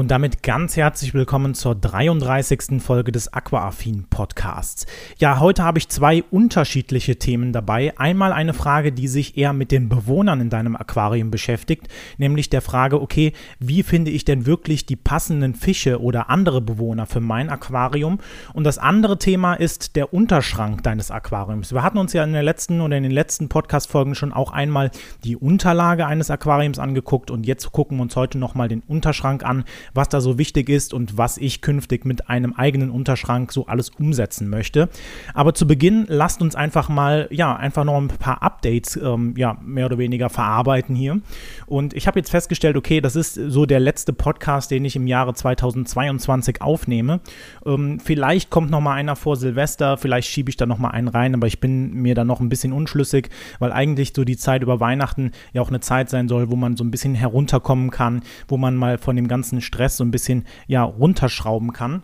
Und 0.00 0.10
damit 0.10 0.42
ganz 0.42 0.78
herzlich 0.78 1.12
willkommen 1.12 1.52
zur 1.52 1.74
33. 1.74 2.82
Folge 2.82 3.12
des 3.12 3.34
Aquaaffin 3.34 4.06
Podcasts. 4.08 4.86
Ja, 5.18 5.40
heute 5.40 5.62
habe 5.62 5.76
ich 5.76 5.90
zwei 5.90 6.24
unterschiedliche 6.30 7.16
Themen 7.16 7.52
dabei. 7.52 7.92
Einmal 7.98 8.32
eine 8.32 8.54
Frage, 8.54 8.92
die 8.92 9.08
sich 9.08 9.36
eher 9.36 9.52
mit 9.52 9.70
den 9.70 9.90
Bewohnern 9.90 10.40
in 10.40 10.48
deinem 10.48 10.74
Aquarium 10.74 11.30
beschäftigt, 11.30 11.88
nämlich 12.16 12.48
der 12.48 12.62
Frage, 12.62 12.98
okay, 13.02 13.34
wie 13.58 13.82
finde 13.82 14.10
ich 14.10 14.24
denn 14.24 14.46
wirklich 14.46 14.86
die 14.86 14.96
passenden 14.96 15.54
Fische 15.54 16.00
oder 16.00 16.30
andere 16.30 16.62
Bewohner 16.62 17.04
für 17.04 17.20
mein 17.20 17.50
Aquarium? 17.50 18.20
Und 18.54 18.64
das 18.64 18.78
andere 18.78 19.18
Thema 19.18 19.52
ist 19.52 19.96
der 19.96 20.14
Unterschrank 20.14 20.82
deines 20.82 21.10
Aquariums. 21.10 21.74
Wir 21.74 21.82
hatten 21.82 21.98
uns 21.98 22.14
ja 22.14 22.24
in 22.24 22.32
der 22.32 22.42
letzten 22.42 22.80
oder 22.80 22.96
in 22.96 23.02
den 23.02 23.12
letzten 23.12 23.50
Podcast-Folgen 23.50 24.14
schon 24.14 24.32
auch 24.32 24.50
einmal 24.50 24.92
die 25.24 25.36
Unterlage 25.36 26.06
eines 26.06 26.30
Aquariums 26.30 26.78
angeguckt 26.78 27.30
und 27.30 27.44
jetzt 27.44 27.70
gucken 27.72 27.98
wir 27.98 28.02
uns 28.04 28.16
heute 28.16 28.38
nochmal 28.38 28.68
den 28.68 28.80
Unterschrank 28.88 29.44
an 29.44 29.64
was 29.94 30.08
da 30.08 30.20
so 30.20 30.38
wichtig 30.38 30.68
ist 30.68 30.94
und 30.94 31.16
was 31.18 31.38
ich 31.38 31.60
künftig 31.60 32.04
mit 32.04 32.28
einem 32.28 32.54
eigenen 32.54 32.90
Unterschrank 32.90 33.52
so 33.52 33.66
alles 33.66 33.90
umsetzen 33.90 34.48
möchte. 34.48 34.88
Aber 35.34 35.54
zu 35.54 35.66
Beginn 35.66 36.06
lasst 36.08 36.42
uns 36.42 36.54
einfach 36.54 36.88
mal, 36.88 37.28
ja, 37.30 37.56
einfach 37.56 37.84
noch 37.84 37.96
ein 37.96 38.08
paar 38.08 38.42
Updates, 38.42 38.96
ähm, 38.96 39.34
ja, 39.36 39.56
mehr 39.62 39.86
oder 39.86 39.98
weniger 39.98 40.30
verarbeiten 40.30 40.94
hier. 40.94 41.20
Und 41.66 41.94
ich 41.94 42.06
habe 42.06 42.18
jetzt 42.18 42.30
festgestellt, 42.30 42.76
okay, 42.76 43.00
das 43.00 43.16
ist 43.16 43.34
so 43.34 43.66
der 43.66 43.80
letzte 43.80 44.12
Podcast, 44.12 44.70
den 44.70 44.84
ich 44.84 44.96
im 44.96 45.06
Jahre 45.06 45.34
2022 45.34 46.62
aufnehme. 46.62 47.20
Ähm, 47.64 48.00
vielleicht 48.00 48.50
kommt 48.50 48.70
noch 48.70 48.80
mal 48.80 48.94
einer 48.94 49.16
vor 49.16 49.36
Silvester, 49.36 49.96
vielleicht 49.96 50.28
schiebe 50.28 50.50
ich 50.50 50.56
da 50.56 50.66
noch 50.66 50.78
mal 50.78 50.90
einen 50.90 51.08
rein, 51.08 51.34
aber 51.34 51.46
ich 51.46 51.60
bin 51.60 51.92
mir 51.94 52.14
da 52.14 52.24
noch 52.24 52.40
ein 52.40 52.48
bisschen 52.48 52.72
unschlüssig, 52.72 53.30
weil 53.58 53.72
eigentlich 53.72 54.12
so 54.14 54.24
die 54.24 54.36
Zeit 54.36 54.62
über 54.62 54.80
Weihnachten 54.80 55.32
ja 55.52 55.62
auch 55.62 55.68
eine 55.68 55.80
Zeit 55.80 56.10
sein 56.10 56.28
soll, 56.28 56.50
wo 56.50 56.56
man 56.56 56.76
so 56.76 56.84
ein 56.84 56.90
bisschen 56.90 57.14
herunterkommen 57.14 57.90
kann, 57.90 58.22
wo 58.48 58.56
man 58.56 58.76
mal 58.76 58.98
von 58.98 59.16
dem 59.16 59.28
ganzen 59.28 59.60
Stress 59.70 59.96
so 59.96 60.04
ein 60.04 60.10
bisschen 60.10 60.46
ja 60.66 60.82
runterschrauben 60.82 61.72
kann. 61.72 62.02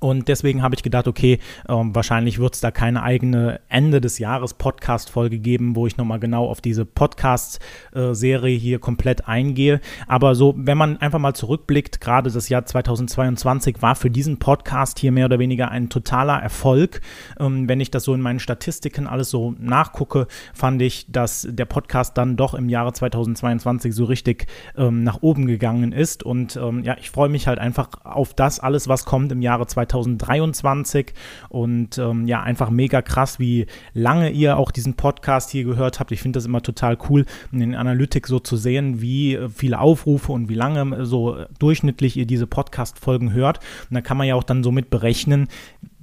Und 0.00 0.26
deswegen 0.28 0.62
habe 0.62 0.74
ich 0.74 0.82
gedacht, 0.82 1.06
okay, 1.06 1.38
ähm, 1.68 1.94
wahrscheinlich 1.94 2.38
wird 2.38 2.54
es 2.54 2.60
da 2.60 2.70
keine 2.70 3.02
eigene 3.02 3.60
Ende 3.68 4.00
des 4.00 4.18
Jahres 4.18 4.54
Podcast-Folge 4.54 5.38
geben, 5.38 5.76
wo 5.76 5.86
ich 5.86 5.96
nochmal 5.96 6.18
genau 6.18 6.48
auf 6.48 6.60
diese 6.60 6.84
Podcast-Serie 6.84 8.58
hier 8.58 8.78
komplett 8.78 9.28
eingehe. 9.28 9.80
Aber 10.08 10.34
so, 10.34 10.54
wenn 10.56 10.78
man 10.78 10.96
einfach 10.96 11.18
mal 11.18 11.34
zurückblickt, 11.34 12.00
gerade 12.00 12.30
das 12.30 12.48
Jahr 12.48 12.64
2022 12.64 13.80
war 13.80 13.94
für 13.94 14.10
diesen 14.10 14.38
Podcast 14.38 14.98
hier 14.98 15.12
mehr 15.12 15.26
oder 15.26 15.38
weniger 15.38 15.70
ein 15.70 15.88
totaler 15.88 16.38
Erfolg. 16.42 17.00
Ähm, 17.38 17.68
wenn 17.68 17.80
ich 17.80 17.90
das 17.90 18.04
so 18.04 18.14
in 18.14 18.20
meinen 18.20 18.40
Statistiken 18.40 19.06
alles 19.06 19.30
so 19.30 19.54
nachgucke, 19.58 20.26
fand 20.52 20.82
ich, 20.82 21.12
dass 21.12 21.46
der 21.48 21.66
Podcast 21.66 22.18
dann 22.18 22.36
doch 22.36 22.54
im 22.54 22.68
Jahre 22.68 22.92
2022 22.92 23.94
so 23.94 24.04
richtig 24.06 24.46
ähm, 24.76 25.04
nach 25.04 25.22
oben 25.22 25.46
gegangen 25.46 25.92
ist. 25.92 26.22
Und 26.22 26.58
ja, 26.82 26.96
ich 26.98 27.10
freue 27.10 27.28
mich 27.28 27.46
halt 27.46 27.58
einfach 27.58 27.88
auf 28.04 28.34
das 28.34 28.60
alles, 28.60 28.88
was 28.88 29.04
kommt 29.04 29.32
im 29.32 29.42
Jahre 29.42 29.66
2022. 29.66 29.81
2023 29.86 31.12
und 31.48 31.98
ähm, 31.98 32.26
ja, 32.26 32.42
einfach 32.42 32.70
mega 32.70 33.02
krass, 33.02 33.38
wie 33.38 33.66
lange 33.94 34.30
ihr 34.30 34.56
auch 34.56 34.70
diesen 34.70 34.94
Podcast 34.94 35.50
hier 35.50 35.64
gehört 35.64 36.00
habt. 36.00 36.12
Ich 36.12 36.22
finde 36.22 36.36
das 36.38 36.46
immer 36.46 36.62
total 36.62 36.98
cool, 37.08 37.26
in 37.50 37.60
den 37.60 37.74
Analytics 37.74 38.28
so 38.28 38.38
zu 38.38 38.56
sehen, 38.56 39.00
wie 39.00 39.34
äh, 39.34 39.48
viele 39.48 39.80
Aufrufe 39.80 40.32
und 40.32 40.48
wie 40.48 40.54
lange 40.54 40.96
äh, 40.96 41.04
so 41.04 41.44
durchschnittlich 41.58 42.16
ihr 42.16 42.26
diese 42.26 42.46
Podcast-Folgen 42.46 43.32
hört. 43.32 43.58
Und 43.90 43.94
da 43.94 44.00
kann 44.00 44.16
man 44.16 44.26
ja 44.26 44.34
auch 44.34 44.44
dann 44.44 44.62
somit 44.62 44.90
berechnen, 44.90 45.48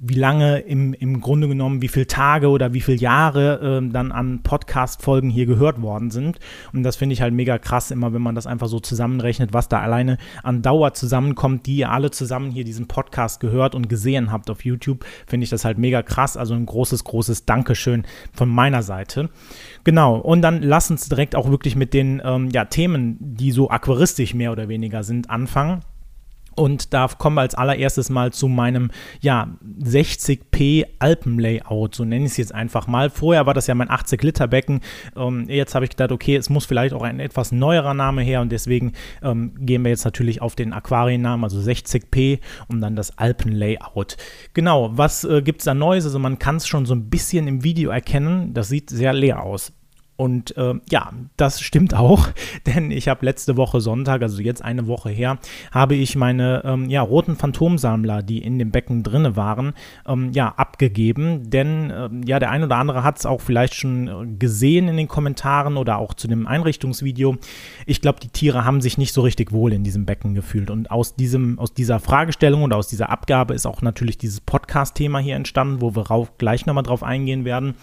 wie 0.02 0.16
lange 0.16 0.59
im, 0.59 0.94
im 0.94 1.19
Grunde 1.19 1.47
genommen, 1.47 1.81
wie 1.81 1.88
viele 1.88 2.08
Tage 2.08 2.50
oder 2.50 2.73
wie 2.73 2.81
viele 2.81 2.97
Jahre 2.97 3.81
äh, 3.81 3.89
dann 3.92 4.11
an 4.11 4.42
Podcast-Folgen 4.44 5.30
hier 5.30 5.45
gehört 5.45 5.81
worden 5.81 6.10
sind. 6.10 6.39
Und 6.73 6.83
das 6.83 6.95
finde 6.95 7.14
ich 7.14 7.21
halt 7.21 7.33
mega 7.33 7.58
krass, 7.58 7.92
immer 7.92 8.14
wenn 8.14 8.21
man 8.21 8.36
das 8.36 8.48
einfach 8.48 8.67
so 8.67 8.80
zusammenrechnet, 8.80 9.54
was 9.54 9.67
da 9.67 9.80
alleine 9.80 10.17
an 10.43 10.61
Dauer 10.61 10.93
zusammenkommt, 10.93 11.65
die 11.65 11.77
ihr 11.77 11.92
alle 11.92 12.11
zusammen 12.11 12.52
hier 12.52 12.64
diesen 12.64 12.87
Podcast 12.87 13.39
gehört 13.39 13.76
und 13.76 13.89
gesehen 13.89 14.32
habt 14.32 14.49
auf 14.49 14.64
YouTube, 14.64 15.05
finde 15.27 15.43
ich 15.43 15.49
das 15.49 15.65
halt 15.65 15.77
mega 15.77 16.02
krass. 16.02 16.37
Also 16.37 16.54
ein 16.54 16.66
großes, 16.66 17.04
großes 17.04 17.45
Dankeschön 17.45 18.04
von 18.33 18.49
meiner 18.49 18.83
Seite. 18.83 19.30
Genau, 19.83 20.17
und 20.17 20.42
dann 20.42 20.61
lass 20.61 20.89
uns 20.92 21.10
direkt 21.10 21.36
auch 21.36 21.49
wirklich 21.49 21.76
mit 21.76 21.93
den 21.93 22.21
ähm, 22.23 22.49
ja, 22.54 22.66
Themen, 22.66 23.17
die 23.20 23.52
so 23.52 23.70
aquaristisch 23.70 24.33
mehr 24.33 24.52
oder 24.52 24.70
weniger 24.70 25.04
sind, 25.04 25.30
anfangen. 25.30 25.81
Und 26.55 26.93
da 26.93 27.08
kommen 27.08 27.36
wir 27.36 27.42
als 27.42 27.55
allererstes 27.55 28.10
mal 28.10 28.32
zu 28.33 28.48
meinem 28.48 28.92
ja, 29.21 29.49
60p 29.82 30.86
Alpenlayout, 30.99 31.95
so 31.95 32.04
nenne 32.04 32.26
ich 32.26 32.32
es 32.32 32.37
jetzt 32.37 32.54
einfach 32.54 32.87
mal. 32.87 33.10
Vorher 33.10 33.45
war 33.45 33.54
das 33.54 33.67
ja 33.67 33.76
mein 33.76 33.89
80-Liter-Becken. 33.89 34.82
Ähm, 35.15 35.45
jetzt 35.48 35.76
habe 35.76 35.86
ich 35.86 35.92
gedacht, 35.92 36.11
okay, 36.11 36.36
es 36.36 36.49
muss 36.49 36.65
vielleicht 36.65 36.93
auch 36.93 37.04
ein 37.04 37.20
etwas 37.20 37.52
neuerer 37.52 37.93
Name 37.93 38.21
her 38.21 38.42
und 38.42 38.52
deswegen 38.52 38.93
ähm, 39.23 39.54
gehen 39.60 39.83
wir 39.83 39.89
jetzt 39.89 40.05
natürlich 40.05 40.42
auf 40.42 40.55
den 40.55 40.73
Aquariennamen, 40.73 41.43
also 41.43 41.60
60p 41.60 42.39
und 42.67 42.81
dann 42.81 42.95
das 42.95 43.17
Alpenlayout. 43.17 44.17
Genau, 44.54 44.92
was 44.98 45.23
äh, 45.23 45.42
gibt 45.42 45.61
es 45.61 45.66
da 45.66 45.73
Neues? 45.73 46.05
Also 46.05 46.20
man 46.20 46.39
kann 46.39 46.58
es 46.58 46.67
schon 46.67 46.86
so 46.86 46.93
ein 46.93 47.10
bisschen 47.10 47.48
im 47.48 47.64
Video 47.64 47.92
erkennen. 47.92 48.54
Das 48.54 48.67
sieht 48.70 48.89
sehr 48.89 49.14
leer 49.14 49.43
aus. 49.43 49.73
Und 50.19 50.57
äh, 50.57 50.73
ja, 50.91 51.13
das 51.37 51.61
stimmt 51.61 51.93
auch, 51.93 52.27
denn 52.65 52.91
ich 52.91 53.07
habe 53.07 53.25
letzte 53.25 53.55
Woche 53.55 53.80
Sonntag, 53.80 54.21
also 54.21 54.41
jetzt 54.41 54.61
eine 54.61 54.85
Woche 54.85 55.09
her, 55.09 55.37
habe 55.71 55.95
ich 55.95 56.17
meine 56.17 56.61
ähm, 56.65 56.89
ja, 56.89 57.02
roten 57.02 57.37
Phantomsammler, 57.37 58.21
die 58.21 58.39
in 58.39 58.59
dem 58.59 58.69
Becken 58.69 59.02
drinne 59.02 59.37
waren, 59.37 59.71
ähm, 60.05 60.33
ja, 60.33 60.49
abgegeben. 60.57 61.49
Denn 61.49 61.89
äh, 61.89 62.09
ja, 62.25 62.39
der 62.39 62.49
ein 62.49 62.65
oder 62.65 62.75
andere 62.75 63.05
hat 63.05 63.17
es 63.17 63.25
auch 63.25 63.39
vielleicht 63.39 63.75
schon 63.75 64.09
äh, 64.09 64.35
gesehen 64.37 64.89
in 64.89 64.97
den 64.97 65.07
Kommentaren 65.07 65.77
oder 65.77 65.99
auch 65.99 66.13
zu 66.13 66.27
dem 66.27 66.47
Einrichtungsvideo. 66.47 67.37
Ich 67.86 68.01
glaube, 68.01 68.19
die 68.19 68.27
Tiere 68.27 68.65
haben 68.65 68.81
sich 68.81 68.97
nicht 68.97 69.13
so 69.13 69.21
richtig 69.21 69.53
wohl 69.53 69.71
in 69.71 69.86
diesem 69.86 70.05
Becken 70.05 70.36
gefühlt. 70.36 70.69
Und 70.69 70.91
aus, 70.91 71.15
diesem, 71.15 71.57
aus 71.59 71.73
dieser 71.73 72.01
Fragestellung 72.01 72.63
und 72.63 72.73
aus 72.73 72.89
dieser 72.89 73.09
Abgabe 73.09 73.53
ist 73.53 73.65
auch 73.65 73.81
natürlich 73.81 74.17
dieses 74.17 74.41
Podcast-Thema 74.41 75.19
hier 75.19 75.37
entstanden, 75.37 75.80
wo 75.80 75.95
wir 75.95 76.27
gleich 76.37 76.65
nochmal 76.65 76.83
drauf 76.83 77.03
eingehen 77.03 77.45
werden. 77.45 77.75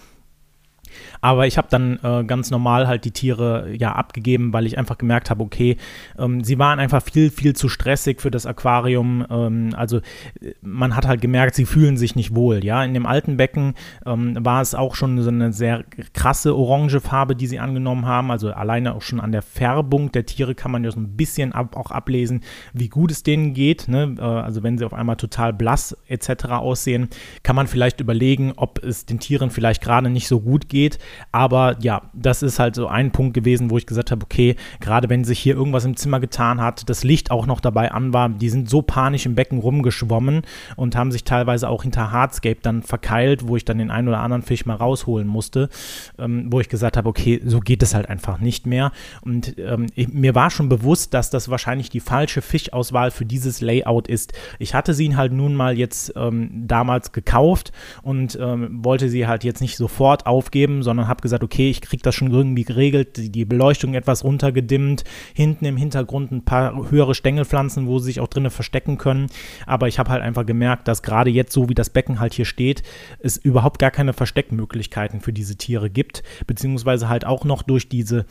Aber 1.20 1.47
ich 1.47 1.58
habe 1.58 1.69
dann 1.70 1.98
äh, 2.02 2.24
ganz 2.24 2.50
normal 2.50 2.86
halt 2.86 3.04
die 3.04 3.10
Tiere 3.10 3.72
ja 3.76 3.92
abgegeben, 3.92 4.52
weil 4.52 4.66
ich 4.66 4.78
einfach 4.78 4.98
gemerkt 4.98 5.30
habe, 5.30 5.42
okay, 5.42 5.76
ähm, 6.19 6.44
sie 6.44 6.58
waren 6.58 6.78
einfach 6.78 7.02
viel, 7.02 7.30
viel 7.30 7.54
zu 7.54 7.69
stressig 7.69 8.20
für 8.20 8.30
das 8.30 8.47
Aquarium. 8.47 9.26
Ähm, 9.28 9.70
also 9.76 9.98
äh, 9.98 10.52
man 10.62 10.94
hat 10.97 11.06
halt 11.06 11.20
gemerkt, 11.20 11.54
sie 11.54 11.64
fühlen 11.64 11.97
sich 11.97 12.16
nicht 12.16 12.34
wohl. 12.34 12.64
Ja, 12.64 12.84
in 12.84 12.94
dem 12.94 13.06
alten 13.06 13.36
Becken 13.36 13.74
ähm, 14.04 14.36
war 14.44 14.62
es 14.62 14.74
auch 14.74 14.94
schon 14.94 15.20
so 15.20 15.30
eine 15.30 15.52
sehr 15.52 15.84
krasse 16.14 16.56
orange 16.56 17.00
Farbe, 17.00 17.36
die 17.36 17.47
sie 17.47 17.58
angenommen 17.58 18.06
haben. 18.06 18.30
Also 18.30 18.53
alleine 18.53 18.94
auch 18.94 19.03
schon 19.03 19.20
an 19.20 19.32
der 19.32 19.42
Färbung 19.42 20.12
der 20.12 20.26
Tiere 20.26 20.54
kann 20.54 20.70
man 20.70 20.84
ja 20.84 20.91
so 20.91 21.00
ein 21.00 21.16
bisschen 21.16 21.53
ab, 21.53 21.76
auch 21.76 21.91
ablesen, 21.91 22.42
wie 22.72 22.88
gut 22.88 23.10
es 23.10 23.22
denen 23.22 23.54
geht. 23.54 23.88
Ne? 23.88 24.14
Äh, 24.18 24.22
also 24.22 24.62
wenn 24.62 24.78
sie 24.78 24.84
auf 24.84 24.94
einmal 24.94 25.16
total 25.16 25.53
blass 25.53 25.97
etc. 26.08 26.47
aussehen, 26.50 27.08
kann 27.42 27.56
man 27.56 27.66
vielleicht 27.66 28.00
überlegen, 28.00 28.53
ob 28.56 28.82
es 28.82 29.06
den 29.06 29.18
Tieren 29.18 29.50
vielleicht 29.50 29.82
gerade 29.82 30.10
nicht 30.10 30.28
so 30.28 30.41
gut 30.41 30.68
geht 30.68 30.75
geht. 30.76 30.98
Aber 31.32 31.76
ja, 31.81 32.03
das 32.12 32.42
ist 32.42 32.59
halt 32.59 32.75
so 32.75 32.87
ein 32.87 33.10
Punkt 33.10 33.32
gewesen, 33.32 33.70
wo 33.70 33.78
ich 33.78 33.87
gesagt 33.87 34.10
habe, 34.10 34.25
okay, 34.25 34.56
gerade 34.78 35.09
wenn 35.09 35.25
sich 35.25 35.38
hier 35.38 35.54
irgendwas 35.54 35.87
im 35.87 35.97
Zimmer 35.97 36.20
getan 36.20 36.60
hat, 36.60 36.91
das 36.91 37.03
Licht 37.03 37.31
auch 37.31 37.47
noch 37.47 37.60
dabei 37.60 37.92
an 37.92 38.12
war, 38.12 38.28
die 38.28 38.50
sind 38.50 38.69
so 38.69 38.82
panisch 38.82 39.25
im 39.25 39.34
Becken 39.34 39.59
rumgeschwommen 39.59 40.42
und 40.76 40.94
haben 40.94 41.12
sich 41.12 41.25
teilweise 41.25 41.70
auch 41.70 41.82
hinter 41.82 42.12
Hardscape 42.12 42.59
dann 42.60 42.82
verkeilt, 42.82 43.48
wo 43.48 43.56
ich 43.56 43.65
dann 43.65 43.78
den 43.78 43.91
einen 43.91 44.09
oder 44.09 44.20
anderen 44.20 44.42
Fisch 44.42 44.66
mal 44.66 44.75
rausholen 44.75 45.26
musste, 45.26 45.70
ähm, 46.19 46.48
wo 46.50 46.60
ich 46.60 46.69
gesagt 46.69 46.98
habe, 46.98 47.09
okay, 47.09 47.41
so 47.44 47.60
geht 47.60 47.82
es 47.82 47.94
halt 47.94 48.10
einfach 48.10 48.38
nicht 48.38 48.66
mehr. 48.66 48.92
Und 49.22 49.59
ähm, 49.59 49.86
ich, 49.94 50.09
mir 50.09 50.34
war 50.34 50.50
schon 50.50 50.69
bewusst, 50.69 51.15
dass 51.15 51.31
das 51.31 51.48
wahrscheinlich 51.48 51.88
die 51.88 52.00
falsche 52.00 52.42
Fischauswahl 52.42 53.10
für 53.10 53.25
dieses 53.25 53.62
Layout 53.62 54.09
ist. 54.09 54.34
Ich 54.59 54.75
hatte 54.75 54.92
sie 54.92 55.16
halt 55.16 55.32
nun 55.32 55.54
mal 55.54 55.78
jetzt 55.78 56.12
ähm, 56.16 56.51
damals 56.66 57.12
gekauft 57.12 57.72
und 58.03 58.36
ähm, 58.39 58.84
wollte 58.84 59.09
sie 59.09 59.27
halt 59.27 59.45
jetzt 59.45 59.60
nicht 59.60 59.77
sofort 59.77 60.27
aufgeben, 60.27 60.66
bleiben, 60.66 60.83
sondern 60.83 61.09
habe 61.09 61.22
gesagt, 61.22 61.42
okay, 61.42 61.71
ich 61.71 61.80
kriege 61.80 62.03
das 62.03 62.15
schon 62.15 62.30
irgendwie 62.30 62.65
geregelt, 62.65 63.16
die, 63.16 63.30
die 63.30 63.45
Beleuchtung 63.45 63.95
etwas 63.95 64.24
runtergedimmt, 64.24 65.04
hinten 65.34 65.65
im 65.65 65.77
Hintergrund 65.77 66.33
ein 66.33 66.45
paar 66.45 66.91
höhere 66.91 67.15
Stängelpflanzen, 67.15 67.86
wo 67.86 67.98
sie 67.98 68.07
sich 68.07 68.21
auch 68.21 68.28
drinnen 68.28 68.51
verstecken 68.51 68.98
können. 68.98 69.28
Aber 69.66 69.89
ich 69.89 69.98
habe 69.98 70.10
halt 70.10 70.22
einfach 70.22 70.45
gemerkt, 70.45 70.89
dass 70.89 71.03
gerade 71.03 71.30
jetzt, 71.30 71.53
so 71.53 71.68
wie 71.68 71.74
das 71.74 71.91
Becken 71.91 72.21
halt 72.21 72.34
hier 72.34 72.45
steht, 72.45 72.83
es 73.21 73.36
überhaupt 73.36 73.78
gar 73.78 73.91
keine 73.91 74.13
Versteckmöglichkeiten 74.13 75.21
für 75.21 75.33
diese 75.33 75.57
Tiere 75.57 75.91
gibt, 75.91 76.22
beziehungsweise 76.47 77.09
halt 77.09 77.24
auch 77.24 77.45
noch 77.45 77.63
durch 77.63 77.89
diese 77.89 78.27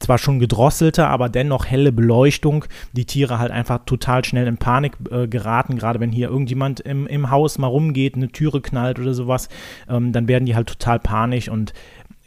zwar 0.00 0.18
schon 0.18 0.38
gedrosselte, 0.38 1.06
aber 1.06 1.28
dennoch 1.28 1.66
helle 1.66 1.92
Beleuchtung, 1.92 2.64
die 2.92 3.04
Tiere 3.04 3.38
halt 3.38 3.52
einfach 3.52 3.84
total 3.84 4.24
schnell 4.24 4.46
in 4.46 4.56
Panik 4.56 4.96
äh, 5.10 5.28
geraten, 5.28 5.76
gerade 5.76 6.00
wenn 6.00 6.10
hier 6.10 6.28
irgendjemand 6.28 6.80
im, 6.80 7.06
im 7.06 7.30
Haus 7.30 7.58
mal 7.58 7.68
rumgeht, 7.68 8.16
eine 8.16 8.28
Türe 8.28 8.60
knallt 8.60 8.98
oder 8.98 9.14
sowas, 9.14 9.48
ähm, 9.88 10.12
dann 10.12 10.26
werden 10.26 10.46
die 10.46 10.56
halt 10.56 10.68
total 10.68 10.98
panisch. 10.98 11.48
Und 11.48 11.72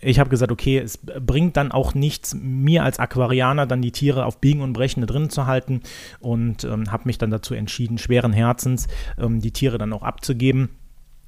ich 0.02 0.20
habe 0.20 0.30
gesagt, 0.30 0.52
okay, 0.52 0.78
es 0.78 0.98
bringt 0.98 1.58
dann 1.58 1.72
auch 1.72 1.94
nichts, 1.94 2.36
mir 2.40 2.84
als 2.84 3.00
Aquarianer 3.00 3.66
dann 3.66 3.82
die 3.82 3.92
Tiere 3.92 4.26
auf 4.26 4.40
Biegen 4.40 4.62
und 4.62 4.74
Brechen 4.74 5.02
da 5.02 5.08
drin 5.08 5.30
zu 5.30 5.48
halten. 5.48 5.82
Und 6.20 6.64
ähm, 6.66 6.92
habe 6.92 7.04
mich 7.06 7.18
dann 7.18 7.32
dazu 7.32 7.54
entschieden, 7.54 7.98
schweren 7.98 8.34
Herzens 8.34 8.88
ähm, 9.18 9.40
die 9.40 9.52
Tiere 9.52 9.78
dann 9.78 9.94
auch 9.94 10.04
abzugeben 10.04 10.70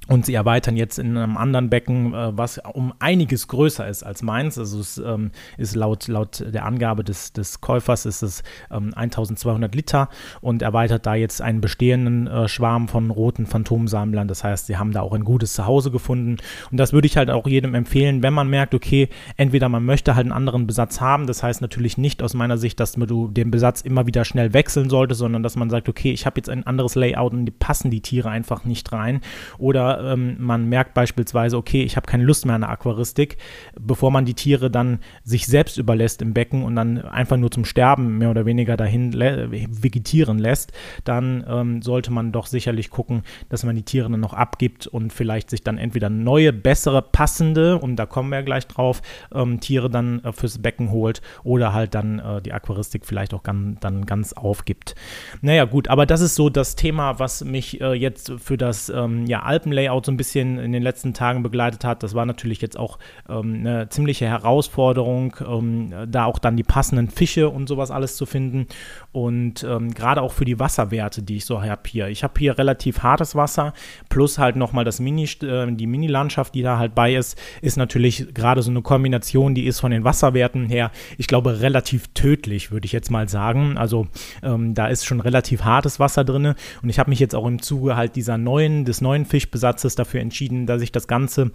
Und 0.08 0.24
sie 0.24 0.34
erweitern 0.34 0.76
jetzt 0.76 0.98
in 0.98 1.16
einem 1.16 1.36
anderen 1.36 1.68
Becken, 1.68 2.14
äh, 2.14 2.36
was 2.36 2.60
um 2.72 2.92
einiges 3.00 3.48
größer 3.48 3.88
ist 3.88 4.04
als 4.04 4.22
meins. 4.22 4.56
Also 4.56 4.78
es 4.78 4.98
ähm, 4.98 5.32
ist 5.58 5.74
laut, 5.74 6.06
laut 6.06 6.44
der 6.46 6.64
Angabe 6.64 7.02
des, 7.02 7.32
des 7.32 7.60
Käufers 7.60 8.06
ist 8.06 8.22
es 8.22 8.44
ähm, 8.70 8.92
1200 8.94 9.74
Liter 9.74 10.08
und 10.40 10.62
erweitert 10.62 11.06
da 11.06 11.14
jetzt 11.14 11.42
einen 11.42 11.60
bestehenden 11.60 12.28
äh, 12.28 12.46
Schwarm 12.46 12.86
von 12.86 13.10
roten 13.10 13.46
Phantomsammlern. 13.46 14.28
Das 14.28 14.44
heißt, 14.44 14.66
sie 14.66 14.76
haben 14.76 14.92
da 14.92 15.00
auch 15.00 15.12
ein 15.12 15.24
gutes 15.24 15.54
Zuhause 15.54 15.90
gefunden. 15.90 16.36
Und 16.70 16.76
das 16.78 16.92
würde 16.92 17.06
ich 17.06 17.16
halt 17.16 17.30
auch 17.30 17.48
jedem 17.48 17.74
empfehlen, 17.74 18.22
wenn 18.22 18.32
man 18.32 18.48
merkt, 18.48 18.74
okay, 18.74 19.08
entweder 19.36 19.68
man 19.68 19.84
möchte 19.84 20.14
halt 20.14 20.26
einen 20.26 20.32
anderen 20.32 20.68
Besatz 20.68 21.00
haben. 21.00 21.26
Das 21.26 21.42
heißt 21.42 21.60
natürlich 21.60 21.98
nicht 21.98 22.22
aus 22.22 22.34
meiner 22.34 22.58
Sicht, 22.58 22.78
dass 22.78 22.92
du 22.92 23.28
den 23.28 23.50
Besatz 23.50 23.80
immer 23.80 24.06
wieder 24.06 24.24
schnell 24.24 24.52
wechseln 24.52 24.88
solltest, 24.88 25.18
sondern 25.18 25.42
dass 25.42 25.56
man 25.56 25.68
sagt, 25.68 25.88
okay, 25.88 26.12
ich 26.12 26.26
habe 26.26 26.38
jetzt 26.38 26.48
ein 26.48 26.64
anderes 26.64 26.94
Layout 26.94 27.32
und 27.32 27.46
die 27.46 27.50
passen 27.50 27.90
die 27.90 28.02
Tiere 28.02 28.30
einfach 28.30 28.64
nicht 28.64 28.92
rein. 28.92 29.20
Oder 29.58 29.95
ähm, 30.02 30.36
man 30.38 30.68
merkt 30.68 30.94
beispielsweise, 30.94 31.56
okay, 31.56 31.82
ich 31.82 31.96
habe 31.96 32.06
keine 32.06 32.24
Lust 32.24 32.46
mehr 32.46 32.54
an 32.54 32.62
der 32.62 32.70
Aquaristik, 32.70 33.36
bevor 33.78 34.10
man 34.10 34.24
die 34.24 34.34
Tiere 34.34 34.70
dann 34.70 34.98
sich 35.24 35.46
selbst 35.46 35.78
überlässt 35.78 36.22
im 36.22 36.34
Becken 36.34 36.62
und 36.62 36.76
dann 36.76 37.00
einfach 37.02 37.36
nur 37.36 37.50
zum 37.50 37.64
Sterben 37.64 38.18
mehr 38.18 38.30
oder 38.30 38.46
weniger 38.46 38.76
dahin 38.76 39.12
vegetieren 39.14 40.38
lässt, 40.38 40.72
dann 41.04 41.44
ähm, 41.48 41.82
sollte 41.82 42.12
man 42.12 42.32
doch 42.32 42.46
sicherlich 42.46 42.90
gucken, 42.90 43.22
dass 43.48 43.64
man 43.64 43.76
die 43.76 43.82
Tiere 43.82 44.10
dann 44.10 44.20
noch 44.20 44.34
abgibt 44.34 44.86
und 44.86 45.12
vielleicht 45.12 45.50
sich 45.50 45.62
dann 45.62 45.78
entweder 45.78 46.10
neue, 46.10 46.52
bessere, 46.52 47.02
passende, 47.02 47.78
und 47.78 47.96
da 47.96 48.06
kommen 48.06 48.30
wir 48.30 48.42
gleich 48.42 48.66
drauf, 48.66 49.02
ähm, 49.34 49.60
Tiere 49.60 49.90
dann 49.90 50.22
äh, 50.24 50.32
fürs 50.32 50.58
Becken 50.58 50.90
holt 50.90 51.22
oder 51.44 51.72
halt 51.72 51.94
dann 51.94 52.18
äh, 52.18 52.42
die 52.42 52.52
Aquaristik 52.52 53.06
vielleicht 53.06 53.34
auch 53.34 53.42
gan 53.42 53.76
dann 53.80 54.06
ganz 54.06 54.32
aufgibt. 54.32 54.94
Naja, 55.40 55.64
gut, 55.64 55.88
aber 55.88 56.06
das 56.06 56.20
ist 56.20 56.34
so 56.34 56.50
das 56.50 56.76
Thema, 56.76 57.18
was 57.18 57.44
mich 57.44 57.80
äh, 57.80 57.92
jetzt 57.92 58.32
für 58.38 58.56
das 58.56 58.88
ähm, 58.88 59.26
ja, 59.26 59.42
Alpenlayer 59.42 59.85
Layout 59.86 60.06
so 60.06 60.12
ein 60.12 60.16
bisschen 60.16 60.58
in 60.58 60.72
den 60.72 60.82
letzten 60.82 61.14
Tagen 61.14 61.42
begleitet 61.42 61.84
hat. 61.84 62.02
Das 62.02 62.14
war 62.14 62.26
natürlich 62.26 62.60
jetzt 62.60 62.78
auch 62.78 62.98
ähm, 63.28 63.56
eine 63.60 63.88
ziemliche 63.88 64.26
Herausforderung, 64.26 65.36
ähm, 65.46 65.92
da 66.08 66.24
auch 66.24 66.38
dann 66.38 66.56
die 66.56 66.62
passenden 66.62 67.08
Fische 67.08 67.48
und 67.48 67.68
sowas 67.68 67.90
alles 67.90 68.16
zu 68.16 68.26
finden. 68.26 68.66
Und 69.12 69.64
ähm, 69.64 69.94
gerade 69.94 70.22
auch 70.22 70.32
für 70.32 70.44
die 70.44 70.58
Wasserwerte, 70.58 71.22
die 71.22 71.36
ich 71.36 71.44
so 71.44 71.62
habe 71.62 71.82
hier. 71.86 72.08
Ich 72.08 72.24
habe 72.24 72.34
hier 72.38 72.58
relativ 72.58 73.02
hartes 73.02 73.34
Wasser, 73.34 73.72
plus 74.08 74.38
halt 74.38 74.56
nochmal 74.56 74.84
das 74.84 75.00
Mini, 75.00 75.24
äh, 75.42 75.72
die 75.72 75.86
Mini-Landschaft, 75.86 76.54
die 76.54 76.62
da 76.62 76.78
halt 76.78 76.94
bei 76.94 77.14
ist, 77.14 77.38
ist 77.62 77.76
natürlich 77.76 78.34
gerade 78.34 78.62
so 78.62 78.70
eine 78.70 78.82
Kombination, 78.82 79.54
die 79.54 79.66
ist 79.66 79.80
von 79.80 79.90
den 79.90 80.04
Wasserwerten 80.04 80.66
her, 80.66 80.90
ich 81.18 81.26
glaube, 81.26 81.60
relativ 81.60 82.08
tödlich, 82.08 82.70
würde 82.70 82.86
ich 82.86 82.92
jetzt 82.92 83.10
mal 83.10 83.28
sagen. 83.28 83.78
Also 83.78 84.08
ähm, 84.42 84.74
da 84.74 84.88
ist 84.88 85.06
schon 85.06 85.20
relativ 85.20 85.64
hartes 85.64 86.00
Wasser 86.00 86.24
drin. 86.24 86.54
Und 86.82 86.88
ich 86.88 86.98
habe 86.98 87.10
mich 87.10 87.20
jetzt 87.20 87.34
auch 87.34 87.46
im 87.46 87.62
Zuge 87.62 87.96
halt 87.96 88.16
dieser 88.16 88.38
neuen, 88.38 88.84
des 88.84 89.00
neuen 89.00 89.24
Fischbesatzes 89.24 89.75
Platzes 89.76 89.94
dafür 89.94 90.20
entschieden, 90.20 90.64
dass 90.66 90.80
ich 90.80 90.90
das 90.90 91.06
Ganze 91.06 91.50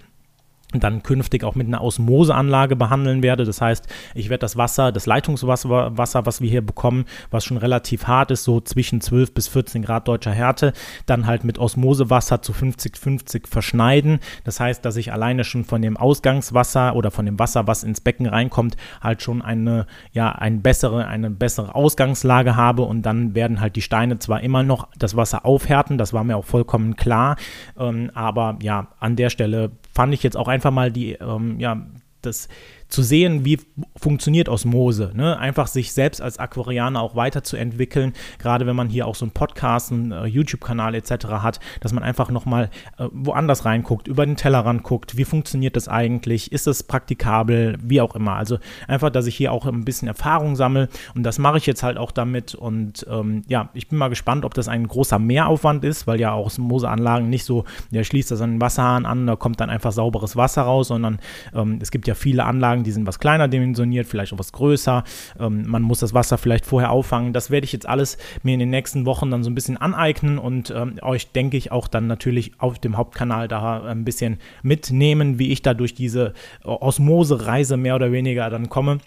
dann 0.79 1.03
künftig 1.03 1.43
auch 1.43 1.55
mit 1.55 1.67
einer 1.67 1.81
Osmoseanlage 1.81 2.75
behandeln 2.75 3.23
werde. 3.23 3.45
Das 3.45 3.61
heißt, 3.61 3.87
ich 4.15 4.29
werde 4.29 4.41
das 4.41 4.57
Wasser, 4.57 4.91
das 4.91 5.05
Leitungswasser, 5.05 5.97
Wasser, 5.97 6.25
was 6.25 6.41
wir 6.41 6.49
hier 6.49 6.65
bekommen, 6.65 7.05
was 7.29 7.43
schon 7.43 7.57
relativ 7.57 8.07
hart 8.07 8.31
ist, 8.31 8.43
so 8.43 8.61
zwischen 8.61 9.01
12 9.01 9.33
bis 9.33 9.47
14 9.47 9.83
Grad 9.83 10.07
deutscher 10.07 10.31
Härte, 10.31 10.73
dann 11.05 11.25
halt 11.25 11.43
mit 11.43 11.59
Osmosewasser 11.59 12.41
zu 12.41 12.53
50-50 12.53 13.47
verschneiden. 13.47 14.19
Das 14.43 14.59
heißt, 14.59 14.85
dass 14.85 14.95
ich 14.95 15.11
alleine 15.11 15.43
schon 15.43 15.65
von 15.65 15.81
dem 15.81 15.97
Ausgangswasser 15.97 16.95
oder 16.95 17.11
von 17.11 17.25
dem 17.25 17.39
Wasser, 17.39 17.67
was 17.67 17.83
ins 17.83 18.01
Becken 18.01 18.25
reinkommt, 18.25 18.77
halt 19.01 19.21
schon 19.21 19.41
eine, 19.41 19.87
ja, 20.13 20.31
eine 20.31 20.57
bessere, 20.57 21.07
eine 21.07 21.29
bessere 21.29 21.75
Ausgangslage 21.75 22.55
habe 22.55 22.83
und 22.83 23.01
dann 23.03 23.35
werden 23.35 23.59
halt 23.59 23.75
die 23.75 23.81
Steine 23.81 24.19
zwar 24.19 24.41
immer 24.41 24.63
noch 24.63 24.87
das 24.97 25.15
Wasser 25.15 25.45
aufhärten, 25.45 25.97
das 25.97 26.13
war 26.13 26.23
mir 26.23 26.37
auch 26.37 26.45
vollkommen 26.45 26.95
klar, 26.95 27.35
ähm, 27.77 28.11
aber 28.13 28.57
ja, 28.61 28.87
an 28.99 29.15
der 29.15 29.29
Stelle 29.29 29.71
fand 29.93 30.13
ich 30.13 30.23
jetzt 30.23 30.37
auch 30.37 30.47
einfach 30.47 30.60
mal 30.69 30.91
die, 30.91 31.13
ähm, 31.13 31.59
ja, 31.59 31.87
das 32.21 32.47
zu 32.91 33.03
sehen, 33.03 33.45
wie 33.45 33.59
funktioniert 33.95 34.49
Osmose. 34.49 35.11
Ne? 35.15 35.37
Einfach 35.39 35.67
sich 35.67 35.93
selbst 35.93 36.21
als 36.21 36.37
Aquarianer 36.37 37.01
auch 37.01 37.15
weiterzuentwickeln, 37.15 38.13
gerade 38.37 38.67
wenn 38.67 38.75
man 38.75 38.89
hier 38.89 39.07
auch 39.07 39.15
so 39.15 39.25
einen 39.25 39.31
Podcast, 39.31 39.91
einen 39.91 40.11
äh, 40.11 40.25
YouTube-Kanal 40.25 40.93
etc. 40.95 41.27
hat, 41.41 41.59
dass 41.79 41.93
man 41.93 42.03
einfach 42.03 42.29
nochmal 42.29 42.69
äh, 42.97 43.07
woanders 43.11 43.65
reinguckt, 43.65 44.07
über 44.07 44.25
den 44.25 44.35
Tellerrand 44.35 44.83
guckt, 44.83 45.17
wie 45.17 45.25
funktioniert 45.25 45.75
das 45.75 45.87
eigentlich, 45.87 46.51
ist 46.51 46.67
das 46.67 46.83
praktikabel, 46.83 47.77
wie 47.81 48.01
auch 48.01 48.15
immer. 48.15 48.33
Also 48.33 48.59
einfach, 48.87 49.09
dass 49.09 49.25
ich 49.25 49.35
hier 49.35 49.51
auch 49.51 49.65
ein 49.65 49.85
bisschen 49.85 50.07
Erfahrung 50.07 50.55
sammle 50.55 50.89
und 51.15 51.23
das 51.23 51.39
mache 51.39 51.57
ich 51.57 51.65
jetzt 51.65 51.83
halt 51.83 51.97
auch 51.97 52.11
damit 52.11 52.55
und 52.55 53.05
ähm, 53.09 53.43
ja, 53.47 53.69
ich 53.73 53.87
bin 53.87 53.97
mal 53.97 54.09
gespannt, 54.09 54.43
ob 54.43 54.53
das 54.53 54.67
ein 54.67 54.87
großer 54.87 55.17
Mehraufwand 55.17 55.85
ist, 55.85 56.07
weil 56.07 56.19
ja 56.19 56.33
auch 56.33 56.47
Osmoseanlagen 56.47 57.29
nicht 57.29 57.45
so, 57.45 57.63
der 57.91 58.03
schließt 58.03 58.31
das 58.31 58.41
an 58.41 58.53
den 58.53 58.61
Wasserhahn 58.61 59.05
an, 59.05 59.27
da 59.27 59.37
kommt 59.37 59.61
dann 59.61 59.69
einfach 59.69 59.93
sauberes 59.93 60.35
Wasser 60.35 60.63
raus, 60.63 60.89
sondern 60.89 61.19
ähm, 61.53 61.79
es 61.81 61.91
gibt 61.91 62.07
ja 62.07 62.15
viele 62.15 62.43
Anlagen, 62.43 62.80
Anlagen, 62.81 62.83
die 62.83 62.91
sind 62.91 63.07
was 63.07 63.19
kleiner 63.19 63.47
dimensioniert, 63.47 64.07
vielleicht 64.07 64.33
auch 64.33 64.39
was 64.39 64.51
größer. 64.51 65.03
Ähm, 65.39 65.65
man 65.67 65.81
muss 65.81 65.99
das 65.99 66.13
Wasser 66.13 66.37
vielleicht 66.37 66.65
vorher 66.65 66.91
auffangen. 66.91 67.33
Das 67.33 67.49
werde 67.49 67.65
ich 67.65 67.73
jetzt 67.73 67.87
alles 67.87 68.17
mir 68.43 68.53
in 68.53 68.59
den 68.59 68.69
nächsten 68.69 69.05
Wochen 69.05 69.31
dann 69.31 69.43
so 69.43 69.49
ein 69.49 69.55
bisschen 69.55 69.77
aneignen 69.77 70.37
und 70.37 70.71
ähm, 70.71 70.99
euch, 71.01 71.31
denke 71.31 71.57
ich, 71.57 71.71
auch 71.71 71.87
dann 71.87 72.07
natürlich 72.07 72.53
auf 72.57 72.79
dem 72.79 72.97
Hauptkanal 72.97 73.47
da 73.47 73.83
ein 73.83 74.03
bisschen 74.05 74.37
mitnehmen, 74.63 75.39
wie 75.39 75.51
ich 75.51 75.61
da 75.61 75.73
durch 75.73 75.93
diese 75.93 76.33
äh, 76.63 76.67
Osmose-Reise 76.67 77.77
mehr 77.77 77.95
oder 77.95 78.11
weniger 78.11 78.49
dann 78.49 78.69
komme. 78.69 78.99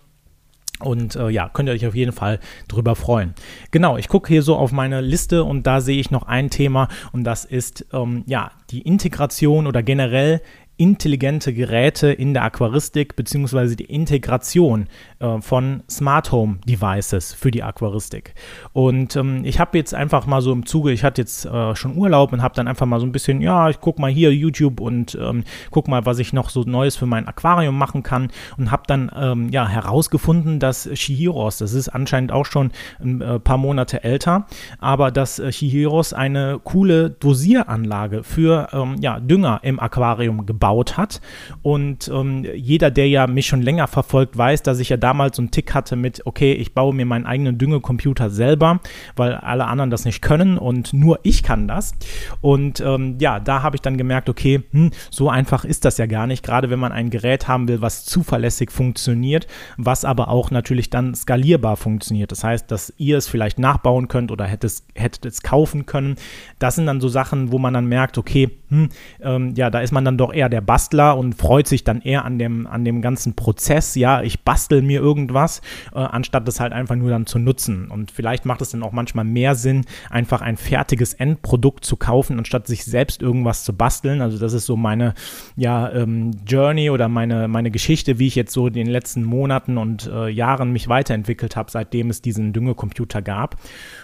Und 0.80 1.14
äh, 1.14 1.28
ja, 1.28 1.48
könnt 1.48 1.68
ihr 1.68 1.72
euch 1.72 1.86
auf 1.86 1.94
jeden 1.94 2.12
Fall 2.12 2.40
drüber 2.66 2.96
freuen. 2.96 3.34
Genau, 3.70 3.96
ich 3.96 4.08
gucke 4.08 4.28
hier 4.28 4.42
so 4.42 4.56
auf 4.56 4.72
meine 4.72 5.00
Liste 5.00 5.44
und 5.44 5.66
da 5.68 5.80
sehe 5.80 6.00
ich 6.00 6.10
noch 6.10 6.24
ein 6.24 6.50
Thema 6.50 6.88
und 7.12 7.22
das 7.22 7.44
ist 7.44 7.86
ähm, 7.92 8.24
ja 8.26 8.50
die 8.70 8.82
Integration 8.82 9.68
oder 9.68 9.84
generell 9.84 10.42
intelligente 10.76 11.54
Geräte 11.54 12.08
in 12.08 12.34
der 12.34 12.42
Aquaristik 12.42 13.14
beziehungsweise 13.14 13.76
die 13.76 13.84
Integration 13.84 14.88
äh, 15.20 15.40
von 15.40 15.84
Smart 15.88 16.32
Home 16.32 16.58
Devices 16.66 17.32
für 17.32 17.52
die 17.52 17.62
Aquaristik. 17.62 18.34
Und 18.72 19.14
ähm, 19.14 19.44
ich 19.44 19.60
habe 19.60 19.78
jetzt 19.78 19.94
einfach 19.94 20.26
mal 20.26 20.42
so 20.42 20.52
im 20.52 20.66
Zuge, 20.66 20.90
ich 20.90 21.04
hatte 21.04 21.22
jetzt 21.22 21.46
äh, 21.46 21.76
schon 21.76 21.96
Urlaub 21.96 22.32
und 22.32 22.42
habe 22.42 22.56
dann 22.56 22.66
einfach 22.66 22.86
mal 22.86 22.98
so 22.98 23.06
ein 23.06 23.12
bisschen, 23.12 23.40
ja, 23.40 23.70
ich 23.70 23.80
gucke 23.80 24.00
mal 24.00 24.10
hier 24.10 24.34
YouTube 24.34 24.80
und 24.80 25.16
ähm, 25.20 25.44
guck 25.70 25.86
mal, 25.86 26.06
was 26.06 26.18
ich 26.18 26.32
noch 26.32 26.50
so 26.50 26.62
Neues 26.62 26.96
für 26.96 27.06
mein 27.06 27.28
Aquarium 27.28 27.78
machen 27.78 28.02
kann 28.02 28.32
und 28.58 28.72
habe 28.72 28.82
dann 28.88 29.12
ähm, 29.16 29.50
ja 29.50 29.68
herausgefunden, 29.68 30.58
dass 30.58 30.88
Shihiros, 30.92 31.58
das 31.58 31.72
ist 31.72 31.88
anscheinend 31.88 32.32
auch 32.32 32.46
schon 32.46 32.72
ein 33.00 33.20
äh, 33.20 33.38
paar 33.38 33.58
Monate 33.58 34.02
älter, 34.02 34.46
aber 34.80 35.12
dass 35.12 35.38
äh, 35.38 35.52
Shihiros 35.52 36.12
eine 36.12 36.58
coole 36.64 37.10
Dosieranlage 37.10 38.24
für 38.24 38.68
ähm, 38.72 38.96
ja, 39.00 39.20
Dünger 39.20 39.60
im 39.62 39.78
Aquarium 39.78 40.46
gebaut 40.46 40.63
gebaut 40.64 40.96
hat. 40.96 41.20
Und 41.62 42.08
ähm, 42.08 42.46
jeder, 42.54 42.90
der 42.90 43.08
ja 43.08 43.26
mich 43.26 43.46
schon 43.46 43.60
länger 43.60 43.86
verfolgt, 43.86 44.36
weiß, 44.38 44.62
dass 44.62 44.78
ich 44.78 44.88
ja 44.88 44.96
damals 44.96 45.36
so 45.36 45.42
einen 45.42 45.50
Tick 45.50 45.74
hatte 45.74 45.94
mit, 45.94 46.22
okay, 46.24 46.54
ich 46.54 46.72
baue 46.72 46.94
mir 46.94 47.04
meinen 47.04 47.26
eigenen 47.26 47.58
Düngecomputer 47.58 48.30
selber, 48.30 48.80
weil 49.14 49.34
alle 49.34 49.66
anderen 49.66 49.90
das 49.90 50.06
nicht 50.06 50.22
können 50.22 50.56
und 50.56 50.94
nur 50.94 51.20
ich 51.22 51.42
kann 51.42 51.68
das. 51.68 51.94
Und 52.40 52.80
ähm, 52.80 53.16
ja, 53.20 53.40
da 53.40 53.62
habe 53.62 53.76
ich 53.76 53.82
dann 53.82 53.98
gemerkt, 53.98 54.30
okay, 54.30 54.62
hm, 54.70 54.90
so 55.10 55.28
einfach 55.28 55.66
ist 55.66 55.84
das 55.84 55.98
ja 55.98 56.06
gar 56.06 56.26
nicht, 56.26 56.42
gerade 56.42 56.70
wenn 56.70 56.78
man 56.78 56.92
ein 56.92 57.10
Gerät 57.10 57.46
haben 57.46 57.68
will, 57.68 57.82
was 57.82 58.06
zuverlässig 58.06 58.70
funktioniert, 58.70 59.46
was 59.76 60.06
aber 60.06 60.28
auch 60.28 60.50
natürlich 60.50 60.88
dann 60.88 61.14
skalierbar 61.14 61.76
funktioniert. 61.76 62.32
Das 62.32 62.42
heißt, 62.42 62.70
dass 62.70 62.94
ihr 62.96 63.18
es 63.18 63.28
vielleicht 63.28 63.58
nachbauen 63.58 64.08
könnt 64.08 64.32
oder 64.32 64.46
hättet 64.46 64.64
es, 64.64 64.86
hättet 64.94 65.26
es 65.26 65.42
kaufen 65.42 65.84
können. 65.84 66.16
Das 66.58 66.76
sind 66.76 66.86
dann 66.86 67.02
so 67.02 67.08
Sachen, 67.08 67.52
wo 67.52 67.58
man 67.58 67.74
dann 67.74 67.86
merkt, 67.86 68.16
okay, 68.16 68.48
hm, 68.70 68.88
ähm, 69.20 69.54
ja, 69.56 69.68
da 69.70 69.80
ist 69.80 69.92
man 69.92 70.04
dann 70.04 70.16
doch 70.16 70.32
eher 70.32 70.48
der 70.54 70.60
Bastler 70.60 71.18
und 71.18 71.34
freut 71.34 71.66
sich 71.66 71.82
dann 71.82 72.00
eher 72.00 72.24
an 72.24 72.38
dem, 72.38 72.68
an 72.68 72.84
dem 72.84 73.02
ganzen 73.02 73.34
Prozess. 73.34 73.96
Ja, 73.96 74.22
ich 74.22 74.44
bastel 74.44 74.82
mir 74.82 75.00
irgendwas, 75.00 75.62
äh, 75.92 75.98
anstatt 75.98 76.46
das 76.46 76.60
halt 76.60 76.72
einfach 76.72 76.94
nur 76.94 77.10
dann 77.10 77.26
zu 77.26 77.40
nutzen. 77.40 77.90
Und 77.90 78.12
vielleicht 78.12 78.46
macht 78.46 78.62
es 78.62 78.70
dann 78.70 78.84
auch 78.84 78.92
manchmal 78.92 79.24
mehr 79.24 79.56
Sinn, 79.56 79.84
einfach 80.10 80.42
ein 80.42 80.56
fertiges 80.56 81.12
Endprodukt 81.12 81.84
zu 81.84 81.96
kaufen, 81.96 82.38
anstatt 82.38 82.68
sich 82.68 82.84
selbst 82.84 83.20
irgendwas 83.20 83.64
zu 83.64 83.72
basteln. 83.72 84.20
Also 84.20 84.38
das 84.38 84.52
ist 84.52 84.66
so 84.66 84.76
meine 84.76 85.14
ja, 85.56 85.90
ähm, 85.92 86.30
Journey 86.46 86.88
oder 86.90 87.08
meine, 87.08 87.48
meine 87.48 87.72
Geschichte, 87.72 88.20
wie 88.20 88.28
ich 88.28 88.36
jetzt 88.36 88.52
so 88.52 88.68
in 88.68 88.74
den 88.74 88.86
letzten 88.86 89.24
Monaten 89.24 89.76
und 89.76 90.06
äh, 90.06 90.28
Jahren 90.28 90.70
mich 90.70 90.86
weiterentwickelt 90.88 91.56
habe, 91.56 91.68
seitdem 91.68 92.10
es 92.10 92.22
diesen 92.22 92.52
Düngecomputer 92.52 93.22
gab. 93.22 93.56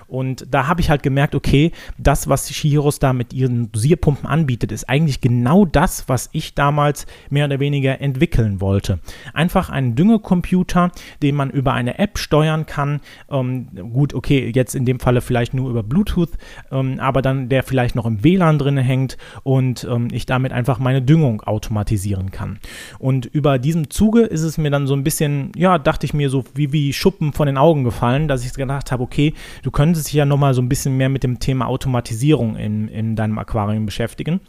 Und 0.09 0.47
da 0.51 0.67
habe 0.67 0.81
ich 0.81 0.91
halt 0.91 1.05
gemerkt, 1.05 1.37
okay, 1.37 1.71
das, 1.97 2.29
was 2.29 2.53
Shihiros 2.53 2.99
da 2.99 3.13
mit 3.13 3.33
ihren 3.33 3.71
Dosierpumpen 3.71 4.27
anbietet, 4.27 4.73
ist 4.73 4.89
eigentlich 4.89 5.21
genau 5.21 5.65
das, 5.65 6.09
was 6.09 6.29
ich 6.33 6.40
damals 6.55 7.07
mehr 7.31 7.47
oder 7.47 7.61
weniger 7.61 8.01
entwickeln 8.01 8.61
wollte. 8.61 8.99
Einfach 9.33 9.71
einen 9.71 9.95
Düngecomputer, 9.95 10.91
den 11.23 11.35
man 11.35 11.51
über 11.51 11.73
eine 11.73 11.99
App 11.99 12.19
steuern 12.19 12.67
kann. 12.67 13.01
Ähm, 13.31 13.69
gut, 13.93 14.15
okay, 14.15 14.51
jetzt 14.55 14.75
in 14.75 14.85
dem 14.85 15.01
Falle 15.01 15.21
vielleicht 15.21 15.55
nur 15.55 15.71
über 15.71 15.83
Bluetooth, 15.83 16.31
ähm, 16.71 16.99
aber 17.01 17.23
dann 17.23 17.49
der 17.49 17.63
vielleicht 17.63 17.95
noch 17.95 18.07
im 18.07 18.25
WLAN 18.25 18.59
drin 18.59 18.77
hängt 18.79 19.17
und 19.43 19.87
ähm, 19.91 20.09
ich 20.13 20.27
damit 20.27 20.53
einfach 20.53 20.79
meine 20.79 21.03
Düngung 21.03 21.43
automatisieren 21.43 22.31
kann. 22.31 22.59
Und 22.99 23.27
über 23.27 23.59
diesem 23.59 23.91
Zuge 23.91 24.23
ist 24.23 24.43
es 24.43 24.59
mir 24.59 24.71
dann 24.71 24.87
so 24.87 24.95
ein 24.95 25.05
bisschen, 25.05 25.53
ja, 25.57 25.79
dachte 25.79 26.07
ich 26.07 26.15
mir 26.15 26.31
so 26.31 26.45
wie, 26.55 26.73
wie 26.73 26.93
Schuppen 26.93 27.33
von 27.33 27.47
den 27.47 27.59
Augen 27.59 27.85
gefallen, 27.85 28.29
dass 28.29 28.45
ich 28.45 28.53
gedacht 28.53 28.93
habe, 28.93 29.03
okay, 29.03 29.35
du 29.63 29.71
könntest 29.71 30.09
dich 30.09 30.15
ja 30.15 30.25
nochmal 30.25 30.55
so 30.55 30.63
ein 30.63 30.69
bisschen 30.69 30.97
mehr 30.97 31.09
mit 31.09 31.23
dem 31.23 31.39
Thema 31.39 31.67
Automatisierung 31.67 32.57
in, 32.57 32.89
in 32.89 33.17
deinem 33.17 33.39
Aquarium 33.39 33.87
beschäftigen. 33.87 34.41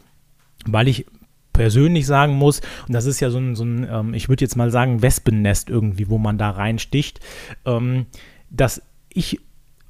weil 0.66 0.88
ich 0.88 1.06
persönlich 1.52 2.06
sagen 2.06 2.34
muss, 2.34 2.60
und 2.86 2.94
das 2.94 3.06
ist 3.06 3.20
ja 3.20 3.30
so 3.30 3.38
ein, 3.38 3.54
so 3.54 3.64
ein 3.64 3.86
ähm, 3.90 4.14
ich 4.14 4.28
würde 4.28 4.44
jetzt 4.44 4.56
mal 4.56 4.70
sagen, 4.70 5.02
Wespennest 5.02 5.70
irgendwie, 5.70 6.08
wo 6.08 6.18
man 6.18 6.38
da 6.38 6.50
reinsticht, 6.50 7.20
ähm, 7.64 8.06
dass 8.50 8.82
ich 9.08 9.40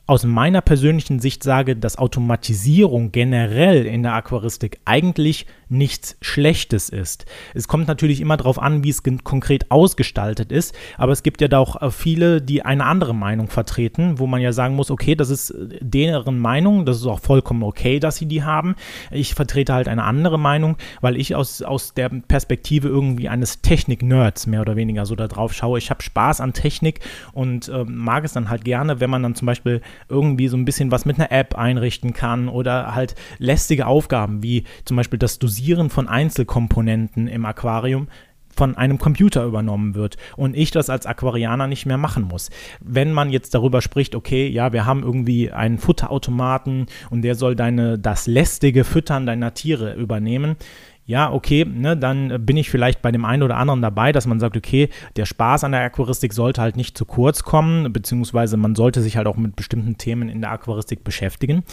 aus 0.07 0.25
meiner 0.25 0.61
persönlichen 0.61 1.21
Sicht 1.21 1.43
sage, 1.43 1.77
dass 1.77 1.97
Automatisierung 1.97 3.13
generell 3.13 3.87
in 3.87 4.03
der 4.03 4.15
Aquaristik 4.15 4.81
eigentlich 4.85 5.47
nichts 5.73 6.17
Schlechtes 6.21 6.89
ist. 6.91 7.25
Es 7.55 7.67
kommt 7.67 7.89
natürlich 7.89 8.21
immer 8.21 8.37
darauf 8.37 8.61
an, 8.61 8.85
wie 8.85 8.91
es 8.91 9.03
konkret 9.25 9.71
ausgestaltet 9.71 10.53
ist, 10.53 10.75
aber 10.99 11.13
es 11.13 11.23
gibt 11.23 11.41
ja 11.41 11.49
da 11.49 11.59
auch 11.59 11.81
äh, 11.81 11.91
viele, 11.91 12.41
die 12.43 12.63
eine 12.63 12.85
andere 12.85 13.15
Meinung 13.15 13.49
vertreten, 13.49 14.19
wo 14.19 14.27
man 14.27 14.41
ja 14.41 14.53
sagen 14.53 14.77
muss, 14.77 14.91
okay, 14.91 15.15
das 15.15 15.31
ist 15.31 15.51
äh, 15.51 15.79
deren 15.81 16.39
Meinung, 16.39 16.85
das 16.85 16.99
ist 16.99 17.07
auch 17.07 17.21
vollkommen 17.21 17.63
okay, 17.63 17.99
dass 17.99 18.17
sie 18.17 18.27
die 18.27 18.43
haben. 18.43 18.77
Ich 19.11 19.35
vertrete 19.35 19.73
halt 19.73 19.89
eine 19.89 20.05
andere 20.05 20.39
Meinung, 20.39 20.77
weil 21.01 21.17
ich 21.17 21.35
aus, 21.35 21.63
aus 21.63 21.95
der 21.95 22.11
Perspektive 22.11 22.89
irgendwie 22.89 23.29
eines 23.29 23.63
Technik-Nerds 23.63 24.47
mehr 24.47 24.61
oder 24.61 24.77
weniger 24.77 25.07
so 25.07 25.17
da 25.17 25.27
drauf 25.27 25.55
schaue. 25.55 25.79
Ich 25.79 25.91
habe 25.91 26.03
Spaß 26.03 26.41
an 26.41 26.53
Technik 26.53 27.01
und 27.33 27.69
äh, 27.69 27.85
mag 27.85 28.25
es 28.25 28.35
dann 28.35 28.51
halt 28.51 28.65
gerne, 28.65 29.01
wenn 29.01 29.11
man 29.11 29.23
dann 29.23 29.35
zum 29.35 29.47
Beispiel 29.47 29.81
irgendwie 30.09 30.49
so 30.49 30.57
ein 30.57 30.67
bisschen 30.67 30.91
was 30.91 31.07
mit 31.07 31.19
einer 31.19 31.33
App 31.33 31.57
einrichten 31.57 32.13
kann 32.13 32.49
oder 32.49 32.95
halt 32.95 33.15
lästige 33.39 33.87
Aufgaben 33.87 34.43
wie 34.43 34.65
zum 34.85 34.99
Beispiel 34.99 35.19
das 35.19 35.39
Dosieren 35.39 35.62
von 35.91 36.09
Einzelkomponenten 36.09 37.29
im 37.29 37.45
Aquarium 37.45 38.09
von 38.55 38.77
einem 38.77 38.99
Computer 38.99 39.45
übernommen 39.45 39.95
wird 39.95 40.17
und 40.37 40.57
ich 40.57 40.71
das 40.71 40.91
als 40.91 41.07
Aquarianer 41.07 41.67
nicht 41.67 41.87
mehr 41.87 41.97
machen 41.97 42.25
muss. 42.25 42.51
Wenn 42.81 43.13
man 43.13 43.31
jetzt 43.31 43.55
darüber 43.55 43.81
spricht, 43.81 44.15
okay, 44.15 44.47
ja, 44.49 44.73
wir 44.73 44.85
haben 44.85 45.03
irgendwie 45.03 45.51
einen 45.51 45.79
Futterautomaten 45.79 46.87
und 47.11 47.23
der 47.23 47.35
soll 47.35 47.57
deine 47.57 47.99
das 47.99 48.27
lästige 48.27 48.85
Füttern 48.85 49.27
deiner 49.27 49.55
Tiere 49.55 49.95
übernehmen, 49.95 50.57
ja, 51.05 51.33
okay, 51.33 51.65
ne, 51.65 51.97
dann 51.97 52.47
bin 52.47 52.57
ich 52.57 52.71
vielleicht 52.71 53.03
bei 53.03 53.11
dem 53.11 53.25
einen 53.25 53.43
oder 53.43 53.57
anderen 53.57 53.83
dabei, 53.83 54.13
dass 54.13 54.27
man 54.27 54.39
sagt, 54.39 54.57
okay, 54.57 54.89
der 55.17 55.27
Spaß 55.27 55.65
an 55.65 55.73
der 55.73 55.83
Aquaristik 55.83 56.33
sollte 56.33 56.61
halt 56.61 56.77
nicht 56.77 56.97
zu 56.97 57.05
kurz 57.05 57.43
kommen, 57.43 57.93
beziehungsweise 57.93 58.57
man 58.57 58.77
sollte 58.77 59.03
sich 59.03 59.17
halt 59.17 59.27
auch 59.27 59.37
mit 59.37 59.57
bestimmten 59.57 59.99
Themen 59.99 60.29
in 60.29 60.41
der 60.41 60.53
Aquaristik 60.53 61.03
beschäftigen. 61.03 61.65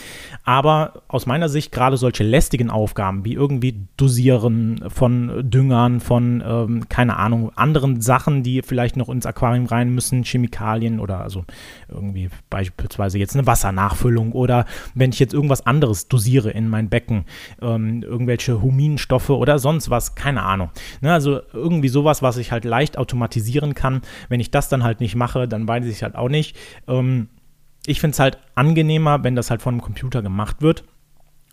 Aber 0.44 1.04
aus 1.08 1.28
meiner 1.28 1.48
Sicht 1.48 1.72
gerade 1.72 1.98
solche 1.98 2.24
lästigen 2.24 2.72
Aufgaben 2.72 3.24
wie 3.24 3.34
irgendwie 3.34 3.88
Dosieren 3.98 4.84
von 4.88 5.48
Düngern, 5.50 6.00
von, 6.00 6.44
ähm, 6.46 6.90
keine 6.90 7.18
Ahnung, 7.18 7.52
anderen 7.56 8.02
Sachen, 8.02 8.42
die 8.42 8.64
vielleicht 8.64 8.98
noch 8.98 9.10
ins 9.10 9.28
Aquarium 9.28 9.68
rein 9.68 9.94
müssen, 9.94 10.24
Chemikalien 10.24 11.00
oder 11.00 11.22
also 11.22 11.46
irgendwie 11.88 12.30
beispielsweise 12.50 13.20
jetzt 13.20 13.36
eine 13.36 13.46
Wassernachfüllung 13.46 14.32
oder 14.32 14.66
wenn 14.96 15.12
ich 15.12 15.20
jetzt 15.20 15.34
irgendwas 15.34 15.66
anderes 15.66 16.08
dosiere 16.08 16.50
in 16.50 16.68
mein 16.68 16.90
Becken, 16.90 17.26
ähm, 17.62 18.02
irgendwelche 18.02 18.62
Huminstoffe, 18.62 19.19
Stoffe 19.20 19.38
oder 19.38 19.60
sonst 19.60 19.90
was, 19.90 20.16
keine 20.16 20.44
Ahnung. 20.44 20.72
Ne, 21.02 21.14
also 21.14 21.42
irgendwie 21.54 21.90
sowas, 21.90 22.22
was 22.22 22.38
ich 22.38 22.52
halt 22.52 22.66
leicht 22.66 22.98
automatisieren 22.98 23.76
kann. 23.76 24.02
Wenn 24.30 24.40
ich 24.40 24.52
das 24.52 24.70
dann 24.70 24.84
halt 24.84 25.02
nicht 25.02 25.16
mache, 25.16 25.48
dann 25.48 25.68
weiß 25.68 25.86
ich 25.86 26.04
halt 26.04 26.16
auch 26.16 26.30
nicht. 26.30 26.56
Ähm, 26.88 27.30
ich 27.86 28.00
finde 28.00 28.14
es 28.14 28.20
halt 28.20 28.38
angenehmer, 28.56 29.24
wenn 29.24 29.36
das 29.36 29.50
halt 29.50 29.62
von 29.62 29.76
einem 29.76 29.82
Computer 29.82 30.22
gemacht 30.22 30.62
wird. 30.62 30.84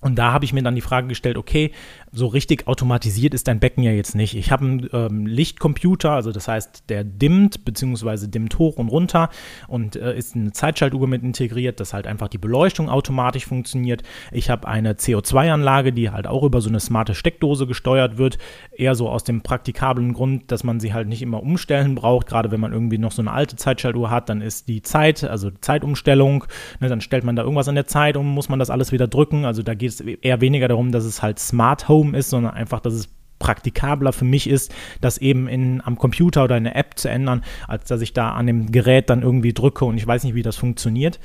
Und 0.00 0.16
da 0.16 0.32
habe 0.32 0.44
ich 0.44 0.52
mir 0.52 0.62
dann 0.62 0.74
die 0.74 0.82
Frage 0.82 1.08
gestellt, 1.08 1.36
okay, 1.36 1.72
so 2.16 2.28
richtig 2.28 2.66
automatisiert 2.66 3.34
ist 3.34 3.46
dein 3.46 3.60
Becken 3.60 3.82
ja 3.82 3.92
jetzt 3.92 4.14
nicht. 4.14 4.34
Ich 4.34 4.50
habe 4.50 4.64
einen 4.64 4.88
ähm, 4.94 5.26
Lichtcomputer, 5.26 6.12
also 6.12 6.32
das 6.32 6.48
heißt, 6.48 6.84
der 6.88 7.04
dimmt 7.04 7.66
bzw. 7.66 8.26
dimmt 8.26 8.58
hoch 8.58 8.78
und 8.78 8.88
runter 8.88 9.28
und 9.68 9.96
äh, 9.96 10.16
ist 10.16 10.34
eine 10.34 10.52
Zeitschaltuhr 10.52 11.06
mit 11.06 11.22
integriert, 11.22 11.78
dass 11.78 11.92
halt 11.92 12.06
einfach 12.06 12.28
die 12.28 12.38
Beleuchtung 12.38 12.88
automatisch 12.88 13.44
funktioniert. 13.44 14.02
Ich 14.32 14.48
habe 14.48 14.66
eine 14.66 14.94
CO2-Anlage, 14.94 15.92
die 15.92 16.08
halt 16.08 16.26
auch 16.26 16.42
über 16.42 16.62
so 16.62 16.70
eine 16.70 16.80
smarte 16.80 17.14
Steckdose 17.14 17.66
gesteuert 17.66 18.16
wird, 18.16 18.38
eher 18.74 18.94
so 18.94 19.10
aus 19.10 19.24
dem 19.24 19.42
praktikablen 19.42 20.14
Grund, 20.14 20.50
dass 20.50 20.64
man 20.64 20.80
sie 20.80 20.94
halt 20.94 21.08
nicht 21.08 21.20
immer 21.20 21.42
umstellen 21.42 21.94
braucht, 21.94 22.28
gerade 22.28 22.50
wenn 22.50 22.60
man 22.60 22.72
irgendwie 22.72 22.98
noch 22.98 23.12
so 23.12 23.20
eine 23.20 23.32
alte 23.32 23.56
Zeitschaltuhr 23.56 24.10
hat, 24.10 24.30
dann 24.30 24.40
ist 24.40 24.68
die 24.68 24.80
Zeit, 24.80 25.22
also 25.22 25.50
Zeitumstellung, 25.60 26.44
ne, 26.80 26.88
dann 26.88 27.02
stellt 27.02 27.24
man 27.24 27.36
da 27.36 27.42
irgendwas 27.42 27.68
an 27.68 27.74
der 27.74 27.86
Zeit 27.86 28.16
um, 28.16 28.26
muss 28.26 28.48
man 28.48 28.58
das 28.58 28.70
alles 28.70 28.90
wieder 28.90 29.06
drücken, 29.06 29.44
also 29.44 29.62
da 29.62 29.74
geht 29.74 29.90
es 29.90 30.00
eher 30.00 30.40
weniger 30.40 30.68
darum, 30.68 30.92
dass 30.92 31.04
es 31.04 31.20
halt 31.20 31.38
Smart 31.38 31.90
Home 31.90 32.05
ist, 32.14 32.30
sondern 32.30 32.54
einfach, 32.54 32.80
dass 32.80 32.94
es 32.94 33.08
praktikabler 33.38 34.12
für 34.12 34.24
mich 34.24 34.48
ist, 34.48 34.74
das 35.00 35.18
eben 35.18 35.46
in, 35.48 35.80
am 35.84 35.98
Computer 35.98 36.44
oder 36.44 36.56
in 36.56 36.64
der 36.64 36.76
App 36.76 36.98
zu 36.98 37.08
ändern, 37.08 37.44
als 37.68 37.86
dass 37.86 38.00
ich 38.00 38.12
da 38.12 38.32
an 38.32 38.46
dem 38.46 38.72
Gerät 38.72 39.10
dann 39.10 39.22
irgendwie 39.22 39.52
drücke 39.52 39.84
und 39.84 39.98
ich 39.98 40.06
weiß 40.06 40.24
nicht, 40.24 40.34
wie 40.34 40.42
das 40.42 40.56
funktioniert. 40.56 41.20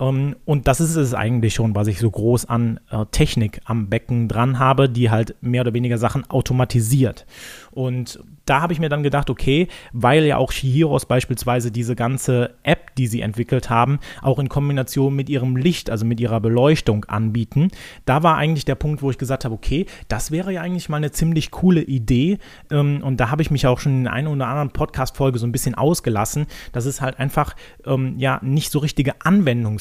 Ähm, 0.00 0.36
und 0.44 0.68
das 0.68 0.80
ist 0.80 0.96
es 0.96 1.14
eigentlich 1.14 1.54
schon, 1.54 1.74
was 1.74 1.88
ich 1.88 1.98
so 1.98 2.10
groß 2.10 2.46
an 2.46 2.80
äh, 2.90 3.04
Technik 3.10 3.60
am 3.64 3.88
Becken 3.88 4.28
dran 4.28 4.58
habe, 4.58 4.88
die 4.88 5.10
halt 5.10 5.34
mehr 5.40 5.62
oder 5.62 5.74
weniger 5.74 5.98
Sachen 5.98 6.28
automatisiert. 6.30 7.26
Und 7.70 8.20
da 8.48 8.62
habe 8.62 8.72
ich 8.72 8.80
mir 8.80 8.88
dann 8.88 9.02
gedacht, 9.02 9.28
okay, 9.28 9.68
weil 9.92 10.24
ja 10.24 10.38
auch 10.38 10.52
Shihiros 10.52 11.06
beispielsweise 11.06 11.70
diese 11.70 11.94
ganze 11.94 12.54
App, 12.62 12.94
die 12.96 13.06
sie 13.06 13.20
entwickelt 13.20 13.68
haben, 13.68 13.98
auch 14.22 14.38
in 14.38 14.48
Kombination 14.48 15.14
mit 15.14 15.28
ihrem 15.28 15.56
Licht, 15.56 15.90
also 15.90 16.06
mit 16.06 16.18
ihrer 16.18 16.40
Beleuchtung 16.40 17.04
anbieten, 17.04 17.68
da 18.06 18.22
war 18.22 18.36
eigentlich 18.36 18.64
der 18.64 18.74
Punkt, 18.74 19.02
wo 19.02 19.10
ich 19.10 19.18
gesagt 19.18 19.44
habe, 19.44 19.54
okay, 19.54 19.86
das 20.08 20.30
wäre 20.30 20.52
ja 20.52 20.62
eigentlich 20.62 20.88
mal 20.88 20.96
eine 20.96 21.12
ziemlich 21.12 21.50
coole 21.50 21.82
Idee. 21.82 22.38
Ähm, 22.70 23.02
und 23.02 23.18
da 23.18 23.30
habe 23.30 23.42
ich 23.42 23.50
mich 23.50 23.66
auch 23.66 23.78
schon 23.78 23.98
in 23.98 24.04
der 24.04 24.12
einen 24.12 24.28
oder 24.28 24.46
anderen 24.46 24.70
Podcast-Folge 24.70 25.38
so 25.38 25.46
ein 25.46 25.52
bisschen 25.52 25.74
ausgelassen, 25.74 26.46
dass 26.72 26.86
es 26.86 27.00
halt 27.00 27.18
einfach 27.18 27.54
ähm, 27.84 28.14
ja 28.18 28.40
nicht 28.42 28.72
so 28.72 28.78
richtige 28.78 29.20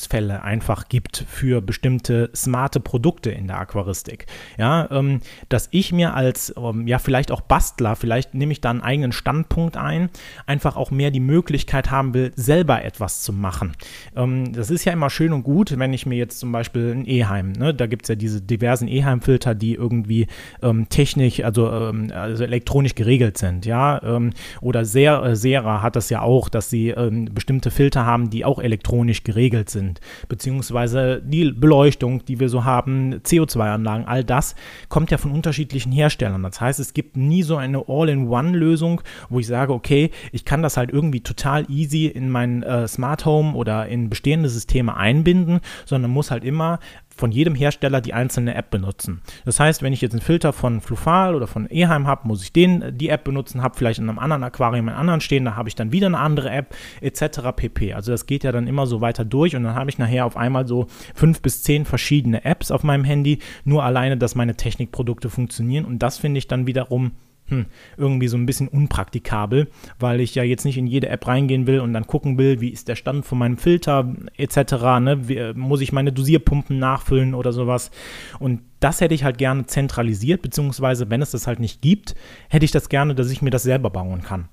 Anwendungsfälle 0.07 0.43
einfach 0.43 0.89
gibt 0.89 1.25
für 1.27 1.61
bestimmte 1.61 2.29
smarte 2.35 2.79
Produkte 2.79 3.31
in 3.31 3.47
der 3.47 3.59
Aquaristik. 3.59 4.25
Ja, 4.57 4.87
ähm, 4.91 5.21
dass 5.49 5.67
ich 5.71 5.91
mir 5.91 6.13
als 6.13 6.53
ja 6.85 6.99
vielleicht 6.99 7.31
auch 7.31 7.41
Bastler, 7.41 7.95
vielleicht 7.95 8.33
nehme 8.33 8.51
ich 8.51 8.61
da 8.61 8.69
einen 8.69 8.81
eigenen 8.81 9.11
Standpunkt 9.11 9.77
ein, 9.77 10.09
einfach 10.45 10.75
auch 10.75 10.91
mehr 10.91 11.11
die 11.11 11.19
Möglichkeit 11.19 11.91
haben 11.91 12.13
will, 12.13 12.31
selber 12.35 12.83
etwas 12.83 13.21
zu 13.21 13.33
machen. 13.33 13.73
Ähm, 14.15 14.53
das 14.53 14.69
ist 14.69 14.85
ja 14.85 14.93
immer 14.93 15.09
schön 15.09 15.33
und 15.33 15.43
gut, 15.43 15.77
wenn 15.77 15.93
ich 15.93 16.05
mir 16.05 16.15
jetzt 16.15 16.39
zum 16.39 16.51
Beispiel 16.51 16.93
ein 16.93 17.07
E-Heim, 17.07 17.51
ne, 17.53 17.73
da 17.73 17.87
gibt 17.87 18.03
es 18.03 18.09
ja 18.09 18.15
diese 18.15 18.41
diversen 18.41 18.87
E-Heim-Filter, 18.87 19.55
die 19.55 19.73
irgendwie 19.73 20.27
ähm, 20.61 20.87
technisch, 20.89 21.43
also, 21.43 21.71
ähm, 21.71 22.11
also, 22.13 22.43
elektronisch 22.43 22.95
geregelt 22.95 23.37
sind, 23.37 23.65
ja, 23.65 24.01
ähm, 24.03 24.31
oder 24.61 24.85
sehr, 24.85 25.21
äh, 25.23 25.35
Sera 25.35 25.81
hat 25.81 25.95
das 25.95 26.09
ja 26.09 26.21
auch, 26.21 26.49
dass 26.49 26.69
sie 26.69 26.89
ähm, 26.89 27.25
bestimmte 27.33 27.71
Filter 27.71 28.05
haben, 28.05 28.29
die 28.29 28.45
auch 28.45 28.59
elektronisch 28.59 29.23
geregelt 29.23 29.69
sind, 29.69 29.97
beziehungsweise 30.27 31.22
die 31.24 31.51
Beleuchtung, 31.51 32.25
die 32.25 32.39
wir 32.39 32.50
so 32.50 32.66
haben, 32.66 33.16
CO2-Anlagen, 33.16 34.06
all 34.06 34.24
das 34.24 34.56
kommt 34.89 35.12
ja 35.12 35.18
von 35.18 35.32
unterschiedlichen 35.32 35.92
Herstellern. 35.92 36.44
Das 36.44 36.60
heißt, 36.60 36.80
es 36.80 36.94
gibt 36.94 37.18
nie 37.18 37.44
so 37.44 37.58
eine 37.58 37.84
All-in-One 37.88 38.38
One-Lösung, 38.38 39.01
wo 39.30 39.39
ich 39.39 39.48
sage, 39.48 39.74
okay, 39.74 40.12
ich 40.32 40.46
kann 40.46 40.62
das 40.62 40.77
halt 40.77 40.92
irgendwie 40.92 41.22
total 41.22 41.70
easy 41.70 42.06
in 42.08 42.30
mein 42.30 42.63
äh, 42.63 42.88
Smart 42.88 43.25
Home 43.25 43.54
oder 43.54 43.88
in 43.88 44.10
bestehende 44.10 44.50
Systeme 44.50 44.96
einbinden, 44.96 45.60
sondern 45.86 46.12
muss 46.12 46.32
halt 46.32 46.44
immer 46.44 46.80
von 47.17 47.31
jedem 47.31 47.55
Hersteller 47.55 48.01
die 48.01 48.13
einzelne 48.13 48.55
App 48.55 48.69
benutzen. 48.69 49.21
Das 49.45 49.59
heißt, 49.59 49.81
wenn 49.81 49.93
ich 49.93 50.01
jetzt 50.01 50.13
einen 50.13 50.21
Filter 50.21 50.53
von 50.53 50.81
Flufal 50.81 51.36
oder 51.36 51.47
von 51.47 51.67
Eheim 51.67 52.07
habe, 52.07 52.27
muss 52.27 52.43
ich 52.43 52.53
den 52.53 52.81
äh, 52.81 52.93
die 52.93 53.09
App 53.09 53.24
benutzen, 53.24 53.62
habe 53.62 53.75
vielleicht 53.75 54.00
in 54.00 54.09
einem 54.09 54.19
anderen 54.19 54.43
Aquarium 54.43 54.88
einen 54.88 54.97
anderen 54.97 55.21
stehen, 55.21 55.45
da 55.45 55.55
habe 55.55 55.69
ich 55.69 55.75
dann 55.75 55.91
wieder 55.91 56.07
eine 56.07 56.19
andere 56.19 56.50
App 56.50 56.75
etc. 57.01 57.39
pp. 57.55 57.93
Also 57.93 58.12
das 58.12 58.25
geht 58.25 58.43
ja 58.43 58.51
dann 58.51 58.67
immer 58.67 58.88
so 58.88 59.01
weiter 59.01 59.25
durch 59.25 59.55
und 59.55 59.63
dann 59.63 59.75
habe 59.75 59.89
ich 59.89 59.97
nachher 59.97 60.25
auf 60.25 60.38
einmal 60.38 60.67
so 60.67 60.88
fünf 61.13 61.41
bis 61.41 61.63
zehn 61.63 61.86
verschiedene 61.86 62.45
Apps 62.45 62.71
auf 62.71 62.83
meinem 62.83 63.03
Handy, 63.03 63.39
nur 63.63 63.83
alleine, 63.83 64.17
dass 64.17 64.36
meine 64.36 64.55
Technikprodukte 64.55 65.29
funktionieren 65.29 65.86
und 65.86 66.00
das 66.00 66.17
finde 66.17 66.38
ich 66.38 66.47
dann 66.47 66.67
wiederum 66.67 67.12
hm, 67.48 67.66
irgendwie 67.96 68.27
so 68.27 68.38
ein 68.38 68.46
bisschen 68.46 68.68
unpraktikabel, 68.68 69.68
weil 70.00 70.20
ich 70.20 70.36
ja 70.36 70.44
jetzt 70.44 70.66
nicht 70.66 70.77
in 70.77 70.88
jede 70.88 71.10
App 71.10 71.27
reingehen 71.27 71.68
will 71.68 71.80
und 71.80 71.94
dann 71.94 72.08
gucken 72.08 72.38
will, 72.38 72.62
wie 72.62 72.70
ist 72.70 72.88
der 72.88 72.96
Stand 72.96 73.25
von 73.25 73.38
meinem 73.38 73.58
Filter 73.58 74.13
etc. 74.36 74.74
Ne? 75.00 75.27
Wie, 75.27 75.54
muss 75.54 75.82
ich 75.82 75.92
meine 75.92 76.12
Dosierpumpen 76.12 76.77
nachfüllen 76.77 77.34
oder 77.34 77.54
sowas. 77.54 77.92
Und 78.39 78.62
das 78.80 79.01
hätte 79.01 79.16
ich 79.16 79.24
halt 79.24 79.38
gerne 79.38 79.66
zentralisiert, 79.66 80.42
beziehungsweise 80.42 81.10
wenn 81.10 81.22
es 81.22 81.32
das 81.32 81.48
halt 81.48 81.60
nicht 81.60 81.82
gibt, 81.82 82.16
hätte 82.50 82.66
ich 82.66 82.72
das 82.72 82.89
gerne, 82.89 83.16
dass 83.16 83.32
ich 83.32 83.42
mir 83.42 83.50
das 83.50 83.63
selber 83.63 83.89
bauen 83.89 84.22
kann. 84.22 84.50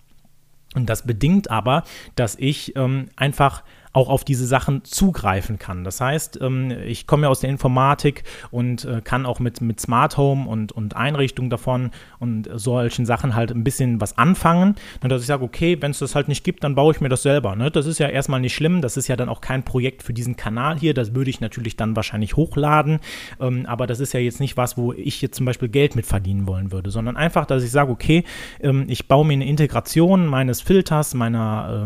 Und 0.74 0.90
das 0.90 1.06
bedingt 1.06 1.50
aber, 1.50 1.84
dass 2.16 2.36
ich 2.36 2.74
ähm, 2.76 3.06
einfach 3.16 3.62
auch 3.94 4.08
auf 4.08 4.24
diese 4.24 4.46
Sachen 4.46 4.84
zugreifen 4.84 5.58
kann. 5.58 5.84
Das 5.84 6.00
heißt, 6.00 6.40
ähm, 6.42 6.72
ich 6.84 7.06
komme 7.06 7.22
ja 7.22 7.28
aus 7.30 7.40
der 7.40 7.48
Informatik 7.48 8.24
und 8.50 8.84
äh, 8.84 9.00
kann 9.02 9.24
auch 9.24 9.38
mit, 9.38 9.60
mit 9.60 9.80
Smart 9.80 10.16
Home 10.16 10.48
und, 10.48 10.72
und 10.72 10.96
Einrichtung 10.96 11.48
davon 11.48 11.92
und 12.18 12.48
solchen 12.52 13.06
Sachen 13.06 13.34
halt 13.34 13.52
ein 13.52 13.62
bisschen 13.62 14.00
was 14.00 14.18
anfangen. 14.18 14.74
Und 15.02 15.10
dass 15.10 15.22
ich 15.22 15.28
sage, 15.28 15.44
okay, 15.44 15.78
wenn 15.80 15.92
es 15.92 16.00
das 16.00 16.16
halt 16.16 16.26
nicht 16.26 16.42
gibt, 16.42 16.64
dann 16.64 16.74
baue 16.74 16.92
ich 16.92 17.00
mir 17.00 17.08
das 17.08 17.22
selber. 17.22 17.54
Ne? 17.54 17.70
Das 17.70 17.86
ist 17.86 17.98
ja 17.98 18.08
erstmal 18.08 18.40
nicht 18.40 18.54
schlimm. 18.54 18.82
Das 18.82 18.96
ist 18.96 19.06
ja 19.06 19.14
dann 19.14 19.28
auch 19.28 19.40
kein 19.40 19.62
Projekt 19.62 20.02
für 20.02 20.12
diesen 20.12 20.34
Kanal 20.36 20.76
hier. 20.76 20.92
Das 20.92 21.14
würde 21.14 21.30
ich 21.30 21.40
natürlich 21.40 21.76
dann 21.76 21.94
wahrscheinlich 21.94 22.34
hochladen. 22.34 22.98
Ähm, 23.40 23.64
aber 23.66 23.86
das 23.86 24.00
ist 24.00 24.12
ja 24.12 24.18
jetzt 24.18 24.40
nicht 24.40 24.56
was, 24.56 24.76
wo 24.76 24.92
ich 24.92 25.22
jetzt 25.22 25.36
zum 25.36 25.46
Beispiel 25.46 25.68
Geld 25.68 25.94
mit 25.94 26.04
verdienen 26.04 26.48
wollen 26.48 26.72
würde, 26.72 26.90
sondern 26.90 27.16
einfach, 27.16 27.46
dass 27.46 27.62
ich 27.62 27.70
sage, 27.70 27.92
okay, 27.92 28.24
ähm, 28.60 28.86
ich 28.88 29.06
baue 29.06 29.24
mir 29.24 29.34
eine 29.34 29.46
Integration 29.46 30.26
meines 30.26 30.60
Filters, 30.60 31.14
meiner 31.14 31.84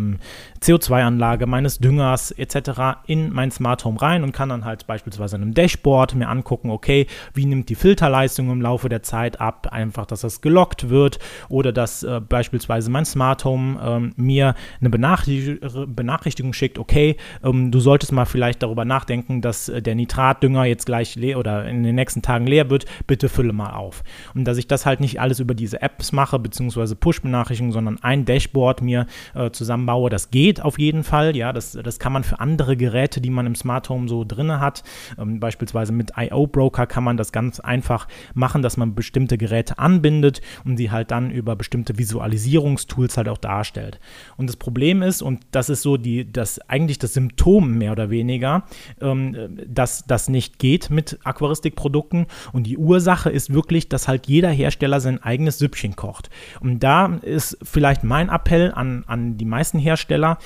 CO2-Anlage, 0.62 1.46
meines 1.46 1.78
Düngers, 1.78 2.30
etc. 2.32 3.00
in 3.06 3.32
mein 3.32 3.50
Smart 3.50 3.84
Home 3.84 4.00
rein 4.00 4.22
und 4.22 4.32
kann 4.32 4.48
dann 4.48 4.64
halt 4.64 4.86
beispielsweise 4.86 5.36
an 5.36 5.42
einem 5.42 5.54
Dashboard 5.54 6.14
mir 6.14 6.28
angucken, 6.28 6.70
okay, 6.70 7.06
wie 7.34 7.46
nimmt 7.46 7.68
die 7.68 7.74
Filterleistung 7.74 8.50
im 8.50 8.60
Laufe 8.60 8.88
der 8.88 9.02
Zeit 9.02 9.40
ab, 9.40 9.68
einfach, 9.70 10.06
dass 10.06 10.22
das 10.22 10.40
gelockt 10.40 10.88
wird 10.88 11.18
oder 11.48 11.72
dass 11.72 12.02
äh, 12.02 12.20
beispielsweise 12.20 12.90
mein 12.90 13.04
Smart 13.04 13.44
Home 13.44 13.78
ähm, 13.82 14.12
mir 14.16 14.54
eine 14.80 14.90
Benachrichtigung, 14.90 15.94
Benachrichtigung 15.94 16.52
schickt, 16.52 16.78
okay, 16.78 17.16
ähm, 17.44 17.70
du 17.70 17.80
solltest 17.80 18.12
mal 18.12 18.24
vielleicht 18.24 18.62
darüber 18.62 18.84
nachdenken, 18.84 19.40
dass 19.40 19.68
äh, 19.68 19.82
der 19.82 19.94
Nitratdünger 19.94 20.64
jetzt 20.64 20.86
gleich 20.86 21.14
leer 21.14 21.38
oder 21.38 21.66
in 21.68 21.82
den 21.82 21.94
nächsten 21.94 22.22
Tagen 22.22 22.46
leer 22.46 22.70
wird, 22.70 22.86
bitte 23.06 23.28
fülle 23.28 23.52
mal 23.52 23.74
auf. 23.74 24.02
Und 24.34 24.44
dass 24.44 24.58
ich 24.58 24.66
das 24.66 24.86
halt 24.86 25.00
nicht 25.00 25.20
alles 25.20 25.40
über 25.40 25.54
diese 25.54 25.82
Apps 25.82 26.12
mache, 26.12 26.38
beziehungsweise 26.38 26.96
Push-Benachrichtigungen, 26.96 27.72
sondern 27.72 27.98
ein 28.02 28.24
Dashboard 28.24 28.82
mir 28.82 29.06
äh, 29.34 29.50
zusammenbaue, 29.50 30.10
das 30.10 30.30
geht 30.30 30.47
auf 30.56 30.78
jeden 30.78 31.04
Fall, 31.04 31.36
ja, 31.36 31.52
das, 31.52 31.72
das 31.72 31.98
kann 31.98 32.12
man 32.12 32.24
für 32.24 32.40
andere 32.40 32.76
Geräte, 32.76 33.20
die 33.20 33.30
man 33.30 33.46
im 33.46 33.54
Smart 33.54 33.88
Home 33.88 34.08
so 34.08 34.24
drin 34.24 34.60
hat, 34.60 34.82
ähm, 35.18 35.40
beispielsweise 35.40 35.92
mit 35.92 36.12
IO 36.16 36.46
Broker 36.46 36.86
kann 36.86 37.04
man 37.04 37.16
das 37.16 37.32
ganz 37.32 37.60
einfach 37.60 38.08
machen, 38.34 38.62
dass 38.62 38.76
man 38.76 38.94
bestimmte 38.94 39.38
Geräte 39.38 39.78
anbindet 39.78 40.40
und 40.64 40.76
sie 40.76 40.90
halt 40.90 41.10
dann 41.10 41.30
über 41.30 41.56
bestimmte 41.56 41.98
Visualisierungstools 41.98 43.16
halt 43.16 43.28
auch 43.28 43.38
darstellt. 43.38 44.00
Und 44.36 44.48
das 44.48 44.56
Problem 44.56 45.02
ist, 45.02 45.22
und 45.22 45.40
das 45.50 45.68
ist 45.68 45.82
so 45.82 45.96
die, 45.96 46.30
das 46.30 46.58
eigentlich 46.68 46.98
das 46.98 47.14
Symptom 47.14 47.78
mehr 47.78 47.92
oder 47.92 48.10
weniger, 48.10 48.64
ähm, 49.00 49.58
dass 49.66 50.04
das 50.06 50.28
nicht 50.28 50.58
geht 50.58 50.90
mit 50.90 51.18
Aquaristikprodukten. 51.24 52.26
Und 52.52 52.64
die 52.64 52.78
Ursache 52.78 53.30
ist 53.30 53.52
wirklich, 53.52 53.88
dass 53.88 54.08
halt 54.08 54.26
jeder 54.26 54.50
Hersteller 54.50 55.00
sein 55.00 55.22
eigenes 55.22 55.58
Süppchen 55.58 55.96
kocht. 55.96 56.30
Und 56.60 56.82
da 56.82 57.06
ist 57.22 57.58
vielleicht 57.62 58.04
mein 58.04 58.28
Appell 58.28 58.72
an, 58.72 59.04
an 59.06 59.36
die 59.36 59.44
meisten 59.44 59.78
Hersteller, 59.78 60.37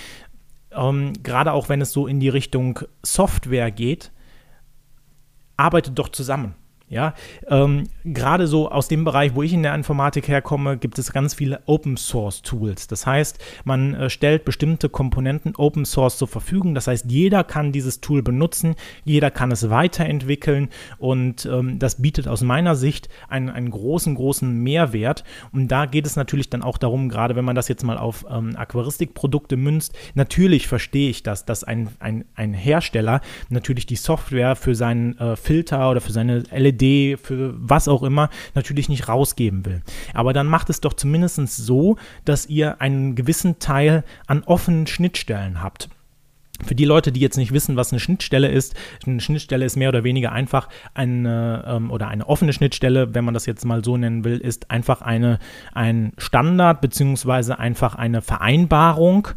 ähm, 0.72 1.12
gerade 1.22 1.52
auch 1.52 1.68
wenn 1.68 1.80
es 1.80 1.92
so 1.92 2.06
in 2.06 2.20
die 2.20 2.28
Richtung 2.28 2.80
Software 3.02 3.70
geht, 3.70 4.12
arbeitet 5.56 5.98
doch 5.98 6.08
zusammen. 6.08 6.54
Ja, 6.92 7.14
ähm, 7.48 7.84
gerade 8.04 8.46
so 8.46 8.70
aus 8.70 8.86
dem 8.86 9.04
Bereich, 9.04 9.34
wo 9.34 9.42
ich 9.42 9.54
in 9.54 9.62
der 9.62 9.74
Informatik 9.74 10.28
herkomme, 10.28 10.76
gibt 10.76 10.98
es 10.98 11.10
ganz 11.10 11.32
viele 11.32 11.62
Open 11.64 11.96
Source 11.96 12.42
Tools. 12.42 12.86
Das 12.86 13.06
heißt, 13.06 13.42
man 13.64 13.94
äh, 13.94 14.10
stellt 14.10 14.44
bestimmte 14.44 14.90
Komponenten 14.90 15.56
Open 15.56 15.86
Source 15.86 16.18
zur 16.18 16.28
Verfügung. 16.28 16.74
Das 16.74 16.88
heißt, 16.88 17.10
jeder 17.10 17.44
kann 17.44 17.72
dieses 17.72 18.02
Tool 18.02 18.22
benutzen, 18.22 18.74
jeder 19.04 19.30
kann 19.30 19.50
es 19.50 19.70
weiterentwickeln 19.70 20.68
und 20.98 21.46
ähm, 21.46 21.78
das 21.78 22.02
bietet 22.02 22.28
aus 22.28 22.42
meiner 22.42 22.76
Sicht 22.76 23.08
einen, 23.26 23.48
einen 23.48 23.70
großen, 23.70 24.14
großen 24.14 24.52
Mehrwert. 24.62 25.24
Und 25.50 25.68
da 25.68 25.86
geht 25.86 26.04
es 26.04 26.16
natürlich 26.16 26.50
dann 26.50 26.62
auch 26.62 26.76
darum, 26.76 27.08
gerade 27.08 27.36
wenn 27.36 27.46
man 27.46 27.56
das 27.56 27.68
jetzt 27.68 27.84
mal 27.84 27.96
auf 27.96 28.26
ähm, 28.30 28.54
Aquaristikprodukte 28.54 29.56
münzt, 29.56 29.94
natürlich 30.12 30.68
verstehe 30.68 31.08
ich 31.08 31.22
das, 31.22 31.46
dass 31.46 31.64
ein, 31.64 31.88
ein, 32.00 32.26
ein 32.34 32.52
Hersteller 32.52 33.22
natürlich 33.48 33.86
die 33.86 33.96
Software 33.96 34.56
für 34.56 34.74
seinen 34.74 35.16
äh, 35.16 35.36
Filter 35.36 35.90
oder 35.90 36.02
für 36.02 36.12
seine 36.12 36.40
LED 36.50 36.81
Idee, 36.82 37.16
für 37.16 37.54
was 37.56 37.86
auch 37.86 38.02
immer, 38.02 38.28
natürlich 38.54 38.88
nicht 38.88 39.08
rausgeben 39.08 39.64
will. 39.64 39.82
Aber 40.14 40.32
dann 40.32 40.46
macht 40.48 40.68
es 40.68 40.80
doch 40.80 40.94
zumindest 40.94 41.32
so, 41.48 41.96
dass 42.24 42.46
ihr 42.46 42.80
einen 42.80 43.14
gewissen 43.14 43.58
Teil 43.58 44.04
an 44.26 44.42
offenen 44.42 44.86
Schnittstellen 44.86 45.62
habt. 45.62 45.88
Für 46.64 46.74
die 46.74 46.84
Leute, 46.84 47.10
die 47.10 47.20
jetzt 47.20 47.38
nicht 47.38 47.52
wissen, 47.52 47.76
was 47.76 47.92
eine 47.92 47.98
Schnittstelle 47.98 48.48
ist, 48.48 48.74
eine 49.04 49.20
Schnittstelle 49.20 49.64
ist 49.64 49.76
mehr 49.76 49.88
oder 49.88 50.04
weniger 50.04 50.32
einfach 50.32 50.68
eine 50.94 51.64
ähm, 51.66 51.90
oder 51.90 52.08
eine 52.08 52.28
offene 52.28 52.52
Schnittstelle, 52.52 53.14
wenn 53.14 53.24
man 53.24 53.34
das 53.34 53.46
jetzt 53.46 53.64
mal 53.64 53.82
so 53.84 53.96
nennen 53.96 54.24
will, 54.24 54.38
ist 54.38 54.70
einfach 54.70 55.02
eine, 55.02 55.38
ein 55.72 56.12
Standard 56.18 56.80
beziehungsweise 56.80 57.58
einfach 57.58 57.96
eine 57.96 58.22
Vereinbarung, 58.22 59.28